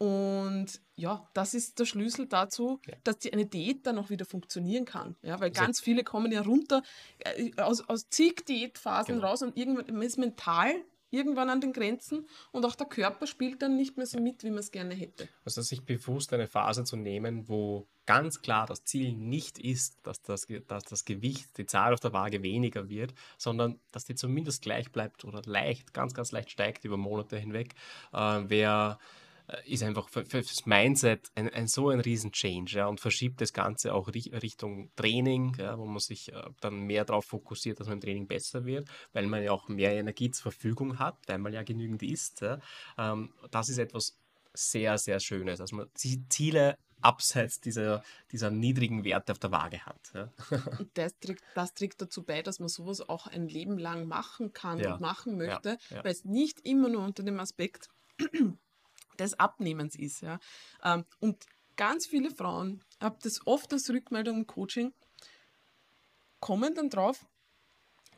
[0.02, 2.96] Und ja, das ist der Schlüssel dazu, ja.
[3.04, 5.14] dass die, eine Diät dann auch wieder funktionieren kann.
[5.22, 6.82] Ja, weil ganz viele kommen ja runter
[7.20, 9.28] äh, aus, aus zig Diätphasen genau.
[9.28, 10.74] raus und irgendwann ist mental
[11.10, 14.50] irgendwann an den Grenzen und auch der Körper spielt dann nicht mehr so mit, wie
[14.50, 15.28] man es gerne hätte.
[15.44, 20.22] Also sich bewusst eine Phase zu nehmen, wo ganz klar das Ziel nicht ist, dass
[20.22, 24.62] das, dass das Gewicht, die Zahl auf der Waage weniger wird, sondern dass die zumindest
[24.62, 27.74] gleich bleibt oder leicht, ganz, ganz leicht steigt über Monate hinweg.
[28.12, 29.21] Äh, wer äh,
[29.66, 33.52] ist einfach für, für das Mindset ein, ein, so ein Riesen-Change ja, und verschiebt das
[33.52, 37.98] Ganze auch Richtung Training, ja, wo man sich äh, dann mehr darauf fokussiert, dass man
[37.98, 41.52] im Training besser wird, weil man ja auch mehr Energie zur Verfügung hat, weil man
[41.52, 42.40] ja genügend isst.
[42.40, 42.60] Ja.
[42.98, 44.16] Ähm, das ist etwas
[44.54, 49.84] sehr, sehr Schönes, dass man die Ziele abseits dieser, dieser niedrigen Werte auf der Waage
[49.84, 50.12] hat.
[50.14, 50.32] Ja.
[50.78, 54.52] Und das trägt, das trägt dazu bei, dass man sowas auch ein Leben lang machen
[54.52, 54.94] kann ja.
[54.94, 57.88] und machen möchte, weil es nicht immer nur unter dem Aspekt
[59.18, 60.22] des Abnehmens ist.
[60.22, 60.38] Ja.
[60.82, 61.44] Ähm, und
[61.76, 64.92] ganz viele Frauen, ich habe das oft als Rückmeldung im Coaching,
[66.40, 67.26] kommen dann drauf,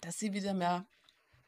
[0.01, 0.87] dass sie wieder mehr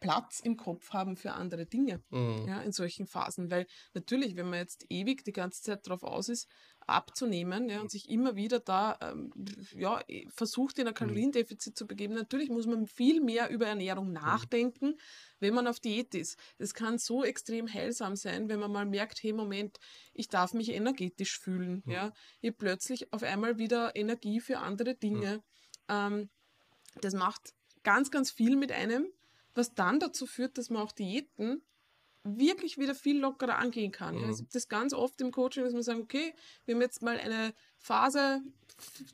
[0.00, 2.46] Platz im Kopf haben für andere Dinge mhm.
[2.46, 3.50] ja, in solchen Phasen.
[3.50, 6.48] Weil natürlich, wenn man jetzt ewig die ganze Zeit darauf aus ist,
[6.86, 9.32] abzunehmen ja, und sich immer wieder da ähm,
[9.76, 10.96] ja, versucht, in ein mhm.
[10.96, 14.14] Kaloriendefizit zu begeben, natürlich muss man viel mehr über Ernährung mhm.
[14.14, 14.96] nachdenken, mhm.
[15.40, 16.38] wenn man auf Diät ist.
[16.58, 19.78] Es kann so extrem heilsam sein, wenn man mal merkt, hey Moment,
[20.12, 21.82] ich darf mich energetisch fühlen.
[21.84, 21.92] Mhm.
[21.92, 22.12] Ja.
[22.40, 25.36] Ich habe plötzlich auf einmal wieder Energie für andere Dinge.
[25.36, 25.42] Mhm.
[25.88, 26.28] Ähm,
[27.00, 29.08] das macht ganz, ganz viel mit einem
[29.56, 31.62] was dann dazu führt, dass man auch Diäten
[32.26, 34.16] wirklich wieder viel lockerer angehen kann.
[34.16, 34.30] Mhm.
[34.30, 36.34] Ja, das ganz oft im Coaching, dass man sagen, okay,
[36.64, 38.42] wir haben jetzt mal eine Phase,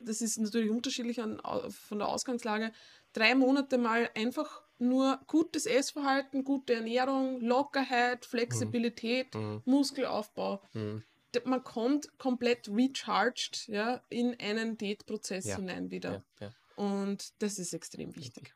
[0.01, 1.41] das ist natürlich unterschiedlich an,
[1.71, 2.73] von der Ausgangslage,
[3.13, 9.41] drei Monate mal einfach nur gutes Essverhalten, gute Ernährung, Lockerheit, Flexibilität, mhm.
[9.41, 9.63] mhm.
[9.65, 10.63] Muskelaufbau.
[10.73, 11.05] Mhm.
[11.45, 15.57] Man kommt komplett recharged ja, in einen Diätprozess ja.
[15.57, 16.23] hinein wieder.
[16.41, 18.53] Ja, Und das ist extrem wichtig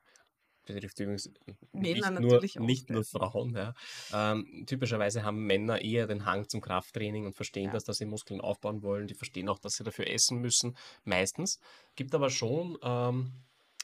[0.66, 1.30] betrifft übrigens
[1.72, 3.54] Männer nicht, nur, auch, nicht nur Frauen.
[3.54, 3.74] Ja.
[4.12, 7.72] Ähm, typischerweise haben Männer eher den Hang zum Krafttraining und verstehen ja.
[7.72, 9.06] das, dass sie Muskeln aufbauen wollen.
[9.06, 11.60] Die verstehen auch, dass sie dafür essen müssen, meistens.
[11.94, 13.32] Gibt aber schon ähm,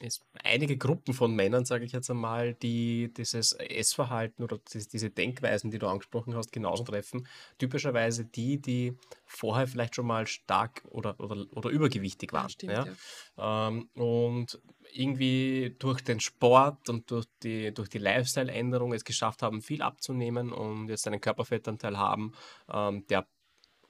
[0.03, 5.71] es einige Gruppen von Männern, sage ich jetzt einmal, die dieses Essverhalten oder diese Denkweisen,
[5.71, 7.27] die du angesprochen hast, genauso treffen.
[7.59, 12.45] Typischerweise die, die vorher vielleicht schon mal stark oder, oder, oder übergewichtig waren.
[12.45, 12.97] Ja, stimmt?
[13.37, 13.69] Ja.
[13.69, 14.61] Ähm, und
[14.93, 20.53] irgendwie durch den Sport und durch die, durch die Lifestyle-Änderung es geschafft haben, viel abzunehmen
[20.53, 22.33] und jetzt einen Körperfettanteil haben,
[22.73, 23.27] ähm, der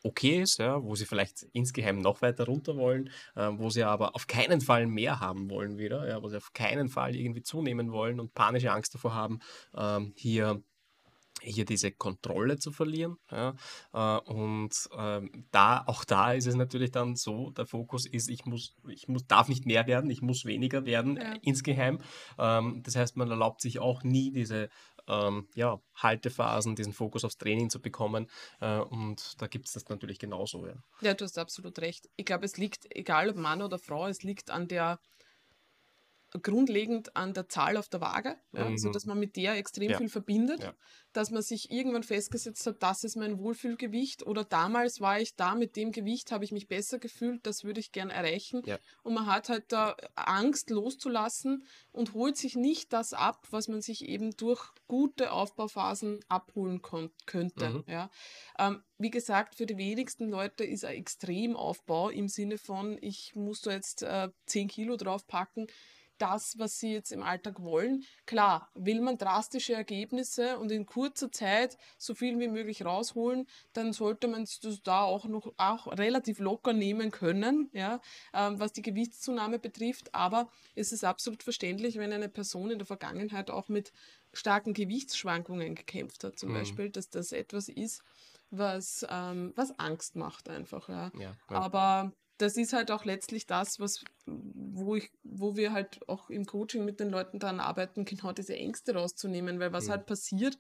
[0.05, 4.15] okay ist, ja, wo sie vielleicht insgeheim noch weiter runter wollen, äh, wo sie aber
[4.15, 7.93] auf keinen Fall mehr haben wollen wieder, ja, wo sie auf keinen Fall irgendwie zunehmen
[7.93, 9.39] wollen und panische Angst davor haben,
[9.77, 10.63] ähm, hier
[11.43, 13.17] hier diese Kontrolle zu verlieren.
[13.31, 13.55] Ja,
[13.93, 18.45] äh, und ähm, da, auch da ist es natürlich dann so, der Fokus ist, ich
[18.45, 21.35] muss, ich muss, darf nicht mehr werden, ich muss weniger werden ja.
[21.43, 22.01] insgeheim.
[22.39, 24.69] Ähm, das heißt, man erlaubt sich auch nie diese
[25.09, 28.29] ähm, ja, Haltephasen, diesen Fokus aufs Training zu bekommen.
[28.61, 30.67] Äh, und da gibt es das natürlich genauso.
[30.67, 30.75] Ja.
[31.01, 32.09] ja, du hast absolut recht.
[32.17, 34.99] Ich glaube, es liegt, egal ob Mann oder Frau, es liegt an der
[36.41, 38.79] grundlegend an der Zahl auf der Waage, ja, mhm.
[38.79, 39.99] so man mit der extrem ja.
[39.99, 40.75] viel verbindet, ja.
[41.13, 45.55] dass man sich irgendwann festgesetzt hat, das ist mein Wohlfühlgewicht oder damals war ich da
[45.55, 48.63] mit dem Gewicht, habe ich mich besser gefühlt, das würde ich gern erreichen
[49.03, 53.83] und man hat halt da Angst loszulassen und holt sich nicht das ab, was man
[53.83, 56.81] sich eben durch gute Aufbauphasen abholen
[57.27, 57.71] könnte.
[57.71, 57.85] Mhm.
[57.87, 58.11] Ja.
[58.59, 63.61] Ähm, wie gesagt, für die wenigsten Leute ist ein Extremaufbau im Sinne von, ich muss
[63.63, 65.67] da jetzt äh, 10 Kilo draufpacken,
[66.23, 68.05] das, was sie jetzt im Alltag wollen.
[68.27, 73.93] Klar, will man drastische Ergebnisse und in kurzer Zeit so viel wie möglich rausholen, dann
[73.93, 78.01] sollte man es da auch noch auch relativ locker nehmen können, ja,
[78.33, 80.15] ähm, was die Gewichtszunahme betrifft.
[80.15, 83.93] Aber es ist absolut verständlich, wenn eine Person in der Vergangenheit auch mit
[84.33, 86.55] starken Gewichtsschwankungen gekämpft hat, zum mhm.
[86.55, 88.03] Beispiel, dass das etwas ist,
[88.51, 90.89] was, ähm, was Angst macht einfach.
[90.89, 91.11] Ja.
[91.19, 92.13] ja Aber
[92.43, 96.85] das ist halt auch letztlich das, was, wo ich, wo wir halt auch im Coaching
[96.85, 99.93] mit den Leuten daran arbeiten, genau diese Ängste rauszunehmen, weil was mhm.
[99.93, 100.59] halt passiert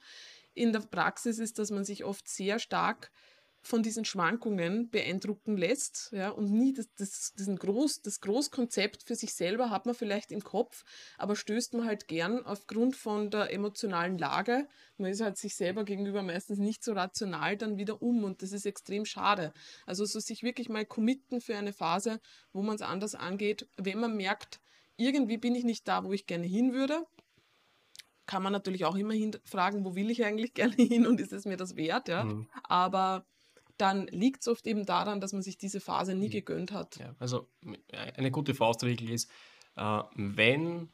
[0.54, 3.10] in der Praxis ist, dass man sich oft sehr stark
[3.62, 9.14] von diesen Schwankungen beeindrucken lässt, ja, und nie das, das, diesen Groß, das Großkonzept für
[9.14, 10.84] sich selber hat man vielleicht im Kopf,
[11.16, 14.68] aber stößt man halt gern aufgrund von der emotionalen Lage,
[14.98, 18.50] man ist halt sich selber gegenüber meistens nicht so rational dann wieder um und das
[18.52, 19.52] ist extrem schade.
[19.86, 22.20] Also so sich wirklich mal committen für eine Phase,
[22.52, 24.60] wo man es anders angeht, wenn man merkt,
[24.96, 27.06] irgendwie bin ich nicht da, wo ich gerne hin würde,
[28.26, 29.14] kann man natürlich auch immer
[29.44, 32.24] fragen, wo will ich eigentlich gerne hin und ist es mir das wert, ja.
[32.24, 32.48] Mhm.
[32.64, 33.24] Aber
[33.82, 36.32] dann liegt es oft eben daran, dass man sich diese Phase nie mhm.
[36.32, 36.96] gegönnt hat.
[36.98, 37.48] Ja, also
[38.16, 39.28] eine gute Faustregel ist,
[39.76, 40.88] äh, wenn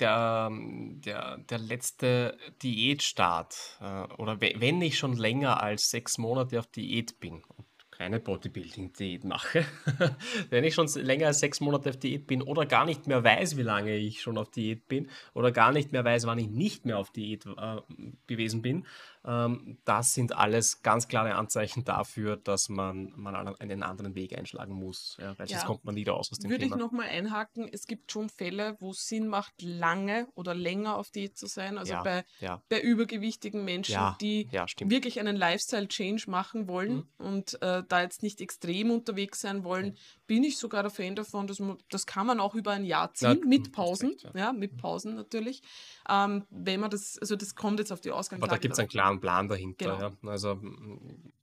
[0.00, 6.66] der, der, der letzte Diätstart äh, oder wenn ich schon länger als sechs Monate auf
[6.66, 9.66] Diät bin und keine Bodybuilding-Diät mache,
[10.48, 13.58] wenn ich schon länger als sechs Monate auf Diät bin oder gar nicht mehr weiß,
[13.58, 16.86] wie lange ich schon auf Diät bin oder gar nicht mehr weiß, wann ich nicht
[16.86, 17.76] mehr auf Diät äh,
[18.26, 18.86] gewesen bin,
[19.24, 24.74] ähm, das sind alles ganz klare Anzeichen dafür, dass man, man einen anderen Weg einschlagen
[24.74, 25.58] muss, ja, weil ja.
[25.58, 26.76] sonst kommt man nie raus aus dem Würde Thema.
[26.76, 30.96] Würde ich nochmal einhaken, es gibt schon Fälle, wo es Sinn macht, lange oder länger
[30.96, 32.24] auf Diät zu sein, also ja, bei,
[32.68, 34.48] bei übergewichtigen Menschen, die
[34.84, 37.26] wirklich einen Lifestyle-Change machen wollen mhm.
[37.26, 41.46] und äh, da jetzt nicht extrem unterwegs sein wollen, bin ich sogar der Fan davon,
[41.46, 44.52] dass man, das kann man auch über ein Jahr ziehen, mit Pausen, recht, ja.
[44.52, 44.76] mit mhm.
[44.76, 45.62] Pausen natürlich,
[46.08, 48.50] ähm, wenn man das, also das kommt jetzt auf die Ausgangslage.
[48.50, 49.96] Aber da gibt es einen klaren Plan dahinter.
[49.96, 50.00] Genau.
[50.22, 50.30] Ja.
[50.30, 50.60] Also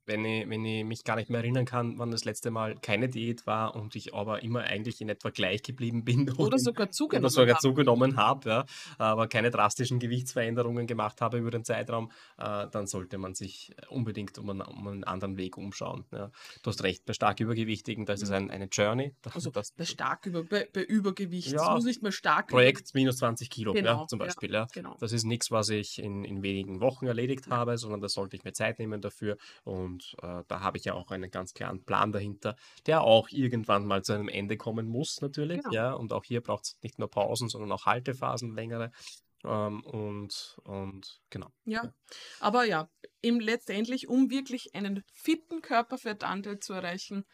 [0.08, 3.08] wenn ich, wenn ich mich gar nicht mehr erinnern kann, wann das letzte Mal keine
[3.08, 6.30] Diät war und ich aber immer eigentlich in etwa gleich geblieben bin.
[6.38, 8.64] Oder sogar zugenommen Oder sogar zugenommen habe, ja,
[8.96, 14.38] aber keine drastischen Gewichtsveränderungen gemacht habe über den Zeitraum, äh, dann sollte man sich unbedingt
[14.38, 16.04] um einen, um einen anderen Weg umschauen.
[16.12, 16.30] Ja.
[16.62, 19.14] Du hast recht, bei stark Übergewichtigen, das ist ein, eine Journey.
[19.28, 22.94] Das, also das, bei stark über, bei, bei Übergewicht, ja, muss nicht mehr stark Projekt
[22.94, 24.52] minus 20 Kilo genau, ja, zum Beispiel.
[24.52, 24.96] Ja, genau.
[25.00, 28.44] Das ist nichts, was ich in, in wenigen Wochen erledigt habe, sondern da sollte ich
[28.44, 31.84] mir Zeit nehmen dafür und und äh, da habe ich ja auch einen ganz klaren
[31.84, 32.56] Plan dahinter,
[32.86, 35.62] der auch irgendwann mal zu einem Ende kommen muss, natürlich.
[35.62, 35.74] Genau.
[35.74, 38.92] Ja, und auch hier braucht es nicht nur Pausen, sondern auch Haltephasen längere.
[39.44, 41.52] Ähm, und, und genau.
[41.64, 41.92] Ja,
[42.40, 42.88] aber ja,
[43.22, 47.24] eben letztendlich, um wirklich einen fitten Körperfettanteil zu erreichen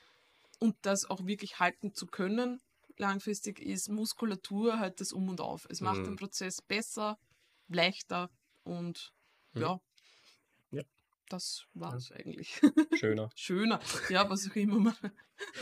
[0.58, 2.60] und das auch wirklich halten zu können,
[2.96, 5.66] langfristig ist Muskulatur halt das Um und Auf.
[5.68, 6.04] Es macht mhm.
[6.04, 7.18] den Prozess besser,
[7.68, 8.30] leichter
[8.62, 9.12] und
[9.52, 9.62] mhm.
[9.62, 9.80] ja,
[11.34, 12.16] das war es ja.
[12.16, 12.60] eigentlich.
[12.94, 13.28] Schöner.
[13.34, 14.96] Schöner, ja, was auch immer man.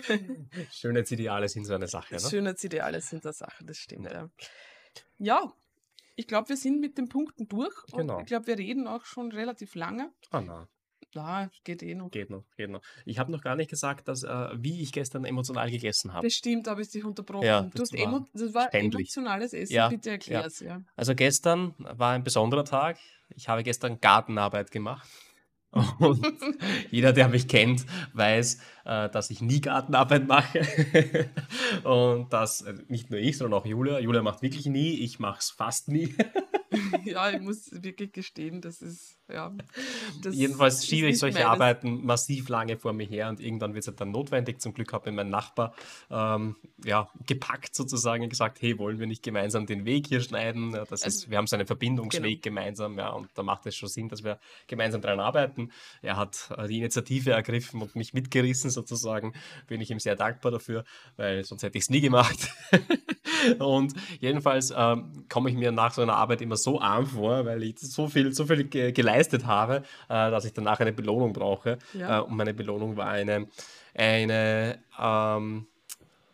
[0.70, 2.20] Schönheitsideale sind so eine Sache, ne?
[2.20, 4.30] Schönheitsideale sind eine Sache, das stimmt, ja.
[5.18, 5.52] Ja,
[6.16, 7.74] ich glaube, wir sind mit den Punkten durch.
[7.96, 8.20] Genau.
[8.20, 10.12] ich glaube, wir reden auch schon relativ lange.
[10.30, 10.68] Ah, na.
[11.14, 12.10] Ja, geht eh noch.
[12.10, 12.80] Geht noch, geht noch.
[13.04, 16.26] Ich habe noch gar nicht gesagt, dass, äh, wie ich gestern emotional gegessen habe.
[16.26, 17.44] Bestimmt habe ich dich unterbrochen.
[17.44, 18.94] Ja, das, du hast war das war ständig.
[18.94, 20.60] emotionales Essen, ja, bitte erklär es.
[20.60, 20.78] Ja.
[20.78, 20.84] ja.
[20.96, 22.98] Also gestern war ein besonderer Tag.
[23.34, 25.06] Ich habe gestern Gartenarbeit gemacht.
[25.98, 26.26] Und
[26.90, 31.30] jeder, der mich kennt, weiß, äh, dass ich nie Gartenarbeit mache.
[31.84, 33.98] und das äh, nicht nur ich, sondern auch Julia.
[33.98, 36.14] Julia macht wirklich nie, ich mache es fast nie.
[37.04, 39.52] ja, ich muss wirklich gestehen, das ist, ja.
[40.22, 43.88] Das Jedenfalls schiebe ich solche Arbeiten massiv lange vor mir her und irgendwann wird es
[43.88, 44.60] halt dann notwendig.
[44.60, 45.74] Zum Glück hat mir mein Nachbar
[46.10, 50.72] ähm, ja, gepackt sozusagen und gesagt, hey, wollen wir nicht gemeinsam den Weg hier schneiden?
[50.72, 52.60] Ja, das also, ist, wir haben so einen Verbindungsweg genau.
[52.60, 55.70] gemeinsam, ja, und da macht es schon Sinn, dass wir gemeinsam daran arbeiten.
[56.00, 59.32] Er hat äh, die Initiative ergriffen und mich mitgerissen sozusagen.
[59.66, 60.84] Bin ich ihm sehr dankbar dafür,
[61.16, 62.48] weil sonst hätte ich es nie gemacht.
[63.58, 67.62] und jedenfalls ähm, komme ich mir nach so einer Arbeit immer so arm vor, weil
[67.62, 71.78] ich so viel, so viel ge geleistet habe, äh, dass ich danach eine Belohnung brauche.
[71.93, 72.18] Ja.
[72.18, 73.48] Äh, und meine Belohnung war eine,
[73.94, 75.66] eine ähm,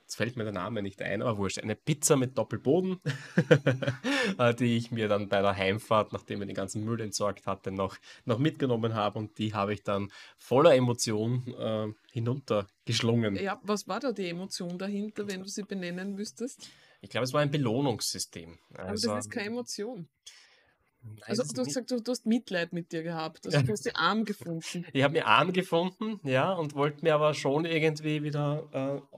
[0.08, 2.98] jetzt fällt mir der Name nicht ein, aber wurscht, eine Pizza mit Doppelboden,
[4.38, 7.70] äh, die ich mir dann bei der Heimfahrt, nachdem ich den ganzen Müll entsorgt hatte,
[7.70, 13.36] noch, noch mitgenommen habe und die habe ich dann voller Emotion äh, hinuntergeschlungen.
[13.36, 16.70] Ja, was war da die Emotion dahinter, wenn du sie benennen müsstest?
[17.00, 18.58] Ich glaube, es war ein Belohnungssystem.
[18.70, 20.08] Also, Aber das also ist keine Emotion.
[21.00, 23.46] Nein, also du hast gesagt, du, du, hast Mitleid mit dir gehabt.
[23.46, 24.84] Also du hast die Arm gefunden.
[24.92, 29.16] Ich habe mir Arm gefunden, ja, und wollte mir aber schon irgendwie wieder äh,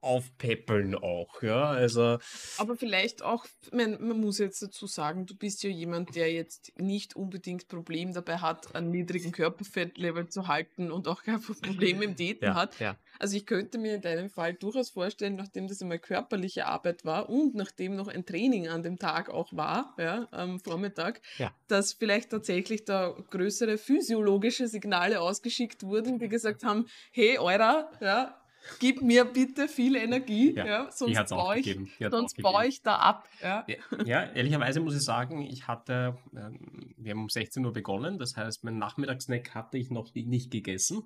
[0.00, 2.18] aufpäppeln auch, ja, also.
[2.58, 6.72] Aber vielleicht auch, man, man muss jetzt dazu sagen, du bist ja jemand, der jetzt
[6.78, 12.14] nicht unbedingt Problem dabei hat, einen niedrigen Körperfettlevel zu halten und auch kein Problem im
[12.14, 12.78] Daten ja, hat.
[12.78, 12.96] Ja.
[13.18, 17.28] Also ich könnte mir in deinem Fall durchaus vorstellen, nachdem das einmal körperliche Arbeit war
[17.28, 21.52] und nachdem noch ein Training an dem Tag auch war, ja, am Vormittag, ja.
[21.66, 28.40] dass vielleicht tatsächlich da größere physiologische Signale ausgeschickt wurden, die gesagt haben, hey, Eurer, ja,
[28.78, 31.78] gib mir bitte viel Energie, ja, ja sonst baue ich,
[32.10, 33.28] sonst baue ich da ab.
[33.42, 33.66] Ja.
[34.04, 34.24] ja.
[34.32, 38.64] ehrlicherweise muss ich sagen, ich hatte, ähm, wir haben um 16 Uhr begonnen, das heißt,
[38.64, 41.04] mein Nachmittagssnack hatte ich noch nicht gegessen.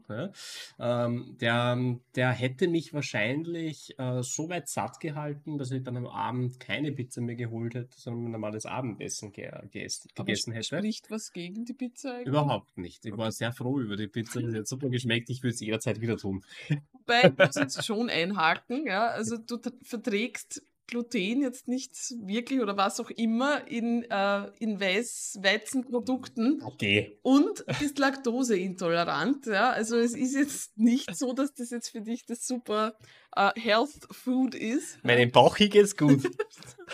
[0.79, 6.07] Ähm, der, der hätte mich wahrscheinlich äh, so weit satt gehalten, dass ich dann am
[6.07, 10.79] Abend keine Pizza mehr geholt hätte, sondern ein normales Abendessen ge gegessen, gegessen hätte.
[10.79, 12.29] Spricht was gegen die Pizza eigentlich?
[12.29, 13.05] Überhaupt nicht.
[13.05, 16.01] Ich war sehr froh über die Pizza, die hat super geschmeckt, ich würde es jederzeit
[16.01, 16.45] wieder tun.
[16.93, 18.87] Wobei, muss jetzt schon einhaken.
[18.87, 19.09] Ja?
[19.09, 20.63] Also du verträgst
[20.93, 21.93] Gluten jetzt nicht
[22.23, 27.19] wirklich oder was auch immer in, äh, in Weiß Weizenprodukten okay.
[27.23, 29.47] und bist laktoseintolerant.
[29.47, 29.71] Ja?
[29.71, 32.95] Also es ist jetzt nicht so, dass das jetzt für dich das super
[33.35, 35.03] äh, Health Food ist.
[35.03, 36.29] Meinem Bauchi geht's gut.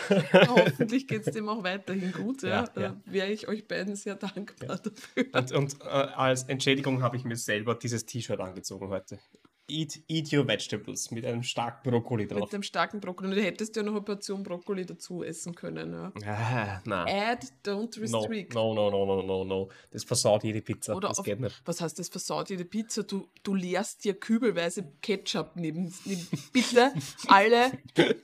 [0.47, 2.43] Hoffentlich geht es dem auch weiterhin gut.
[2.43, 2.49] Ja?
[2.49, 2.89] ja, ja.
[2.89, 4.77] Da wäre ich euch beiden sehr dankbar ja.
[4.77, 5.25] dafür.
[5.33, 9.19] Und, und äh, als Entschädigung habe ich mir selber dieses T-Shirt angezogen heute.
[9.69, 12.41] Eat, eat your vegetables mit einem starken Brokkoli drauf.
[12.41, 13.35] Mit einem starken Brokkoli.
[13.35, 15.93] Du hättest ja noch eine Portion Brokkoli dazu essen können.
[15.93, 16.11] Ja.
[16.25, 17.07] Ah, nein.
[17.07, 18.53] Add, don't restrict.
[18.53, 19.69] No, no, no, no, no, no.
[19.91, 20.95] Das versaut jede Pizza.
[20.95, 21.61] Oder das auf, geht nicht.
[21.65, 23.03] Was heißt das versaut jede Pizza?
[23.03, 26.91] Du, du leerst dir kübelweise Ketchup neben, neben bitte
[27.27, 27.71] alle.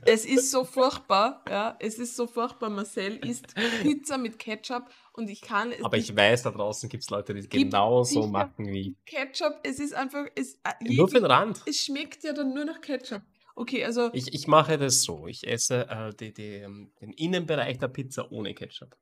[0.06, 1.44] es ist so furchtbar.
[1.50, 2.70] Ja, es ist so furchtbar.
[2.70, 5.84] Marcel isst Pizza mit Ketchup und ich kann es.
[5.84, 8.96] Aber ich weiß, da draußen gibt es Leute, die genau so machen wie.
[9.06, 10.26] Ketchup, es ist einfach.
[10.36, 11.62] Es, äh, nur für den Rand.
[11.66, 13.22] Es schmeckt ja dann nur nach Ketchup.
[13.56, 14.10] Okay, also.
[14.14, 15.28] Ich, ich mache das so.
[15.28, 18.98] Ich esse äh, die, die, ähm, den Innenbereich der Pizza ohne Ketchup.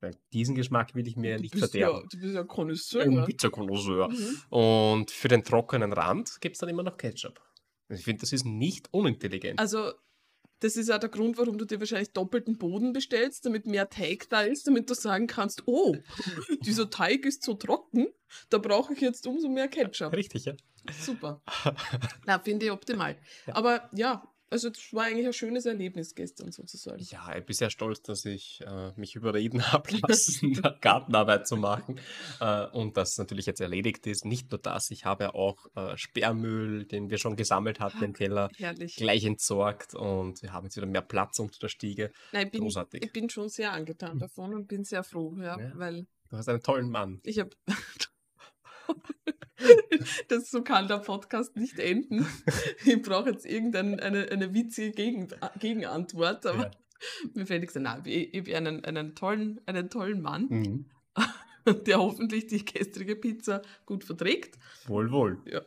[0.00, 2.02] Weil diesen Geschmack will ich mir nicht verderben.
[2.02, 3.02] Ja, du bist ja Connoisseur.
[3.02, 4.08] Ein Pizza-Connoisseur.
[4.10, 4.42] Mhm.
[4.50, 7.40] Und für den trockenen Rand gibt es dann immer noch Ketchup.
[7.88, 9.58] Ich finde, das ist nicht unintelligent.
[9.58, 9.92] Also
[10.60, 14.28] das ist auch der Grund, warum du dir wahrscheinlich doppelten Boden bestellst, damit mehr Teig
[14.30, 15.96] da ist, damit du sagen kannst, oh,
[16.62, 18.08] dieser Teig ist so trocken,
[18.50, 20.12] da brauche ich jetzt umso mehr Ketchup.
[20.12, 20.54] Richtig, ja.
[20.92, 21.42] Super.
[22.26, 23.16] Na, finde ich optimal.
[23.46, 23.56] Ja.
[23.56, 27.02] Aber ja, Also das war eigentlich ein schönes Erlebnis gestern sozusagen.
[27.10, 31.98] Ja, ich bin sehr stolz, dass ich äh, mich überreden habe lassen, Gartenarbeit zu machen
[32.40, 34.24] äh, und das natürlich jetzt erledigt ist.
[34.24, 38.48] Nicht nur das, ich habe auch äh, Sperrmüll, den wir schon gesammelt hatten im Keller,
[38.56, 38.94] Herrlich.
[38.96, 42.12] gleich entsorgt und wir haben jetzt wieder mehr Platz unter der Stiege.
[42.32, 43.04] Nein, ich bin, Großartig.
[43.04, 44.18] Ich bin schon sehr angetan hm.
[44.20, 45.72] davon und bin sehr froh, ja, ja.
[45.74, 46.06] weil...
[46.28, 47.20] Du hast einen tollen Mann.
[47.24, 47.50] Ich habe...
[50.28, 52.26] das so kann der Podcast nicht enden.
[52.84, 56.70] Ich brauche jetzt irgendeine eine, eine witzige Gegen, Gegenantwort, aber ja.
[57.34, 58.02] mir fällt nichts ein.
[58.04, 60.86] Ich, ich habe einen, einen, tollen, einen tollen Mann, mhm.
[61.86, 64.58] der hoffentlich die gestrige Pizza gut verträgt.
[64.86, 65.42] Wohl, wohl.
[65.46, 65.62] Ja.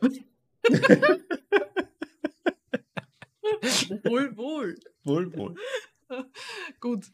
[4.04, 4.76] wohl, wohl.
[5.04, 5.54] Wohl, wohl.
[6.80, 7.06] Gut.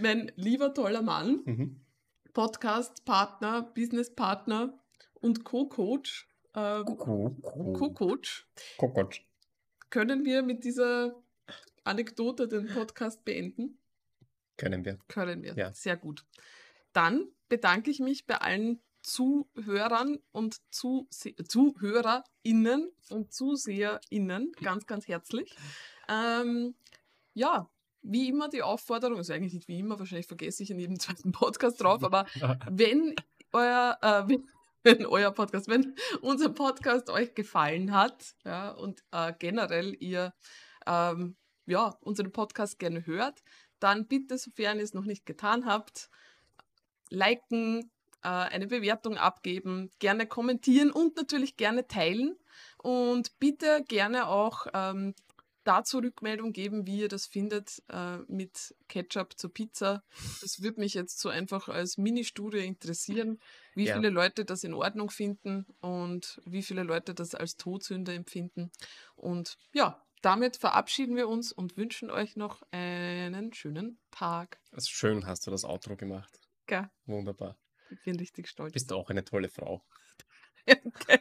[0.00, 1.80] Mein lieber toller Mann, mhm.
[2.32, 4.78] Podcast-Partner, Business-Partner,
[5.20, 6.28] und Co-Coach.
[6.54, 8.46] Ähm, Co-Coach.
[8.78, 9.26] Co-Coach.
[9.90, 11.14] Können wir mit dieser
[11.84, 13.78] Anekdote den Podcast beenden?
[14.56, 14.98] Können wir.
[15.08, 15.54] Können wir.
[15.54, 15.72] Ja.
[15.72, 16.24] Sehr gut.
[16.92, 25.54] Dann bedanke ich mich bei allen Zuhörern und Zu ZuhörerInnen und ZuseherInnen ganz, ganz herzlich.
[26.08, 26.74] Ähm,
[27.34, 27.70] ja,
[28.02, 31.32] wie immer die Aufforderung, also eigentlich nicht wie immer, wahrscheinlich vergesse ich in jedem zweiten
[31.32, 32.26] Podcast drauf, aber
[32.70, 33.14] wenn
[33.52, 34.38] euer, äh,
[34.86, 40.32] wenn euer Podcast, wenn unser Podcast euch gefallen hat ja, und äh, generell ihr
[40.86, 41.36] ähm,
[41.66, 43.42] ja, unseren Podcast gerne hört,
[43.80, 46.08] dann bitte, sofern ihr es noch nicht getan habt,
[47.10, 47.90] liken,
[48.22, 52.36] äh, eine Bewertung abgeben, gerne kommentieren und natürlich gerne teilen.
[52.78, 55.14] Und bitte gerne auch ähm,
[55.66, 60.04] dazu Rückmeldung geben, wie ihr das findet äh, mit Ketchup zur Pizza.
[60.40, 63.40] Das würde mich jetzt so einfach als Mini-Studie interessieren,
[63.74, 63.96] wie ja.
[63.96, 68.70] viele Leute das in Ordnung finden und wie viele Leute das als Todsünde empfinden.
[69.16, 74.60] Und ja, damit verabschieden wir uns und wünschen euch noch einen schönen Tag.
[74.72, 76.40] Also schön hast du das Outro gemacht.
[76.70, 76.90] Ja.
[77.06, 77.58] Wunderbar.
[77.90, 78.72] Ich bin richtig stolz.
[78.72, 79.84] Bist du auch eine tolle Frau.
[80.84, 81.20] okay.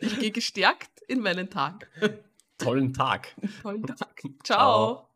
[0.00, 1.88] Ich gehe gestärkt in meinen Tag
[2.58, 3.34] tollen Tag.
[3.62, 4.22] Tollen Tag.
[4.42, 4.96] Ciao.
[4.96, 5.08] Ciao.